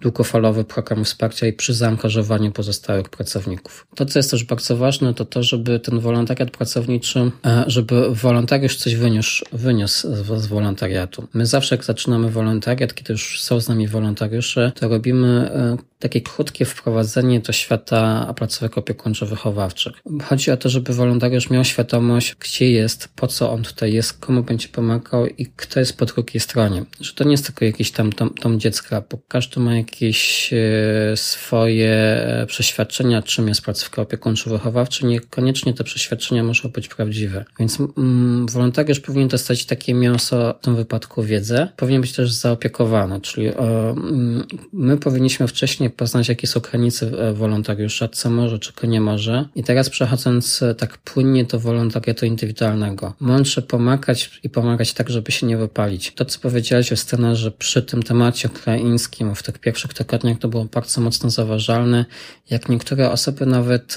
długofalowy 0.00 0.64
program 0.64 1.04
wsparcia 1.04 1.46
i 1.46 1.52
przy 1.52 1.74
zaangażowaniu 1.74 2.52
pozostałych 2.52 3.08
pracowników. 3.08 3.86
To, 3.94 4.06
co 4.06 4.18
jest 4.18 4.30
też 4.30 4.44
bardzo 4.44 4.76
ważne, 4.76 5.14
to 5.14 5.24
to, 5.24 5.42
żeby 5.42 5.80
ten 5.80 6.00
wolontariat 6.00 6.50
pracowniczy, 6.50 7.30
e, 7.46 7.64
żeby 7.66 8.14
wolontariusz 8.14 8.76
coś 8.76 8.94
wyniósł, 8.94 9.44
wyniósł 9.52 10.14
z, 10.14 10.42
z 10.42 10.46
wolontariatu. 10.46 11.28
My 11.34 11.46
zawsze 11.46 11.74
jak 11.76 11.84
zaczynamy 11.84 12.30
wolontariat, 12.30 12.94
kiedy 12.94 13.12
już 13.12 13.42
są 13.42 13.60
z 13.60 13.68
nami 13.68 13.88
wolontariusze, 13.88 14.72
to 14.74 14.88
robimy 14.88 15.50
e, 15.50 15.76
takie 16.04 16.20
krótkie 16.20 16.64
wprowadzenie 16.64 17.40
do 17.40 17.52
świata 17.52 18.34
placówek 18.36 18.76
opiekuńczo-wychowawczych. 18.76 19.92
Chodzi 20.22 20.50
o 20.50 20.56
to, 20.56 20.68
żeby 20.68 20.94
wolontariusz 20.94 21.50
miał 21.50 21.64
świadomość, 21.64 22.34
gdzie 22.40 22.70
jest, 22.70 23.08
po 23.16 23.26
co 23.26 23.52
on 23.52 23.62
tutaj 23.62 23.92
jest, 23.92 24.12
komu 24.12 24.42
będzie 24.42 24.68
pomagał 24.68 25.26
i 25.26 25.46
kto 25.56 25.80
jest 25.80 25.96
po 25.96 26.06
drugiej 26.06 26.40
stronie. 26.40 26.84
Że 27.00 27.12
to 27.12 27.24
nie 27.24 27.30
jest 27.30 27.46
tylko 27.46 27.64
jakiś 27.64 27.90
tam 27.90 28.10
dom, 28.10 28.30
dom 28.42 28.60
dziecka, 28.60 29.02
bo 29.10 29.18
każdy 29.28 29.60
ma 29.60 29.76
jakieś 29.76 30.50
e, 30.52 31.16
swoje 31.16 32.26
przeświadczenia, 32.46 33.22
czym 33.22 33.48
jest 33.48 33.62
placówka 33.62 34.02
opiekuńczo-wychowawcza. 34.02 35.06
Niekoniecznie 35.06 35.74
te 35.74 35.84
przeświadczenia 35.84 36.44
muszą 36.44 36.68
być 36.68 36.88
prawdziwe. 36.88 37.44
Więc 37.58 37.78
mm, 37.80 38.46
wolontariusz 38.46 39.00
powinien 39.00 39.28
dostać 39.28 39.66
takie 39.66 39.94
mięso, 39.94 40.54
w 40.60 40.64
tym 40.64 40.76
wypadku 40.76 41.22
wiedzę. 41.22 41.68
Powinien 41.76 42.00
być 42.00 42.12
też 42.12 42.32
zaopiekowany, 42.32 43.20
czyli 43.20 43.54
o, 43.54 43.90
mm, 43.90 44.46
my 44.72 44.96
powinniśmy 44.96 45.48
wcześniej 45.48 45.90
poznać, 45.90 46.28
jakie 46.28 46.46
są 46.46 46.60
granice 46.60 47.34
wolontariusza, 47.34 48.08
co 48.08 48.30
może, 48.30 48.58
czego 48.58 48.86
nie 48.86 49.00
może. 49.00 49.48
I 49.54 49.64
teraz 49.64 49.93
przechodząc 49.94 50.64
tak 50.78 50.98
płynnie 50.98 51.44
do 51.44 51.60
wolontariatu 51.60 52.26
indywidualnego. 52.26 53.14
Mądrze 53.20 53.62
pomagać 53.62 54.40
i 54.42 54.50
pomagać 54.50 54.92
tak, 54.92 55.10
żeby 55.10 55.32
się 55.32 55.46
nie 55.46 55.56
wypalić. 55.56 56.12
To, 56.14 56.24
co 56.24 56.40
powiedziałeś 56.40 56.92
o 56.92 56.96
że 57.34 57.50
przy 57.50 57.82
tym 57.82 58.02
temacie 58.02 58.48
ukraińskim 58.48 59.34
w 59.34 59.42
tych 59.42 59.58
pierwszych 59.58 59.94
tygodniach 59.94 60.38
to 60.38 60.48
było 60.48 60.64
bardzo 60.64 61.00
mocno 61.00 61.30
zauważalne, 61.30 62.04
jak 62.50 62.68
niektóre 62.68 63.10
osoby 63.10 63.46
nawet 63.46 63.96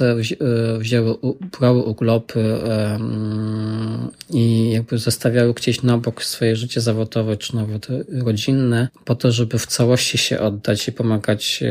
wzięły, 0.78 1.16
brały 1.60 1.84
urlopy 1.84 2.60
i 4.30 4.72
jakby 4.72 4.98
zostawiały 4.98 5.54
gdzieś 5.54 5.84
na 5.84 5.98
bok 5.98 6.24
swoje 6.24 6.56
życie 6.56 6.82
zawodowe 6.82 7.38
czy 7.38 7.56
nawet 7.56 7.88
rodzinne 8.26 8.88
po 9.06 9.16
to, 9.16 9.32
żeby 9.32 9.60
w 9.60 9.66
całości 9.66 10.18
się 10.18 10.40
oddać 10.40 10.88
i 10.88 10.92
pomagać 10.92 11.64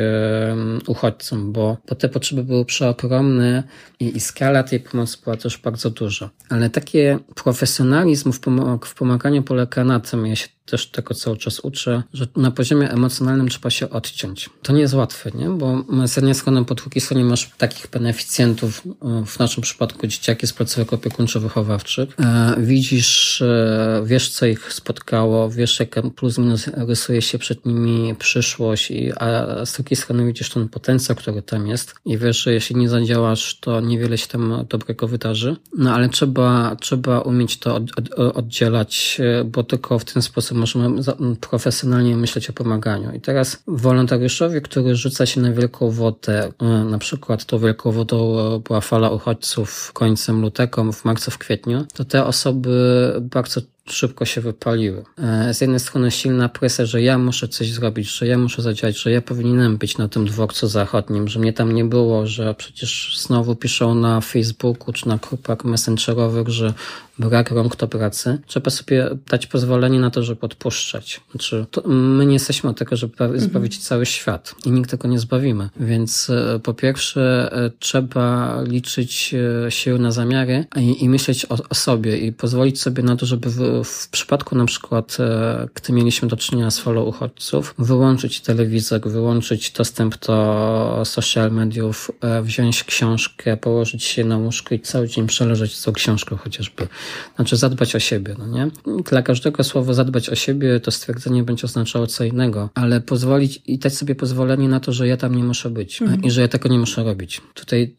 uchodźcom, 0.87 1.53
bo, 1.53 1.77
bo 1.89 1.95
te 1.95 2.09
potrzeby 2.09 2.45
były 2.45 2.65
przeogromne 2.65 3.63
i, 4.01 4.06
i 4.09 4.21
skala 4.21 4.63
tej 4.63 4.81
pomocy 4.81 5.19
była 5.25 5.37
też 5.37 5.59
bardzo 5.59 5.91
duża. 5.91 6.31
Ale 6.49 6.71
takie 6.71 7.19
profesjonalizm 7.35 8.33
w, 8.33 8.41
w 8.85 8.95
pomaganiu 8.95 9.43
polega 9.43 9.85
na 9.85 10.01
tym, 10.01 10.27
ja 10.27 10.37
się 10.37 10.49
też 10.67 10.87
tego 10.87 11.15
cały 11.15 11.37
czas 11.37 11.61
uczę, 11.61 12.03
że 12.13 12.27
na 12.37 12.51
poziomie 12.51 12.91
emocjonalnym 12.91 13.49
trzeba 13.49 13.71
się 13.71 13.91
odciąć. 13.91 14.51
To 14.63 14.73
nie 14.73 14.81
jest 14.81 14.95
łatwe, 14.95 15.31
nie? 15.35 15.49
Bo 15.49 15.85
z 16.07 16.17
jednej 16.17 16.35
strony 16.35 16.65
po 16.65 16.75
drugiej 16.75 17.25
masz 17.25 17.51
takich 17.59 17.91
beneficjentów, 17.91 18.83
w 19.27 19.39
naszym 19.39 19.63
przypadku 19.63 20.07
dzieciaki 20.07 20.47
z 20.47 20.53
placówek 20.53 20.93
opiekuńczo-wychowawczych. 20.93 22.07
E, 22.19 22.55
widzisz, 22.59 23.43
e, 23.43 24.03
wiesz 24.07 24.29
co 24.29 24.47
ich 24.47 24.73
spotkało, 24.73 25.51
wiesz 25.51 25.81
jak 25.81 25.95
plus 26.17 26.39
minus 26.39 26.67
rysuje 26.67 27.23
się 27.23 27.39
przed 27.39 27.67
nimi 27.67 28.15
przyszłość, 28.15 28.91
i, 28.91 29.13
a 29.13 29.47
z 29.67 29.73
drugiej 29.73 29.97
strony 29.97 30.27
widzisz 30.27 30.51
ten 30.51 30.69
potencjał, 30.69 31.17
który 31.17 31.43
tam 31.43 31.67
jest 31.67 31.95
i 32.05 32.19
wiesz, 32.19 32.43
że 32.43 32.53
jeśli 32.53 32.77
nie 32.77 32.89
zadziałasz, 32.89 33.59
to 33.61 33.81
niewiele 33.81 34.19
się 34.19 34.27
tam 34.27 34.67
dobrego 34.69 35.09
wydarzy. 35.09 35.57
No 35.79 35.95
ale 35.95 36.09
trzeba, 36.09 36.77
trzeba 36.81 37.21
umieć 37.21 37.59
to 37.59 37.75
od, 37.75 37.83
od, 37.99 38.37
oddzielać, 38.37 39.19
e, 39.21 39.45
bo 39.45 39.63
tylko 39.63 39.99
w 39.99 40.05
ten 40.05 40.23
sposób 40.23 40.56
możemy 40.57 41.03
profesjonalnie 41.41 42.17
myśleć 42.17 42.51
o 42.51 42.53
pomaganiu. 42.53 43.13
I 43.13 43.21
teraz 43.21 43.63
wolontariuszowi, 43.67 44.61
który 44.63 44.97
rzuca 44.97 45.27
się 45.27 45.41
na 45.41 45.53
wielką 45.53 45.91
wodę, 45.91 46.53
e, 46.61 46.65
na 46.67 46.99
przykład 46.99 47.45
tą 47.45 47.59
wielką 47.59 47.93
wodą 47.93 48.39
e, 48.39 48.61
była 48.61 48.81
fala 48.81 49.11
uchodźców 49.11 49.91
końcem 49.93 50.41
lutego, 50.41 50.93
w 50.93 51.05
marcu, 51.05 51.31
w 51.31 51.39
kwietniu, 51.39 51.87
to 51.95 52.05
te 52.05 52.25
osoby 52.25 53.13
bardzo 53.21 53.61
szybko 53.91 54.25
się 54.25 54.41
wypaliły. 54.41 55.05
E, 55.19 55.55
z 55.55 55.61
jednej 55.61 55.81
strony 55.81 56.11
silna 56.11 56.49
presja, 56.49 56.87
że 56.87 57.03
ja 57.03 57.19
muszę 57.19 57.49
coś 57.49 57.73
zrobić, 57.73 58.11
że 58.11 58.27
ja 58.27 58.39
muszę 58.39 58.63
zadziałać, 58.63 58.99
że 58.99 59.11
ja 59.11 59.21
powinienem 59.21 59.77
być 59.77 59.99
na 59.99 60.09
tym 60.09 60.27
dworcu 60.27 60.69
zachodnim, 60.69 61.29
że 61.29 61.41
mnie 61.41 61.53
tam 61.53 61.73
nie 61.73 61.85
było, 61.85 62.27
że 62.27 62.55
przecież 62.55 63.19
znowu 63.21 63.57
piszą 63.57 63.95
na 63.95 64.21
Facebooku 64.21 64.93
czy 64.93 65.09
na 65.09 65.17
grupach 65.17 65.65
messengerowych, 65.65 66.49
że 66.49 66.75
brak 67.19 67.51
rąk 67.51 67.77
do 67.77 67.89
pracy. 67.89 68.39
Trzeba 68.47 68.71
sobie 68.71 69.11
dać 69.31 69.47
pozwolenie 69.47 70.01
na 70.01 70.11
to, 70.11 70.23
żeby 70.23 70.41
odpuszczać. 70.41 71.21
Znaczy, 71.31 71.67
my 71.87 72.27
nie 72.27 72.33
jesteśmy 72.33 72.71
od 72.71 72.79
tego, 72.79 72.97
żeby 72.97 73.15
mhm. 73.25 73.41
zbawić 73.41 73.73
mhm. 73.73 73.83
cały 73.83 74.07
świat 74.07 74.55
i 74.65 74.71
nikt 74.71 74.91
tego 74.91 75.09
nie 75.09 75.19
zbawimy. 75.19 75.69
Więc 75.81 76.31
e, 76.31 76.59
po 76.59 76.75
pierwsze 76.75 77.53
e, 77.53 77.71
trzeba 77.79 78.57
liczyć 78.63 79.35
się 79.69 79.99
na 79.99 80.13
zamiary 80.13 80.65
i, 80.77 81.05
i 81.05 81.09
myśleć 81.09 81.45
o, 81.45 81.57
o 81.71 81.75
sobie 81.75 82.19
i 82.19 82.33
pozwolić 82.33 82.81
sobie 82.81 83.03
na 83.03 83.17
to, 83.17 83.27
żeby 83.27 83.51
w, 83.51 83.85
w 83.85 84.09
przypadku 84.09 84.57
na 84.57 84.65
przykład, 84.65 85.17
e, 85.21 85.69
gdy 85.75 85.93
mieliśmy 85.93 86.29
do 86.29 86.37
czynienia 86.37 86.71
z 86.71 86.79
falą 86.79 87.03
uchodźców, 87.03 87.75
wyłączyć 87.79 88.41
telewizor, 88.41 89.01
wyłączyć 89.01 89.71
dostęp 89.71 90.27
do 90.27 91.03
social 91.05 91.53
mediów, 91.53 92.11
e, 92.21 92.43
wziąć 92.43 92.85
książkę, 92.85 93.57
położyć 93.57 94.05
się 94.05 94.25
na 94.25 94.39
łóżko 94.39 94.75
i 94.75 94.81
cały 94.81 95.09
dzień 95.09 95.27
przeleżeć 95.27 95.77
z 95.77 95.83
tą 95.83 95.93
książką 95.93 96.37
chociażby. 96.37 96.89
Znaczy 97.37 97.57
zadbać 97.57 97.97
o 97.97 97.99
siebie, 97.99 98.35
no 98.39 98.47
nie? 98.47 98.71
Dla 99.11 99.23
każdego 99.23 99.65
słowa 99.65 99.95
zadbać 99.95 100.29
o 100.29 100.35
siebie 100.35 100.81
to 100.81 100.91
stwierdzenie 100.91 101.43
będzie 101.43 101.65
oznaczało 101.65 102.07
co 102.07 102.25
innego, 102.25 102.71
ale 102.75 103.01
pozwolić 103.01 103.63
i 103.67 103.79
dać 103.79 103.95
sobie 103.95 104.15
pozwolenie 104.15 104.69
na 104.69 104.81
to, 104.81 104.93
że 104.93 105.09
ja 105.09 105.17
tam 105.17 105.35
nie 105.35 105.45
muszę 105.45 105.71
być 105.71 106.03
mhm. 106.03 106.23
i 106.23 106.31
że 106.31 106.41
ja 106.41 106.49
tego 106.49 106.69
nie 106.69 106.79
muszę 106.79 107.05
robić. 107.05 107.41
Tutaj 107.55 107.97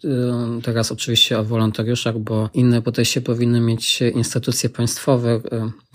y, 0.59 0.61
teraz 0.61 0.91
oczywiście 0.91 1.39
o 1.39 1.43
wolontariuszach, 1.43 2.17
bo 2.17 2.49
inne 2.53 2.81
podejście 2.81 3.21
powinny 3.21 3.59
mieć 3.59 4.01
instytucje 4.01 4.69
państwowe, 4.69 5.35
y, 5.35 5.41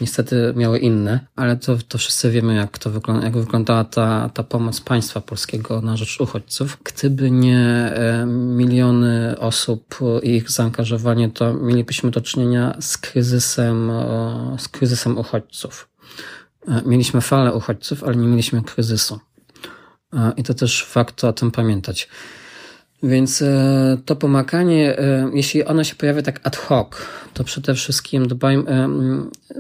niestety 0.00 0.52
miały 0.56 0.78
inne, 0.78 1.20
ale 1.36 1.56
to, 1.56 1.76
to 1.88 1.98
wszyscy 1.98 2.30
wiemy, 2.30 2.54
jak 2.54 2.78
to 2.78 2.90
wygląda, 2.90 3.24
jak 3.24 3.36
wyglądała 3.36 3.84
ta, 3.84 4.30
ta 4.34 4.42
pomoc 4.42 4.80
państwa 4.80 5.20
polskiego 5.20 5.80
na 5.80 5.96
rzecz 5.96 6.20
uchodźców. 6.20 6.78
Gdyby 6.84 7.30
nie 7.30 7.58
e, 7.58 8.26
miliony 8.26 9.38
osób 9.38 9.98
i 10.22 10.30
ich 10.30 10.50
zaangażowanie, 10.50 11.30
to 11.30 11.54
mielibyśmy 11.54 12.10
do 12.10 12.20
czynienia 12.20 12.76
z 12.80 12.98
kryzysem, 13.03 13.92
z 14.59 14.68
kryzysem 14.68 15.18
uchodźców. 15.18 15.88
E, 16.68 16.82
mieliśmy 16.86 17.20
falę 17.20 17.53
uchodźców, 17.53 18.05
ale 18.05 18.16
nie 18.16 18.26
mieliśmy 18.26 18.62
kryzysu. 18.62 19.20
E, 20.12 20.32
I 20.36 20.42
to 20.42 20.55
też 20.55 20.90
warto 20.94 21.28
o 21.28 21.32
tym 21.32 21.50
pamiętać. 21.50 22.09
Więc 23.03 23.42
e, 23.42 23.98
to 24.05 24.16
pomaganie, 24.16 24.96
jeśli 25.32 25.64
ono 25.64 25.84
się 25.84 25.94
pojawia 25.94 26.22
tak 26.22 26.40
ad 26.44 26.57
hoc, 26.57 26.88
to 27.34 27.44
przede 27.44 27.74
wszystkim 27.74 28.28
dbajmy, 28.28 28.88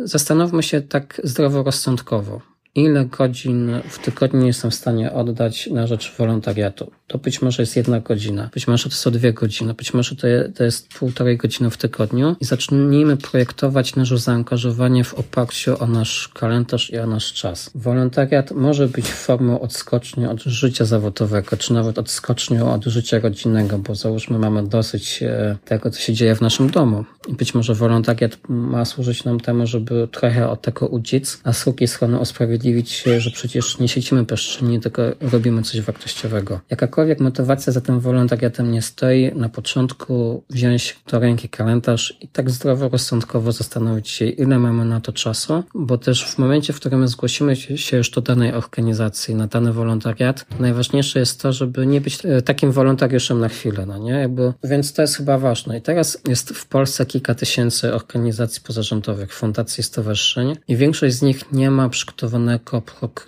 zastanówmy 0.04 0.62
się 0.62 0.80
tak 0.80 1.20
zdroworozsądkowo 1.24 2.51
ile 2.74 3.04
godzin 3.04 3.70
w 3.88 3.98
tygodniu 3.98 4.46
jestem 4.46 4.70
w 4.70 4.74
stanie 4.74 5.12
oddać 5.12 5.66
na 5.66 5.86
rzecz 5.86 6.16
wolontariatu. 6.18 6.90
To 7.06 7.18
być 7.18 7.42
może 7.42 7.62
jest 7.62 7.76
jedna 7.76 8.00
godzina, 8.00 8.50
być 8.54 8.68
może 8.68 8.84
to 8.84 8.90
są 8.96 9.10
dwie 9.10 9.32
godziny, 9.32 9.74
być 9.74 9.94
może 9.94 10.16
to, 10.16 10.26
to 10.54 10.64
jest 10.64 10.88
półtorej 10.88 11.36
godziny 11.36 11.70
w 11.70 11.76
tygodniu 11.76 12.36
i 12.40 12.44
zacznijmy 12.44 13.16
projektować 13.16 13.96
nasze 13.96 14.18
zaangażowanie 14.18 15.04
w 15.04 15.14
oparciu 15.14 15.82
o 15.82 15.86
nasz 15.86 16.28
kalendarz 16.28 16.90
i 16.90 16.98
o 16.98 17.06
nasz 17.06 17.32
czas. 17.32 17.70
Wolontariat 17.74 18.50
może 18.50 18.88
być 18.88 19.06
formą 19.06 19.60
odskoczni 19.60 20.26
od 20.26 20.42
życia 20.42 20.84
zawodowego, 20.84 21.56
czy 21.56 21.72
nawet 21.72 21.98
odskocznią 21.98 22.72
od 22.72 22.84
życia 22.84 23.18
rodzinnego, 23.18 23.78
bo 23.78 23.94
załóżmy 23.94 24.38
mamy 24.38 24.68
dosyć 24.68 25.22
e, 25.22 25.56
tego, 25.64 25.90
co 25.90 26.00
się 26.00 26.12
dzieje 26.12 26.34
w 26.34 26.40
naszym 26.40 26.70
domu. 26.70 27.04
I 27.28 27.34
być 27.34 27.54
może 27.54 27.74
wolontariat 27.74 28.38
ma 28.48 28.84
służyć 28.84 29.24
nam 29.24 29.40
temu, 29.40 29.66
żeby 29.66 30.08
trochę 30.12 30.48
od 30.48 30.62
tego 30.62 30.86
uciec, 30.86 31.40
a 31.44 31.52
z 31.52 31.64
drugiej 31.64 31.88
strony 31.88 32.18
usprawiedliwić 32.18 32.61
się, 32.84 33.20
że 33.20 33.30
przecież 33.30 33.78
nie 33.78 33.88
siedzimy 33.88 34.22
bezczynnie, 34.22 34.80
tylko 34.80 35.02
robimy 35.20 35.62
coś 35.62 35.80
wartościowego. 35.80 36.60
Jakakolwiek 36.70 37.20
motywacja 37.20 37.72
za 37.72 37.80
tym 37.80 38.00
wolontariatem 38.00 38.72
nie 38.72 38.82
stoi, 38.82 39.32
na 39.34 39.48
początku 39.48 40.42
wziąć 40.50 40.96
do 41.10 41.18
ręki 41.18 41.48
kalendarz 41.48 42.16
i 42.20 42.28
tak 42.28 42.50
zdroworozsądkowo 42.50 43.52
zastanowić 43.52 44.08
się, 44.08 44.26
ile 44.26 44.58
mamy 44.58 44.84
na 44.84 45.00
to 45.00 45.12
czasu, 45.12 45.64
bo 45.74 45.98
też 45.98 46.24
w 46.24 46.38
momencie, 46.38 46.72
w 46.72 46.76
którym 46.76 47.08
zgłosimy 47.08 47.56
się 47.56 47.96
już 47.96 48.10
do 48.10 48.20
danej 48.20 48.52
organizacji, 48.52 49.34
na 49.34 49.46
dany 49.46 49.72
wolontariat, 49.72 50.46
najważniejsze 50.60 51.18
jest 51.18 51.42
to, 51.42 51.52
żeby 51.52 51.86
nie 51.86 52.00
być 52.00 52.18
e, 52.24 52.42
takim 52.42 52.72
wolontariuszem 52.72 53.40
na 53.40 53.48
chwilę, 53.48 53.86
no 53.86 53.98
nie? 53.98 54.12
Jakby, 54.12 54.52
więc 54.64 54.92
to 54.92 55.02
jest 55.02 55.16
chyba 55.16 55.38
ważne. 55.38 55.78
I 55.78 55.82
teraz 55.82 56.18
jest 56.28 56.50
w 56.50 56.66
Polsce 56.66 57.06
kilka 57.06 57.34
tysięcy 57.34 57.94
organizacji 57.94 58.62
pozarządowych, 58.62 59.34
fundacji, 59.34 59.82
stowarzyszeń 59.82 60.56
i 60.68 60.76
większość 60.76 61.14
z 61.14 61.22
nich 61.22 61.52
nie 61.52 61.70
ma 61.70 61.88
przygotowanego 61.88 62.51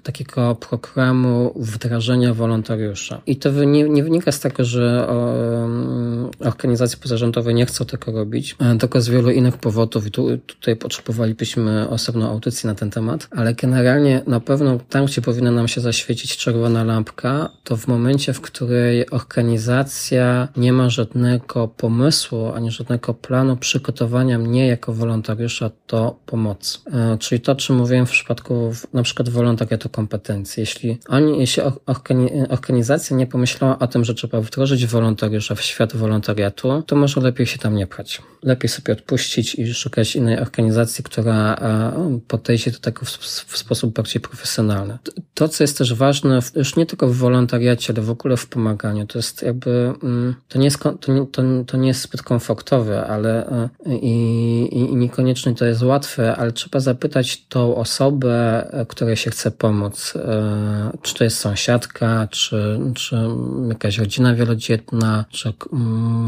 takiego 0.02 0.54
programu 0.54 1.52
wdrażania 1.56 2.34
wolontariusza. 2.34 3.20
I 3.26 3.36
to 3.36 3.64
nie, 3.64 3.88
nie 3.88 4.02
wynika 4.02 4.32
z 4.32 4.40
tego, 4.40 4.64
że 4.64 5.06
um, 5.08 6.30
organizacje 6.40 6.98
pozarządowe 6.98 7.54
nie 7.54 7.66
chcą 7.66 7.84
tego 7.84 8.12
robić, 8.12 8.56
e, 8.58 8.78
tylko 8.78 9.00
z 9.00 9.08
wielu 9.08 9.30
innych 9.30 9.56
powodów 9.56 10.06
i 10.06 10.10
tu, 10.10 10.38
tutaj 10.38 10.76
potrzebowalibyśmy 10.76 11.88
osobną 11.88 12.28
audycję 12.28 12.68
na 12.68 12.74
ten 12.74 12.90
temat, 12.90 13.28
ale 13.30 13.54
generalnie 13.54 14.22
na 14.26 14.40
pewno 14.40 14.78
tam, 14.88 15.06
gdzie 15.06 15.22
powinna 15.22 15.50
nam 15.50 15.68
się 15.68 15.80
zaświecić 15.80 16.36
czerwona 16.36 16.84
lampka, 16.84 17.50
to 17.64 17.76
w 17.76 17.88
momencie, 17.88 18.32
w 18.32 18.40
której 18.40 19.10
organizacja 19.10 20.48
nie 20.56 20.72
ma 20.72 20.90
żadnego 20.90 21.68
pomysłu, 21.68 22.52
ani 22.52 22.70
żadnego 22.70 23.14
planu 23.14 23.56
przygotowania 23.56 24.38
mnie 24.38 24.66
jako 24.66 24.92
wolontariusza 24.92 25.70
do 25.88 26.16
pomocy. 26.26 26.78
E, 26.92 27.18
czyli 27.18 27.40
to, 27.40 27.54
czym 27.54 27.76
mówiłem 27.76 28.06
w 28.06 28.10
przypadku 28.10 28.72
na 28.92 29.02
przykład 29.14 29.28
wolontariatu 29.28 29.88
kompetencji. 29.88 30.60
Jeśli 30.60 30.98
oni, 31.08 31.38
jeśli 31.40 31.62
organizacja 32.48 33.16
nie 33.16 33.26
pomyślała 33.26 33.78
o 33.78 33.86
tym, 33.86 34.04
że 34.04 34.14
trzeba 34.14 34.40
wdrożyć 34.40 34.86
wolontariusza 34.86 35.54
w 35.54 35.62
świat 35.62 35.96
wolontariatu, 35.96 36.82
to 36.86 36.96
może 36.96 37.20
lepiej 37.20 37.46
się 37.46 37.58
tam 37.58 37.74
nie 37.74 37.86
pchać. 37.86 38.22
Lepiej 38.42 38.68
sobie 38.68 38.92
odpuścić 38.92 39.54
i 39.54 39.74
szukać 39.74 40.16
innej 40.16 40.38
organizacji, 40.38 41.04
która 41.04 41.60
podejdzie 42.28 42.70
do 42.70 42.78
tego 42.78 43.04
w, 43.04 43.10
w 43.46 43.58
sposób 43.58 43.94
bardziej 43.94 44.20
profesjonalny. 44.20 44.98
To, 45.34 45.48
co 45.48 45.64
jest 45.64 45.78
też 45.78 45.94
ważne, 45.94 46.38
już 46.54 46.76
nie 46.76 46.86
tylko 46.86 47.08
w 47.08 47.16
wolontariacie, 47.16 47.92
ale 47.96 48.02
w 48.02 48.10
ogóle 48.10 48.36
w 48.36 48.46
pomaganiu, 48.46 49.06
to 49.06 49.18
jest 49.18 49.42
jakby, 49.42 49.92
mm, 50.02 50.34
to 50.48 50.58
nie 50.58 50.64
jest, 50.64 50.78
to 51.00 51.12
nie, 51.12 51.26
to, 51.26 51.42
to 51.66 51.76
nie 51.76 51.88
jest 51.88 52.02
zbyt 52.02 52.22
komfortowe, 52.22 53.06
ale 53.06 53.46
i, 53.86 53.98
i, 54.72 54.78
i 54.78 54.96
niekoniecznie 54.96 55.54
to 55.54 55.64
jest 55.64 55.82
łatwe, 55.82 56.36
ale 56.36 56.52
trzeba 56.52 56.80
zapytać 56.80 57.46
tą 57.48 57.76
osobę, 57.76 58.34
która 58.88 59.03
której 59.05 59.16
się 59.16 59.30
chce 59.30 59.50
pomóc. 59.50 60.14
Czy 61.02 61.14
to 61.14 61.24
jest 61.24 61.38
sąsiadka, 61.38 62.28
czy, 62.30 62.80
czy 62.94 63.16
jakaś 63.68 63.98
rodzina 63.98 64.34
wielodzietna, 64.34 65.24
czy 65.30 65.52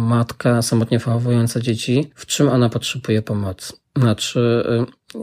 matka 0.08 0.62
samotnie 0.62 0.98
wychowująca 0.98 1.60
dzieci, 1.60 2.10
w 2.14 2.26
czym 2.26 2.48
ona 2.48 2.68
potrzebuje 2.68 3.22
pomocy. 3.22 3.72
Znaczy, 3.96 4.64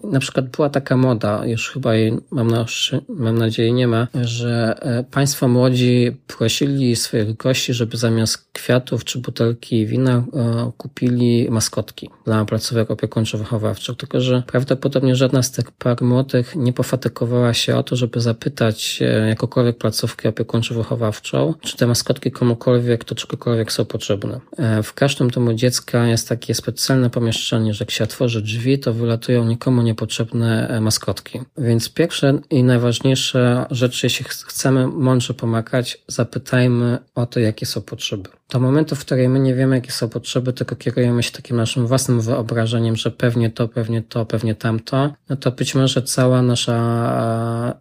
na 0.04 0.20
przykład 0.20 0.50
była 0.50 0.70
taka 0.70 0.98
moda, 0.98 1.46
już 1.46 1.70
chyba 1.70 1.96
jej 1.96 2.14
mam, 2.32 2.52
na, 2.52 2.66
mam 3.10 3.38
nadzieję 3.38 3.72
nie 3.72 3.88
ma, 3.88 4.08
że 4.22 4.76
e, 4.82 5.04
państwo 5.04 5.48
młodzi 5.48 6.18
prosili 6.28 6.96
swoich 6.96 7.38
gości, 7.38 7.74
żeby 7.74 7.98
zamiast 7.98 8.48
kwiatów 8.54 9.04
czy 9.04 9.20
butelki 9.20 9.86
wina 9.86 10.12
e, 10.34 10.72
kupili 10.78 11.48
maskotki 11.52 12.10
dla 12.26 12.46
placówek 12.46 12.90
opiekuńczo-wychowawczych. 12.90 13.98
Tylko, 13.98 14.22
że 14.22 14.44
prawdopodobnie 14.48 15.16
żadna 15.16 15.44
z 15.44 15.52
tych 15.52 15.72
par 15.72 16.02
młodych 16.02 16.56
nie 16.56 16.74
pofatykowała 16.74 17.54
się 17.54 17.76
o 17.76 17.84
to, 17.84 17.96
żeby 17.96 18.22
zapytać 18.22 19.00
e, 19.02 19.28
jakokolwiek 19.30 19.78
placówkę 19.78 20.30
opiekuńczo-wychowawczą, 20.30 21.54
czy 21.62 21.78
te 21.78 21.88
maskotki 21.88 22.32
komukolwiek, 22.32 23.04
to 23.04 23.16
czegokolwiek 23.16 23.72
są 23.72 23.86
potrzebne. 23.86 24.40
W 24.84 24.94
każdym 24.94 25.30
domu 25.30 25.54
dziecka 25.54 26.08
jest 26.08 26.30
takie 26.30 26.54
specjalne 26.54 27.10
pomieszczenie, 27.10 27.74
że 27.74 27.84
jak 27.84 27.92
się 27.92 28.04
otworzy 28.04 28.42
drzwi, 28.42 28.80
to 28.80 28.94
wylatują 28.94 29.46
nikomu 29.46 29.73
niepotrzebne 29.82 30.68
e, 30.68 30.82
maskotki. 30.82 31.42
Więc 31.58 31.94
pierwsze 31.94 32.40
i 32.50 32.64
najważniejsze 32.64 33.66
rzeczy, 33.72 34.06
jeśli 34.06 34.26
chcemy 34.26 34.88
mądrze 34.88 35.34
pomagać, 35.34 36.04
zapytajmy 36.08 36.98
o 37.16 37.26
to, 37.26 37.40
jakie 37.40 37.66
są 37.66 37.82
potrzeby. 37.82 38.30
Do 38.54 38.60
momentu, 38.60 38.96
w 38.96 39.00
którym 39.00 39.32
my 39.32 39.40
nie 39.40 39.56
wiemy, 39.56 39.76
jakie 39.76 39.92
są 39.92 40.10
potrzeby, 40.10 40.54
tylko 40.54 40.76
kierujemy 40.76 41.24
się 41.24 41.32
takim 41.32 41.58
naszym 41.58 41.88
własnym 41.88 42.22
wyobrażeniem, 42.22 42.96
że 42.96 43.12
pewnie 43.12 43.50
to, 43.50 43.68
pewnie 43.68 44.02
to, 44.02 44.26
pewnie 44.26 44.56
tamto, 44.56 45.14
no 45.30 45.36
to 45.36 45.52
być 45.52 45.76
może 45.76 46.02
cała 46.02 46.42
nasza 46.42 46.74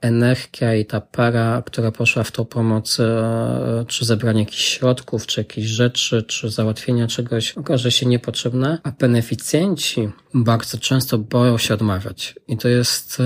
e, 0.02 0.08
energia 0.08 0.74
i 0.74 0.84
ta 0.84 1.00
para, 1.00 1.62
która 1.66 1.90
poszła 1.90 2.24
w 2.24 2.32
tą 2.32 2.44
pomoc, 2.44 3.00
e, 3.00 3.84
czy 3.88 4.04
zebranie 4.04 4.40
jakichś 4.40 4.64
środków, 4.64 5.26
czy 5.26 5.40
jakichś 5.40 5.68
rzeczy, 5.68 6.22
czy 6.22 6.50
załatwienia 6.50 7.06
czegoś, 7.06 7.52
okaże 7.52 7.90
się 7.90 8.06
niepotrzebna, 8.06 8.78
a 8.82 8.90
beneficjenci 8.90 10.10
bardzo 10.34 10.78
często 10.78 11.18
boją 11.18 11.58
się 11.58 11.74
odmawiać. 11.74 12.34
I 12.48 12.56
to 12.56 12.68
jest 12.68 13.22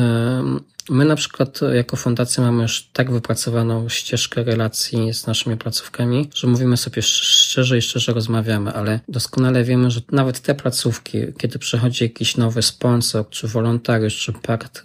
My 0.90 1.04
na 1.04 1.16
przykład 1.16 1.60
jako 1.74 1.96
fundacja 1.96 2.44
mamy 2.44 2.62
już 2.62 2.88
tak 2.92 3.10
wypracowaną 3.10 3.88
ścieżkę 3.88 4.44
relacji 4.44 5.14
z 5.14 5.26
naszymi 5.26 5.56
placówkami, 5.56 6.30
że 6.34 6.46
mówimy 6.46 6.76
sobie 6.76 7.02
szczerze 7.02 7.78
i 7.78 7.82
szczerze 7.82 8.12
rozmawiamy, 8.12 8.72
ale 8.72 9.00
doskonale 9.08 9.64
wiemy, 9.64 9.90
że 9.90 10.00
nawet 10.12 10.40
te 10.40 10.54
placówki, 10.54 11.18
kiedy 11.38 11.58
przychodzi 11.58 12.04
jakiś 12.04 12.36
nowy 12.36 12.62
sponsor, 12.62 13.28
czy 13.30 13.48
wolontariusz, 13.48 14.16
czy 14.16 14.32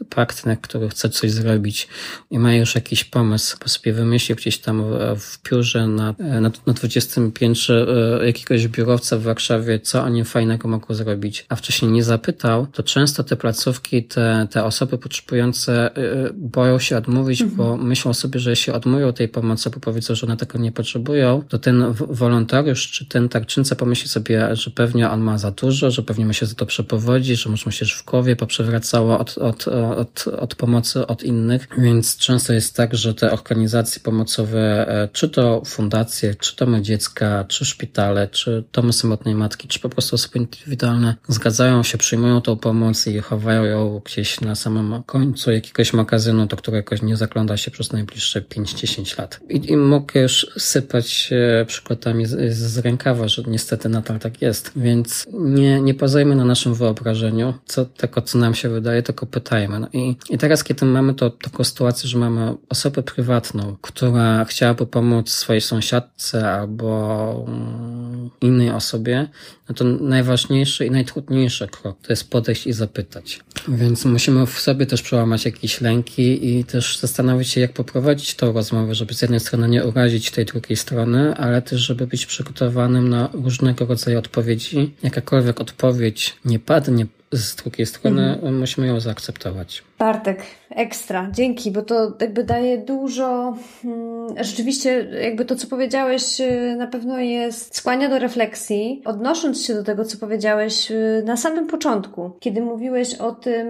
partner, 0.10 0.62
który 0.62 0.89
chce 0.89 1.10
coś 1.10 1.32
zrobić 1.32 1.88
i 2.32 2.39
ma 2.39 2.54
już 2.54 2.76
jakiś 2.76 3.04
pomysł, 3.04 3.58
bo 3.62 3.70
sobie 3.70 3.93
wymyślił 3.93 4.36
gdzieś 4.36 4.58
tam 4.58 4.84
w 5.20 5.49
biurze 5.49 5.88
na, 5.88 6.16
na, 6.20 6.52
na 6.66 6.74
20 6.74 7.22
piętrze 7.34 7.88
e, 8.22 8.26
jakiegoś 8.26 8.68
biurowca 8.68 9.18
w 9.18 9.22
Warszawie, 9.22 9.80
co 9.80 10.04
oni 10.04 10.26
fajnego 10.26 10.68
mogą 10.68 10.93
zrobić, 10.93 11.45
a 11.49 11.56
wcześniej 11.56 11.91
nie 11.91 12.04
zapytał, 12.04 12.68
to 12.68 12.84
często 12.84 13.24
te 13.24 13.36
placówki, 13.36 14.04
te, 14.04 14.47
te 14.52 14.64
osoby 14.64 14.97
potrzebujące 14.97 15.91
Y, 15.98 16.34
boją 16.34 16.80
się 16.80 16.98
odmówić, 16.98 17.42
mhm. 17.42 17.58
bo 17.58 17.78
myślą 17.78 18.14
sobie, 18.14 18.39
że 18.39 18.50
jeśli 18.50 18.74
odmówią 18.74 19.14
tej 19.14 19.28
pomocy, 19.28 19.70
bo 19.70 19.80
powiedzą, 19.80 20.16
że 20.16 20.28
one 20.28 20.38
tego 20.38 20.60
nie 20.60 20.72
potrzebują, 20.72 21.44
to 21.50 21.60
ten 21.60 21.94
wolontariusz 21.94 22.92
czy 22.92 23.06
ten 23.06 23.30
tarczyńca 23.30 23.76
pomyśli 23.76 24.10
sobie, 24.10 24.56
że 24.56 24.72
pewnie 24.72 25.10
on 25.10 25.22
ma 25.22 25.38
za 25.38 25.52
dużo, 25.52 25.92
że 25.92 26.02
pewnie 26.02 26.26
mu 26.26 26.34
się 26.34 26.46
za 26.46 26.56
to 26.56 26.66
przepowodzi, 26.66 27.36
że 27.36 27.50
może 27.50 27.64
mu 27.66 27.72
się 27.72 27.86
w 27.86 28.06
głowie 28.06 28.36
poprzewracało 28.36 29.20
od, 29.20 29.38
od, 29.38 29.68
od, 29.68 30.26
od 30.28 30.56
pomocy 30.56 31.08
od 31.08 31.24
innych, 31.24 31.68
więc 31.78 32.18
często 32.18 32.54
jest 32.54 32.76
tak, 32.76 32.96
że 32.96 33.14
te 33.14 33.32
organizacje 33.32 34.02
pomocowe, 34.04 34.88
e, 34.88 35.10
czy 35.14 35.30
to 35.30 35.62
fundacje, 35.66 36.36
czy 36.36 36.56
domy 36.56 36.82
dziecka, 36.82 37.46
czy 37.48 37.66
szpitale, 37.66 38.28
czy 38.28 38.64
domy 38.74 38.94
samotnej 38.94 39.36
matki, 39.36 39.68
czy 39.68 39.80
po 39.80 39.89
prostu 39.89 40.16
osoby 40.16 40.39
indywidualne 40.39 41.16
zgadzają 41.28 41.84
się, 41.84 41.98
przyjmują 41.98 42.42
tą 42.42 42.58
pomoc 42.58 43.08
i 43.08 43.20
chowają 43.20 43.64
ją 43.64 44.02
gdzieś 44.06 44.42
na 44.42 44.56
samym 44.56 45.04
końcu 45.04 45.52
jakiegoś 45.52 45.80
jakiegoś 45.82 45.93
magazynu, 45.93 46.45
do 46.45 46.57
którego 46.57 46.95
nie 47.01 47.17
zagląda 47.17 47.57
się 47.57 47.71
przez 47.71 47.91
najbliższe 47.91 48.41
5-10 48.41 49.19
lat. 49.19 49.39
I, 49.49 49.71
I, 49.71 49.77
mogę 49.77 50.21
już 50.21 50.47
sypać 50.57 51.29
przykładami 51.67 52.25
z, 52.25 52.53
z 52.53 52.77
rękawa, 52.77 53.27
że 53.27 53.43
niestety 53.47 53.89
nadal 53.89 54.19
tak 54.19 54.41
jest. 54.41 54.71
Więc 54.75 55.27
nie, 55.34 55.82
nie 55.82 55.93
pozajmy 55.93 56.36
na 56.36 56.45
naszym 56.45 56.73
wyobrażeniu, 56.73 57.53
co 57.65 57.86
tego, 57.86 58.21
co 58.21 58.38
nam 58.38 58.55
się 58.55 58.69
wydaje, 58.69 59.03
tylko 59.03 59.25
pytajmy. 59.25 59.79
No 59.79 59.88
i, 59.93 60.15
I 60.29 60.38
teraz, 60.38 60.63
kiedy 60.63 60.86
mamy 60.86 61.13
to, 61.13 61.29
taką 61.29 61.63
sytuację, 61.63 62.09
że 62.09 62.17
mamy 62.17 62.55
osobę 62.69 63.03
prywatną, 63.03 63.77
która 63.82 64.45
chciałaby 64.45 64.86
pomóc 64.86 65.29
swojej 65.29 65.61
sąsiadce 65.61 66.51
albo 66.51 67.45
mm, 67.47 68.29
innej 68.41 68.69
osobie, 68.69 69.27
no 69.72 69.76
to 69.76 69.84
najważniejszy 70.03 70.86
i 70.86 70.91
najtrudniejszy 70.91 71.67
krok 71.67 71.97
to 72.01 72.13
jest 72.13 72.30
podejść 72.30 72.67
i 72.67 72.74
zapytać. 72.74 73.39
Więc 73.67 74.05
musimy 74.05 74.45
w 74.45 74.59
sobie 74.59 74.86
też 74.86 75.01
przełamać 75.01 75.45
jakieś 75.45 75.82
lęki 75.82 76.49
i 76.49 76.63
też 76.63 76.97
zastanowić 76.97 77.47
się, 77.47 77.61
jak 77.61 77.74
poprowadzić 77.74 78.36
tą 78.36 78.53
rozmowę, 78.53 78.95
żeby 78.95 79.13
z 79.13 79.22
jednej 79.22 79.39
strony 79.39 79.69
nie 79.69 79.86
urazić 79.86 80.32
tej 80.32 80.45
drugiej 80.45 80.78
strony, 80.78 81.36
ale 81.36 81.61
też, 81.61 81.82
żeby 81.82 82.07
być 82.07 82.26
przygotowanym 82.26 83.09
na 83.09 83.30
różnego 83.34 83.86
rodzaju 83.86 84.19
odpowiedzi. 84.19 84.93
Jakakolwiek 85.03 85.61
odpowiedź 85.61 86.36
nie 86.45 86.59
padnie 86.59 87.05
z 87.32 87.55
drugiej 87.55 87.86
strony 87.86 88.34
mhm. 88.34 88.59
musimy 88.59 88.88
ją 88.88 88.99
zaakceptować. 88.99 89.84
Bartek, 89.99 90.41
ekstra, 90.69 91.29
dzięki, 91.32 91.71
bo 91.71 91.82
to 91.82 92.13
jakby 92.21 92.43
daje 92.43 92.77
dużo. 92.77 93.57
Hmm, 93.82 94.43
rzeczywiście, 94.43 95.07
jakby 95.21 95.45
to, 95.45 95.55
co 95.55 95.67
powiedziałeś, 95.67 96.41
y, 96.41 96.75
na 96.77 96.88
pewno 96.88 97.19
jest 97.19 97.75
skłania 97.75 98.09
do 98.09 98.19
refleksji. 98.19 99.01
Odnosząc 99.05 99.65
się 99.65 99.73
do 99.73 99.84
tego, 99.84 100.05
co 100.05 100.17
powiedziałeś 100.17 100.91
y, 100.91 101.23
na 101.25 101.38
samym 101.38 101.67
początku, 101.67 102.32
kiedy 102.39 102.61
mówiłeś 102.61 103.15
o 103.15 103.32
tym 103.32 103.67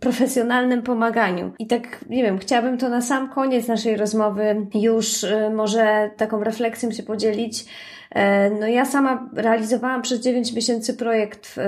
profesjonalnym 0.00 0.82
pomaganiu. 0.82 1.52
I 1.58 1.66
tak, 1.66 2.04
nie 2.10 2.22
wiem, 2.22 2.38
chciałabym 2.38 2.78
to 2.78 2.88
na 2.88 3.02
sam 3.02 3.30
koniec 3.30 3.68
naszej 3.68 3.96
rozmowy 3.96 4.66
już 4.74 5.24
y, 5.24 5.50
może 5.54 6.10
taką 6.16 6.44
refleksją 6.44 6.90
się 6.90 7.02
podzielić 7.02 7.64
no 8.60 8.66
ja 8.66 8.84
sama 8.84 9.28
realizowałam 9.32 10.02
przez 10.02 10.20
9 10.20 10.52
miesięcy 10.52 10.94
projekt 10.94 11.46
w, 11.46 11.58
e, 11.58 11.62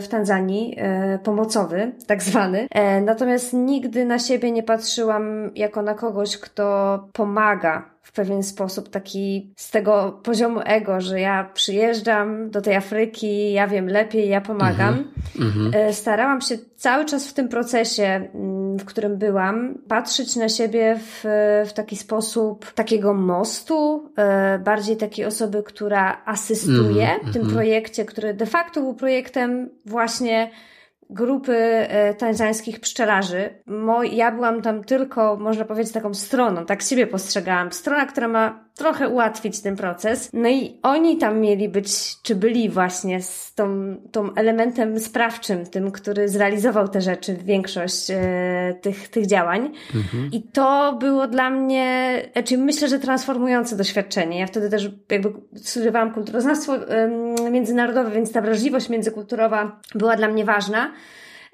w 0.00 0.08
Tanzanii, 0.08 0.76
e, 0.78 1.18
pomocowy, 1.18 1.92
tak 2.06 2.22
zwany. 2.22 2.68
Natomiast 3.02 3.52
nigdy 3.52 4.04
na 4.04 4.18
siebie 4.18 4.50
nie 4.50 4.62
patrzyłam 4.62 5.50
jako 5.54 5.82
na 5.82 5.94
kogoś, 5.94 6.38
kto 6.38 7.08
pomaga 7.12 7.93
w 8.04 8.12
pewien 8.12 8.42
sposób 8.42 8.88
taki 8.88 9.52
z 9.56 9.70
tego 9.70 10.20
poziomu 10.22 10.60
ego, 10.64 11.00
że 11.00 11.20
ja 11.20 11.50
przyjeżdżam 11.54 12.50
do 12.50 12.60
tej 12.60 12.76
Afryki, 12.76 13.52
ja 13.52 13.68
wiem 13.68 13.88
lepiej, 13.88 14.28
ja 14.28 14.40
pomagam. 14.40 15.04
Mm 15.40 15.52
-hmm. 15.52 15.92
Starałam 15.92 16.40
się 16.40 16.58
cały 16.76 17.04
czas 17.04 17.28
w 17.28 17.32
tym 17.32 17.48
procesie, 17.48 18.02
mm, 18.04 18.78
w 18.78 18.84
którym 18.84 19.16
byłam, 19.16 19.78
patrzeć 19.88 20.36
na 20.36 20.48
siebie 20.48 20.98
w, 20.98 21.24
w 21.66 21.72
taki 21.72 21.96
sposób 21.96 22.72
takiego 22.72 23.14
mostu, 23.14 24.10
e, 24.16 24.58
bardziej 24.58 24.96
takiej 24.96 25.24
osoby, 25.24 25.62
która 25.62 26.22
asystuje 26.24 27.06
-hmm. 27.06 27.30
w 27.30 27.32
tym 27.32 27.42
mhm. 27.42 27.54
projekcie, 27.54 28.04
który 28.04 28.34
de 28.34 28.46
facto 28.46 28.80
był 28.80 28.94
projektem 28.94 29.70
właśnie 29.86 30.50
grupy 31.14 31.56
e, 31.56 32.14
tanzańskich 32.14 32.80
pszczelarzy. 32.80 33.50
ja 34.12 34.32
byłam 34.32 34.62
tam 34.62 34.84
tylko, 34.84 35.36
można 35.36 35.64
powiedzieć, 35.64 35.92
taką 35.92 36.14
stroną, 36.14 36.66
tak 36.66 36.82
siebie 36.82 37.06
postrzegałam. 37.06 37.72
Strona, 37.72 38.06
która 38.06 38.28
ma 38.28 38.64
trochę 38.74 39.08
ułatwić 39.08 39.60
ten 39.60 39.76
proces. 39.76 40.30
No 40.32 40.48
i 40.48 40.78
oni 40.82 41.18
tam 41.18 41.40
mieli 41.40 41.68
być, 41.68 42.22
czy 42.22 42.34
byli 42.34 42.70
właśnie 42.70 43.22
z 43.22 43.54
tą, 43.54 43.96
tą 44.12 44.34
elementem 44.34 45.00
sprawczym, 45.00 45.66
tym, 45.66 45.90
który 45.90 46.28
zrealizował 46.28 46.88
te 46.88 47.00
rzeczy, 47.00 47.36
większość 47.44 48.10
e, 48.10 48.74
tych, 48.82 49.08
tych 49.08 49.26
działań. 49.26 49.70
Mhm. 49.94 50.30
I 50.32 50.42
to 50.42 50.96
było 51.00 51.26
dla 51.26 51.50
mnie, 51.50 52.16
znaczy 52.32 52.58
myślę, 52.58 52.88
że 52.88 52.98
transformujące 52.98 53.76
doświadczenie. 53.76 54.40
Ja 54.40 54.46
wtedy 54.46 54.70
też 54.70 54.90
jakby 55.10 55.32
studiowałam 55.56 56.14
kulturoznawstwo 56.14 56.76
e, 56.76 57.50
międzynarodowe, 57.50 58.10
więc 58.10 58.32
ta 58.32 58.40
wrażliwość 58.40 58.88
międzykulturowa 58.88 59.80
była 59.94 60.16
dla 60.16 60.28
mnie 60.28 60.44
ważna. 60.44 60.90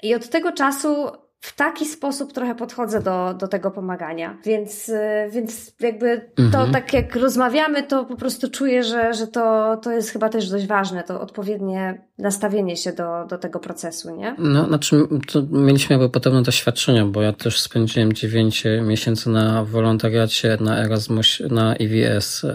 I 0.03 0.14
od 0.14 0.28
tego 0.28 0.53
czasu 0.53 1.11
w 1.40 1.57
taki 1.57 1.86
sposób 1.86 2.32
trochę 2.32 2.55
podchodzę 2.55 3.01
do, 3.01 3.34
do 3.34 3.48
tego 3.48 3.70
pomagania. 3.70 4.38
Więc, 4.44 4.88
y, 4.88 5.01
więc 5.30 5.72
jakby 5.80 6.30
to 6.36 6.42
mhm. 6.42 6.72
tak 6.72 6.92
jak 6.92 7.16
rozmawiamy, 7.16 7.82
to 7.82 8.05
po 8.05 8.16
prostu 8.16 8.51
czuję, 8.51 8.82
że, 8.82 9.14
że 9.14 9.26
to, 9.26 9.76
to 9.76 9.92
jest 9.92 10.11
chyba 10.11 10.28
też 10.28 10.51
dość 10.51 10.66
ważne, 10.66 11.03
to 11.03 11.20
odpowiednie 11.20 12.09
nastawienie 12.20 12.76
się 12.76 12.92
do, 12.92 13.26
do 13.28 13.38
tego 13.38 13.58
procesu, 13.58 14.16
nie? 14.16 14.34
No, 14.38 14.66
znaczy, 14.66 15.06
mieliśmy 15.50 15.94
jakby 15.94 16.10
podobne 16.10 16.42
doświadczenia, 16.42 17.06
bo 17.06 17.22
ja 17.22 17.32
też 17.32 17.60
spędziłem 17.60 18.12
9 18.12 18.64
miesięcy 18.82 19.30
na 19.30 19.64
wolontariacie 19.64 20.58
na 20.60 20.84
Erasmus, 20.84 21.38
na 21.50 21.74
EVS 21.74 22.46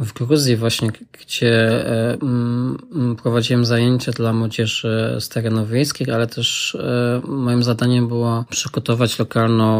w 0.00 0.12
Gruzji 0.12 0.56
właśnie, 0.56 0.90
gdzie 1.12 1.84
prowadziłem 3.22 3.64
zajęcia 3.64 4.12
dla 4.12 4.32
młodzieży 4.32 5.16
z 5.20 5.28
terenów 5.28 5.70
wiejskich, 5.70 6.08
ale 6.08 6.26
też 6.26 6.74
e, 6.74 7.20
moim 7.28 7.62
zadaniem 7.62 8.08
było 8.08 8.44
przygotować 8.50 9.18
lokalną, 9.18 9.74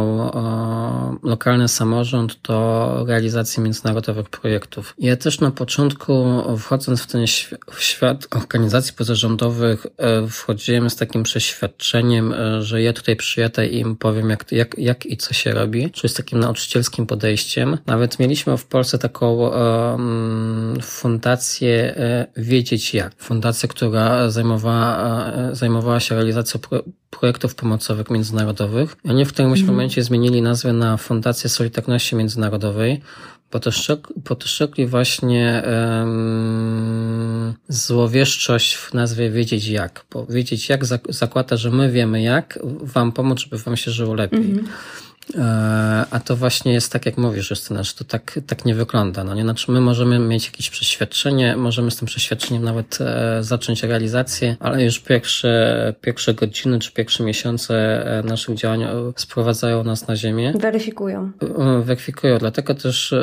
lokalny 1.22 1.68
samorząd 1.68 2.38
do 2.48 3.04
realizacji 3.08 3.62
międzynarodowych 3.62 4.28
projektów. 4.28 4.94
Ja 4.98 5.16
też 5.16 5.40
na 5.40 5.50
początku, 5.50 6.42
wchodząc 6.58 7.02
w 7.02 7.06
ten 7.06 7.24
w 7.70 7.82
świat 7.82 8.26
organizacji 8.30 8.83
pozarządowych, 8.92 9.86
e, 9.96 10.28
wchodziłem 10.28 10.90
z 10.90 10.96
takim 10.96 11.22
przeświadczeniem, 11.22 12.32
e, 12.32 12.62
że 12.62 12.82
ja 12.82 12.92
tutaj 12.92 13.16
przyjadę 13.16 13.66
i 13.66 13.78
im 13.78 13.96
powiem, 13.96 14.30
jak, 14.30 14.52
jak, 14.52 14.78
jak 14.78 15.06
i 15.06 15.16
co 15.16 15.34
się 15.34 15.52
robi, 15.52 15.90
czyli 15.90 16.08
z 16.08 16.14
takim 16.14 16.40
nauczycielskim 16.40 17.06
podejściem. 17.06 17.78
Nawet 17.86 18.18
mieliśmy 18.18 18.56
w 18.56 18.66
Polsce 18.66 18.98
taką 18.98 19.34
um, 19.34 20.78
fundację 20.82 21.94
Wiedzieć 22.36 22.94
Jak. 22.94 23.14
Fundację, 23.18 23.68
która 23.68 24.30
zajmowała, 24.30 25.32
zajmowała 25.52 26.00
się 26.00 26.14
realizacją 26.14 26.60
pro, 26.60 26.82
projektów 27.10 27.54
pomocowych 27.54 28.10
międzynarodowych. 28.10 28.96
Oni 29.04 29.24
w 29.24 29.32
którymś 29.32 29.60
mm. 29.60 29.70
momencie 29.70 30.02
zmienili 30.02 30.42
nazwę 30.42 30.72
na 30.72 30.96
Fundację 30.96 31.50
Solidarności 31.50 32.16
Międzynarodowej, 32.16 33.00
podszczekli 34.24 34.86
właśnie 34.86 35.62
um, 35.66 37.54
złowieszczość 37.68 38.74
w 38.74 38.94
nazwie 38.94 39.30
wiedzieć 39.30 39.66
jak, 39.66 40.04
bo 40.12 40.26
wiedzieć 40.26 40.68
jak 40.68 40.84
zakłada, 41.08 41.56
że 41.56 41.70
my 41.70 41.90
wiemy 41.90 42.22
jak 42.22 42.58
wam 42.80 43.12
pomóc, 43.12 43.40
żeby 43.40 43.58
wam 43.58 43.76
się 43.76 43.90
żyło 43.90 44.14
lepiej. 44.14 44.40
E, 44.40 44.62
a 46.10 46.20
to 46.20 46.36
właśnie 46.36 46.72
jest 46.72 46.92
tak, 46.92 47.06
jak 47.06 47.18
mówisz, 47.18 47.50
Justyna, 47.50 47.82
że 47.82 47.94
to 47.94 48.04
tak, 48.04 48.40
tak 48.46 48.64
nie 48.64 48.74
wygląda. 48.74 49.24
No 49.24 49.34
nie? 49.34 49.42
Znaczy, 49.42 49.72
my 49.72 49.80
możemy 49.80 50.18
mieć 50.18 50.46
jakieś 50.46 50.70
przeświadczenie, 50.70 51.56
możemy 51.56 51.90
z 51.90 51.96
tym 51.96 52.06
przeświadczeniem 52.06 52.64
nawet 52.64 52.98
e, 53.00 53.42
zacząć 53.42 53.82
realizację, 53.82 54.56
ale 54.60 54.84
już 54.84 55.00
pierwsze, 55.00 55.94
pierwsze 56.00 56.34
godziny 56.34 56.78
czy 56.78 56.92
pierwsze 56.92 57.24
miesiące 57.24 57.74
e, 58.18 58.22
naszych 58.22 58.54
działań 58.54 58.84
sprowadzają 59.16 59.84
nas 59.84 60.08
na 60.08 60.16
ziemię. 60.16 60.52
Weryfikują. 60.58 61.30
Weryfikują. 61.82 62.38
Dlatego 62.38 62.74
też 62.74 63.14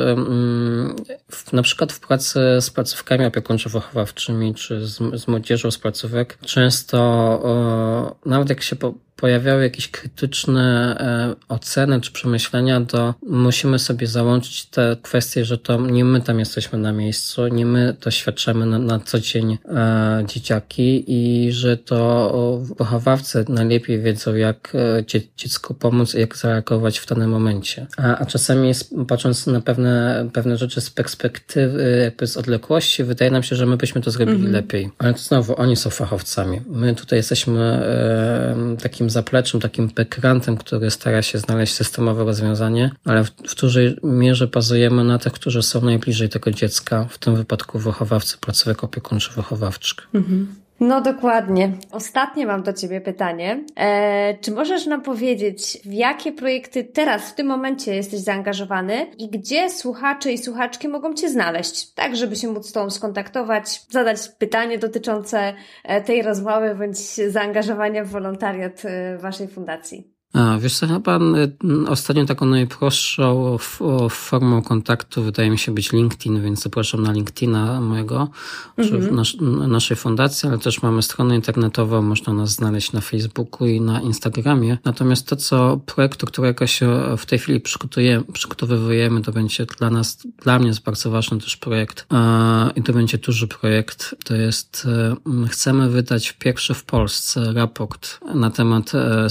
w, 1.30 1.52
na 1.52 1.62
przykład 1.62 1.92
w 1.92 2.00
pracy 2.00 2.40
z 2.60 2.70
placówkami 2.70 3.24
opiekuńczo-wychowawczymi 3.26 4.54
czy 4.54 4.86
z, 4.86 4.98
z 5.20 5.28
młodzieżą 5.28 5.70
z 5.70 5.78
placówek 5.78 6.38
często 6.46 8.22
nawet 8.26 8.48
jak 8.48 8.62
się 8.62 8.76
po, 8.76 8.94
pojawiały 9.22 9.62
jakieś 9.62 9.88
krytyczne 9.88 10.96
e, 11.00 11.34
oceny 11.48 12.00
czy 12.00 12.12
przemyślenia, 12.12 12.80
to 12.80 13.14
musimy 13.26 13.78
sobie 13.78 14.06
załączyć 14.06 14.66
te 14.66 14.96
kwestie, 15.02 15.44
że 15.44 15.58
to 15.58 15.80
nie 15.80 16.04
my 16.04 16.20
tam 16.20 16.38
jesteśmy 16.38 16.78
na 16.78 16.92
miejscu, 16.92 17.48
nie 17.48 17.66
my 17.66 17.96
doświadczamy 18.00 18.66
na, 18.66 18.78
na 18.78 18.98
co 18.98 19.20
dzień 19.20 19.58
e, 19.68 20.24
dzieciaki 20.26 21.04
i 21.06 21.52
że 21.52 21.76
to 21.76 22.58
wychowawcy 22.78 23.44
najlepiej 23.48 24.00
wiedzą, 24.00 24.34
jak 24.34 24.72
e, 24.74 25.04
dzie, 25.04 25.20
dziecku 25.36 25.74
pomóc 25.74 26.14
i 26.14 26.20
jak 26.20 26.36
zareagować 26.36 26.98
w 26.98 27.06
danym 27.06 27.30
momencie. 27.30 27.86
A, 27.96 28.18
a 28.18 28.26
czasami 28.26 28.72
patrząc 29.08 29.46
na 29.46 29.60
pewne, 29.60 30.28
pewne 30.32 30.56
rzeczy 30.56 30.80
z 30.80 30.90
perspektywy, 30.90 32.00
jakby 32.04 32.26
z 32.26 32.36
odległości, 32.36 33.04
wydaje 33.04 33.30
nam 33.30 33.42
się, 33.42 33.56
że 33.56 33.66
my 33.66 33.76
byśmy 33.76 34.00
to 34.00 34.10
zrobili 34.10 34.38
-hmm. 34.38 34.52
lepiej. 34.52 34.90
Ale 34.98 35.14
to 35.14 35.20
znowu, 35.20 35.60
oni 35.60 35.76
są 35.76 35.90
fachowcami. 35.90 36.60
My 36.66 36.94
tutaj 36.94 37.18
jesteśmy 37.18 37.60
e, 37.60 38.76
takim 38.82 39.11
zapleczem, 39.12 39.60
takim 39.60 39.88
backgroundem, 39.88 40.56
który 40.56 40.90
stara 40.90 41.22
się 41.22 41.38
znaleźć 41.38 41.74
systemowe 41.74 42.24
rozwiązanie, 42.24 42.90
ale 43.04 43.24
w, 43.24 43.30
w 43.30 43.54
dużej 43.54 43.96
mierze 44.02 44.46
bazujemy 44.46 45.04
na 45.04 45.18
tych, 45.18 45.32
którzy 45.32 45.62
są 45.62 45.80
najbliżej 45.80 46.28
tego 46.28 46.50
dziecka, 46.50 47.06
w 47.10 47.18
tym 47.18 47.36
wypadku 47.36 47.78
wychowawcy, 47.78 48.38
placówek 48.40 48.78
opiekuńczo-wychowawczych. 48.84 50.08
Mhm. 50.14 50.54
No 50.80 51.00
dokładnie. 51.00 51.72
Ostatnie 51.90 52.46
mam 52.46 52.62
do 52.62 52.72
Ciebie 52.72 53.00
pytanie. 53.00 53.64
E, 53.76 54.38
czy 54.38 54.52
możesz 54.52 54.86
nam 54.86 55.02
powiedzieć, 55.02 55.78
w 55.84 55.92
jakie 55.92 56.32
projekty 56.32 56.84
teraz, 56.84 57.30
w 57.30 57.34
tym 57.34 57.46
momencie 57.46 57.94
jesteś 57.94 58.20
zaangażowany 58.20 59.06
i 59.18 59.28
gdzie 59.30 59.70
słuchacze 59.70 60.32
i 60.32 60.38
słuchaczki 60.38 60.88
mogą 60.88 61.14
Cię 61.14 61.28
znaleźć, 61.28 61.92
tak 61.94 62.16
żeby 62.16 62.36
się 62.36 62.48
móc 62.48 62.68
z 62.68 62.72
Tobą 62.72 62.90
skontaktować, 62.90 63.82
zadać 63.90 64.18
pytanie 64.38 64.78
dotyczące 64.78 65.54
e, 65.84 66.00
tej 66.00 66.22
rozmowy 66.22 66.74
bądź 66.74 66.98
zaangażowania 67.28 68.04
w 68.04 68.08
wolontariat 68.08 68.82
e, 68.84 69.18
Waszej 69.18 69.48
fundacji? 69.48 70.11
A, 70.32 70.58
wiesz 70.58 70.78
co, 70.78 70.86
chyba 70.86 71.18
ostatnio 71.88 72.24
taką 72.24 72.46
najprostszą 72.46 73.58
formą 74.10 74.62
kontaktu 74.62 75.22
wydaje 75.22 75.50
mi 75.50 75.58
się 75.58 75.74
być 75.74 75.92
LinkedIn, 75.92 76.42
więc 76.42 76.62
zapraszam 76.62 77.02
na 77.02 77.12
LinkedIna 77.12 77.80
mojego, 77.80 78.28
mhm. 78.78 79.14
nas, 79.14 79.28
naszej 79.68 79.96
fundacji, 79.96 80.48
ale 80.48 80.58
też 80.58 80.82
mamy 80.82 81.02
stronę 81.02 81.36
internetową, 81.36 82.02
można 82.02 82.32
nas 82.32 82.50
znaleźć 82.50 82.92
na 82.92 83.00
Facebooku 83.00 83.68
i 83.68 83.80
na 83.80 84.00
Instagramie. 84.00 84.78
Natomiast 84.84 85.28
to, 85.28 85.36
co 85.36 85.80
projektu, 85.86 86.26
którego 86.26 86.66
się 86.66 87.16
w 87.18 87.26
tej 87.26 87.38
chwili 87.38 87.60
przygotowujemy, 88.32 89.22
to 89.22 89.32
będzie 89.32 89.66
dla 89.78 89.90
nas, 89.90 90.18
dla 90.42 90.58
mnie 90.58 90.68
jest 90.68 90.82
bardzo 90.82 91.10
ważny 91.10 91.38
też 91.38 91.56
projekt 91.56 92.06
i 92.76 92.82
to 92.82 92.92
będzie 92.92 93.18
duży 93.18 93.48
projekt. 93.48 94.14
To 94.24 94.34
jest, 94.34 94.88
e, 95.36 95.46
chcemy 95.48 95.88
wydać 95.88 96.32
pierwszy 96.32 96.74
w 96.74 96.84
Polsce 96.84 97.52
raport 97.52 98.18
na 98.34 98.50
temat 98.50 98.92
e, 98.94 99.30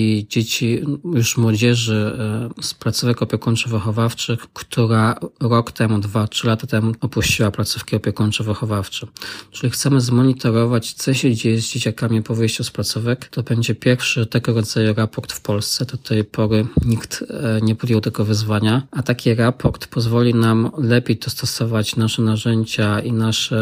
sytuacji 0.00 0.26
dzieci, 0.28 0.82
już 1.14 1.36
młodzieży 1.36 2.18
e, 2.58 2.62
z 2.62 2.74
placówek 2.74 3.22
opiekuńczo-wychowawczych, 3.22 4.38
która 4.54 5.14
rok 5.40 5.72
temu, 5.72 5.98
dwa, 5.98 6.28
trzy 6.28 6.46
lata 6.46 6.66
temu 6.66 6.92
opuściła 7.00 7.50
placówki 7.50 7.96
opiekuńczo-wychowawcze. 7.96 9.06
Czyli 9.50 9.70
chcemy 9.70 10.00
zmonitorować, 10.00 10.92
co 10.92 11.14
się 11.14 11.34
dzieje 11.34 11.60
z 11.60 11.68
dzieciakami 11.68 12.22
po 12.22 12.34
wyjściu 12.34 12.64
z 12.64 12.70
placówek. 12.70 13.28
To 13.28 13.42
będzie 13.42 13.74
pierwszy 13.74 14.26
tego 14.26 14.54
rodzaju 14.54 14.94
raport 14.94 15.32
w 15.32 15.40
Polsce. 15.40 15.84
Do 15.84 15.96
tej 15.96 16.24
pory 16.24 16.66
nikt 16.84 17.24
e, 17.30 17.60
nie 17.62 17.74
podjął 17.74 18.00
tego 18.00 18.24
wyzwania, 18.24 18.82
a 18.90 19.02
taki 19.02 19.34
raport 19.34 19.86
pozwoli 19.86 20.34
nam 20.34 20.70
lepiej 20.78 21.16
dostosować 21.16 21.96
nasze 21.96 22.22
narzędzia 22.22 23.00
i 23.00 23.12
nasze 23.12 23.56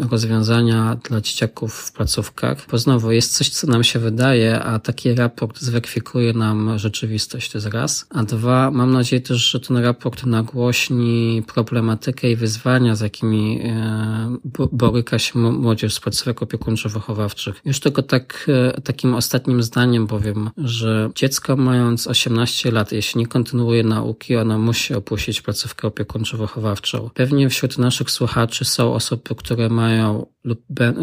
e, 0.00 0.08
rozwiązania 0.10 0.96
dla 1.08 1.20
dzieciaków 1.20 1.74
w 1.74 1.92
placówkach. 1.92 2.66
Bo 2.70 2.78
znowu 2.78 3.12
jest 3.12 3.36
coś, 3.36 3.48
co 3.50 3.66
nam 3.66 3.84
się 3.84 3.98
wydaje, 3.98 4.60
a 4.60 4.78
taki 4.78 5.14
raport 5.20 5.60
zweryfikuje 5.60 6.32
nam 6.32 6.78
rzeczywistość, 6.78 7.50
to 7.50 7.58
jest 7.58 7.68
raz. 7.68 8.06
A 8.10 8.22
dwa, 8.22 8.70
mam 8.70 8.92
nadzieję 8.92 9.22
też, 9.22 9.50
że 9.50 9.60
ten 9.60 9.76
raport 9.76 10.26
nagłośni 10.26 11.42
problematykę 11.46 12.30
i 12.30 12.36
wyzwania, 12.36 12.96
z 12.96 13.00
jakimi 13.00 13.60
e, 13.64 14.36
boryka 14.72 15.18
się 15.18 15.38
młodzież 15.38 15.94
z 15.94 16.00
placówek 16.00 16.42
opiekuńczo-wychowawczych. 16.42 17.54
Już 17.64 17.80
tylko 17.80 18.02
tak, 18.02 18.46
e, 18.48 18.80
takim 18.80 19.14
ostatnim 19.14 19.62
zdaniem 19.62 20.06
powiem, 20.06 20.50
że 20.56 21.10
dziecko 21.14 21.56
mając 21.56 22.06
18 22.06 22.70
lat, 22.70 22.92
jeśli 22.92 23.18
nie 23.18 23.26
kontynuuje 23.26 23.82
nauki, 23.82 24.36
ono 24.36 24.58
musi 24.58 24.94
opuścić 24.94 25.40
placówkę 25.42 25.88
opiekuńczo-wychowawczą. 25.88 27.10
Pewnie 27.14 27.48
wśród 27.48 27.78
naszych 27.78 28.10
słuchaczy 28.10 28.64
są 28.64 28.94
osoby, 28.94 29.34
które 29.36 29.68
mają 29.68 30.26
lub, 30.44 30.60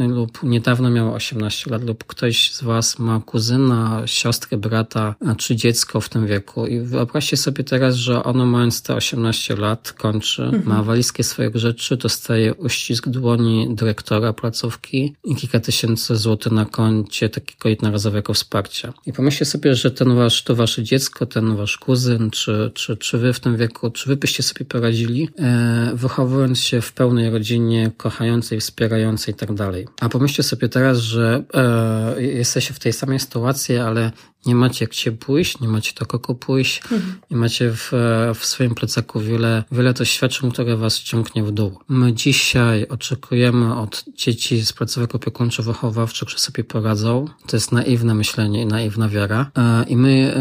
lub 0.08 0.44
niedawno 0.44 0.90
miało 0.90 1.14
18 1.14 1.72
lat, 1.72 1.84
lub 1.84 2.04
ktoś 2.04 2.52
z 2.54 2.64
Was 2.64 3.00
ma 3.00 3.20
kuzyna, 3.20 4.07
siostrę, 4.08 4.58
brata, 4.58 5.16
czy 5.38 5.56
dziecko 5.56 6.02
w 6.02 6.10
tym 6.10 6.28
wieku. 6.28 6.68
I 6.68 6.80
wyobraźcie 6.80 7.38
sobie 7.38 7.64
teraz, 7.64 7.96
że 7.96 8.24
ono 8.24 8.46
mając 8.46 8.82
te 8.82 8.96
18 8.96 9.56
lat 9.56 9.92
kończy, 9.92 10.44
mhm. 10.44 10.64
ma 10.66 10.84
walizkę 10.84 11.24
swoich 11.24 11.56
rzeczy, 11.56 11.98
dostaje 11.98 12.54
uścisk 12.54 13.08
dłoni 13.08 13.68
dyrektora 13.76 14.34
placówki 14.34 15.16
i 15.24 15.36
kilka 15.36 15.60
tysięcy 15.60 16.16
złotych 16.16 16.52
na 16.52 16.66
koncie 16.66 17.30
takiego 17.30 17.70
jednorazowego 17.70 18.34
wsparcia. 18.34 18.94
I 19.06 19.14
pomyślcie 19.14 19.46
sobie, 19.46 19.76
że 19.76 19.92
ten 19.92 20.16
wasz, 20.16 20.44
to 20.44 20.56
wasze 20.56 20.84
dziecko, 20.84 21.26
ten 21.26 21.56
wasz 21.56 21.78
kuzyn, 21.78 22.32
czy, 22.32 22.72
czy, 22.74 22.98
czy 22.98 23.18
wy 23.18 23.34
w 23.34 23.40
tym 23.40 23.58
wieku, 23.58 23.92
czy 23.92 24.10
wy 24.10 24.16
byście 24.16 24.44
sobie 24.44 24.66
poradzili, 24.66 25.30
e, 25.40 25.92
wychowując 25.94 26.60
się 26.60 26.82
w 26.82 26.94
pełnej 26.94 27.30
rodzinie, 27.30 27.92
kochającej, 27.98 28.60
wspierającej 28.60 29.34
i 29.34 29.38
tak 29.38 29.54
dalej. 29.54 29.88
A 30.02 30.10
pomyślcie 30.10 30.44
sobie 30.44 30.70
teraz, 30.70 30.98
że 30.98 31.44
e, 31.54 32.24
jesteście 32.24 32.74
w 32.74 32.80
tej 32.80 32.94
samej 32.94 33.20
sytuacji, 33.20 33.78
ale 33.78 33.97
nie 34.46 34.56
macie 34.56 34.86
jak 34.86 34.94
się 34.94 35.12
pójść, 35.12 35.60
nie 35.60 35.68
macie 35.68 35.92
do 36.00 36.06
kogo 36.06 36.36
pójść, 36.36 36.82
mhm. 36.92 37.20
nie 37.32 37.38
macie 37.38 37.72
w, 37.72 37.92
w 38.36 38.46
swoim 38.46 38.76
plecaku 38.76 39.20
wiele, 39.20 39.64
wiele 39.72 39.94
doświadczeń, 39.94 40.52
które 40.52 40.78
was 40.78 41.00
ciągnie 41.00 41.44
w 41.44 41.52
dół. 41.52 41.80
My 41.88 42.14
dzisiaj 42.14 42.88
oczekujemy 42.88 43.76
od 43.76 44.06
dzieci 44.16 44.66
z 44.66 44.74
placówek 44.74 45.14
opiekuńczo-wychowawczych, 45.14 46.30
że 46.30 46.38
sobie 46.38 46.64
poradzą. 46.64 47.26
To 47.48 47.58
jest 47.58 47.72
naiwne 47.72 48.16
myślenie 48.16 48.62
i 48.62 48.66
naiwna 48.66 49.10
wiara. 49.10 49.52
E, 49.58 49.84
I 49.84 49.98
my 49.98 50.34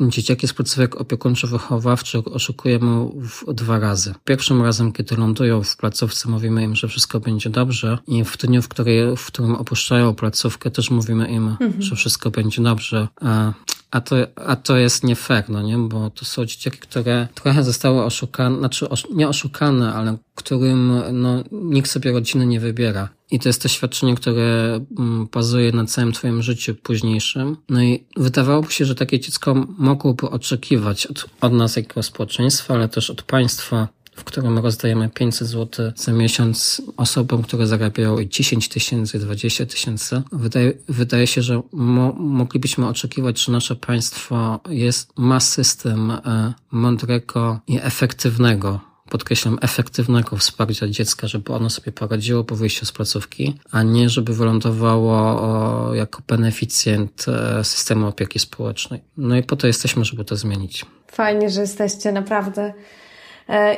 dzieciaki 0.00 0.48
z 0.48 0.52
placówek 0.52 0.94
opiekuńczo-wychowawczych 0.96 2.22
oszukujemy 2.32 3.10
dwa 3.48 3.78
razy. 3.78 4.14
Pierwszym 4.24 4.62
razem, 4.62 4.92
kiedy 4.92 5.16
lądują 5.16 5.62
w 5.62 5.76
placówce, 5.76 6.28
mówimy 6.28 6.62
im, 6.62 6.76
że 6.76 6.88
wszystko 6.88 7.20
będzie 7.20 7.50
dobrze 7.50 7.98
i 8.06 8.24
w 8.24 8.36
dniu, 8.36 8.62
w, 8.62 8.68
której, 8.68 9.16
w 9.16 9.26
którym 9.26 9.54
opuszczają 9.54 10.14
placówkę, 10.14 10.70
też 10.70 10.90
mówimy 10.90 11.28
im, 11.28 11.48
mhm. 11.48 11.82
że 11.82 11.96
wszystko 11.96 12.30
będzie 12.30 12.62
dobrze. 12.62 13.08
A 13.20 13.52
a 13.90 14.00
to, 14.00 14.16
a 14.36 14.56
to 14.56 14.76
jest 14.76 15.04
nie 15.04 15.16
fair, 15.16 15.50
no 15.50 15.62
nie? 15.62 15.78
Bo 15.78 16.10
to 16.10 16.24
są 16.24 16.44
dzieciaki, 16.44 16.78
które 16.78 17.28
trochę 17.34 17.64
zostały 17.64 18.04
oszukane, 18.04 18.58
znaczy 18.58 18.86
nie 19.14 19.28
oszukane, 19.28 19.94
ale 19.94 20.16
którym 20.38 21.02
no, 21.12 21.44
nikt 21.52 21.90
sobie 21.90 22.12
rodziny 22.12 22.46
nie 22.46 22.60
wybiera. 22.60 23.08
I 23.30 23.38
to 23.38 23.48
jest 23.48 23.62
doświadczenie, 23.62 24.14
które 24.14 24.80
mm, 24.98 25.28
bazuje 25.32 25.72
na 25.72 25.84
całym 25.84 26.12
twoim 26.12 26.42
życiu 26.42 26.74
późniejszym. 26.74 27.56
No 27.68 27.82
i 27.82 28.04
wydawałoby 28.16 28.72
się, 28.72 28.84
że 28.84 28.94
takie 28.94 29.20
dziecko 29.20 29.54
mogłoby 29.78 30.30
oczekiwać 30.30 31.06
od, 31.06 31.26
od 31.40 31.52
nas 31.52 31.76
jako 31.76 32.02
społeczeństwa, 32.02 32.74
ale 32.74 32.88
też 32.88 33.10
od 33.10 33.22
państwa 33.22 33.88
w 34.18 34.24
którym 34.24 34.58
rozdajemy 34.58 35.08
500 35.08 35.48
zł 35.48 35.92
za 35.96 36.12
miesiąc 36.12 36.82
osobom, 36.96 37.42
które 37.42 37.66
zarabiają 37.66 38.24
10 38.24 38.68
tysięcy, 38.68 39.18
20 39.18 39.66
tysięcy. 39.66 40.22
Wydaje, 40.32 40.72
wydaje 40.88 41.26
się, 41.26 41.42
że 41.42 41.62
mo, 41.72 42.12
moglibyśmy 42.12 42.86
oczekiwać, 42.88 43.44
że 43.44 43.52
nasze 43.52 43.76
państwo 43.76 44.60
jest, 44.68 45.12
ma 45.16 45.40
system 45.40 46.10
e, 46.10 46.54
mądrego 46.70 47.60
i 47.66 47.78
efektywnego 47.82 48.80
podkreślam, 49.08 49.58
efektywnego 49.62 50.36
wsparcia 50.36 50.88
dziecka, 50.88 51.26
żeby 51.26 51.52
ono 51.52 51.70
sobie 51.70 51.92
poradziło 51.92 52.44
po 52.44 52.56
wyjściu 52.56 52.86
z 52.86 52.92
placówki, 52.92 53.54
a 53.70 53.82
nie 53.82 54.08
żeby 54.08 54.34
wylądowało 54.34 55.94
jako 55.94 56.22
beneficjent 56.28 57.26
e, 57.28 57.64
systemu 57.64 58.06
opieki 58.06 58.38
społecznej. 58.38 59.00
No 59.16 59.36
i 59.36 59.42
po 59.42 59.56
to 59.56 59.66
jesteśmy, 59.66 60.04
żeby 60.04 60.24
to 60.24 60.36
zmienić. 60.36 60.86
Fajnie, 61.06 61.50
że 61.50 61.60
jesteście 61.60 62.12
naprawdę 62.12 62.72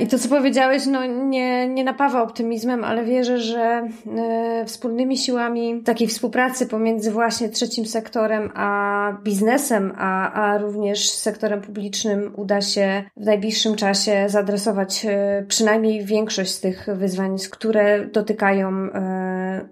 I 0.00 0.06
to, 0.06 0.18
co 0.18 0.28
powiedziałeś, 0.28 0.86
no 0.86 1.06
nie, 1.06 1.68
nie 1.68 1.84
napawa 1.84 2.22
optymizmem, 2.22 2.84
ale 2.84 3.04
wierzę, 3.04 3.38
że 3.38 3.88
e, 4.18 4.64
wspólnymi 4.66 5.18
siłami 5.18 5.82
takiej 5.82 6.08
współpracy 6.08 6.66
pomiędzy 6.66 7.10
właśnie 7.10 7.48
trzecim 7.48 7.86
sektorem 7.86 8.50
a 8.54 9.12
biznesem, 9.24 9.92
a, 9.98 10.32
a 10.32 10.58
również 10.58 11.10
sektorem 11.10 11.60
publicznym 11.60 12.32
uda 12.36 12.60
się 12.60 13.04
w 13.16 13.24
najbliższym 13.24 13.76
czasie 13.76 14.24
zaadresować 14.28 15.06
e, 15.08 15.44
przynajmniej 15.48 16.04
większość 16.04 16.50
z 16.50 16.60
tych 16.60 16.86
wyzwań, 16.94 17.36
które 17.50 18.06
dotykają 18.06 18.88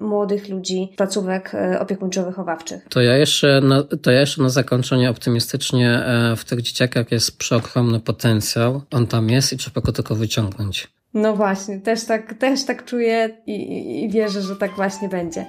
młodych 0.01 0.49
ludzi, 0.49 0.93
placówek 0.97 1.53
opiekuńczo-wychowawczych. 1.81 2.79
To 2.89 3.01
ja 3.01 3.17
jeszcze 3.17 3.61
na, 3.61 3.83
to 4.03 4.11
ja 4.11 4.21
jeszcze 4.21 4.43
na 4.43 4.49
zakończenie 4.49 5.11
optymistycznie 5.11 6.03
w 6.37 6.45
tych 6.45 6.63
dzieciakach 6.63 7.13
jest 7.13 7.39
przeogromny 7.39 8.01
potencjał. 8.01 8.83
On 8.91 9.07
tam 9.07 9.31
jest 9.31 9.53
i 9.53 9.57
trzeba 9.57 9.81
go 9.81 9.93
tylko 9.93 10.15
wyciągnąć. 10.15 10.89
No 11.15 11.37
właśnie, 11.37 11.81
też 11.81 12.05
tak, 12.05 12.35
też 12.35 12.65
tak 12.65 12.85
czuję 12.85 13.39
i, 13.47 14.05
i 14.05 14.09
wierzę, 14.09 14.43
że 14.43 14.57
tak 14.57 14.77
właśnie 14.77 15.09
będzie. 15.09 15.47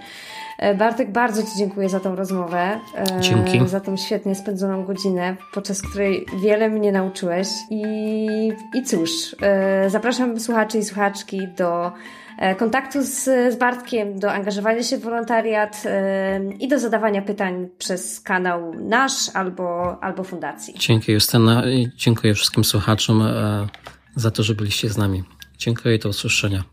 E, 0.60 0.76
Bartek, 0.76 1.12
bardzo 1.12 1.44
Ci 1.44 1.50
dziękuję 1.58 1.90
za 1.90 2.00
tą 2.00 2.16
rozmowę. 2.16 2.80
E, 2.96 3.22
Dzięki. 3.22 3.68
Za 3.68 3.80
tą 3.80 3.98
świetnie 3.98 4.36
spędzoną 4.36 4.86
godzinę, 4.86 5.36
podczas 5.54 5.82
której 5.82 6.26
wiele 6.44 6.70
mnie 6.70 6.92
nauczyłeś. 6.92 7.48
I, 7.70 8.52
i 8.76 8.84
cóż, 8.84 9.36
e, 9.42 9.90
zapraszam 9.90 10.40
słuchaczy 10.40 10.78
i 10.78 10.84
słuchaczki 10.84 11.48
do 11.58 11.92
kontaktu 12.58 13.04
z, 13.04 13.24
z 13.54 13.56
Bartkiem, 13.56 14.20
do 14.20 14.32
angażowania 14.32 14.84
się 14.84 14.98
w 14.98 15.02
wolontariat 15.02 15.84
i 16.60 16.68
do 16.68 16.80
zadawania 16.80 17.22
pytań 17.22 17.70
przez 17.78 18.22
kanał 18.22 18.74
nasz 18.74 19.30
albo, 19.34 19.98
albo 20.04 20.24
fundacji. 20.24 20.74
Dzięki 20.78 21.12
Justyna 21.12 21.70
i 21.70 21.90
dziękuję 21.96 22.34
wszystkim 22.34 22.64
słuchaczom 22.64 23.24
za 24.16 24.32
to, 24.32 24.44
że 24.44 24.56
byliście 24.56 24.90
z 24.90 24.98
nami. 24.98 25.24
Dziękuję 25.58 25.96
i 25.96 26.00
do 26.00 26.10
usłyszenia. 26.10 26.64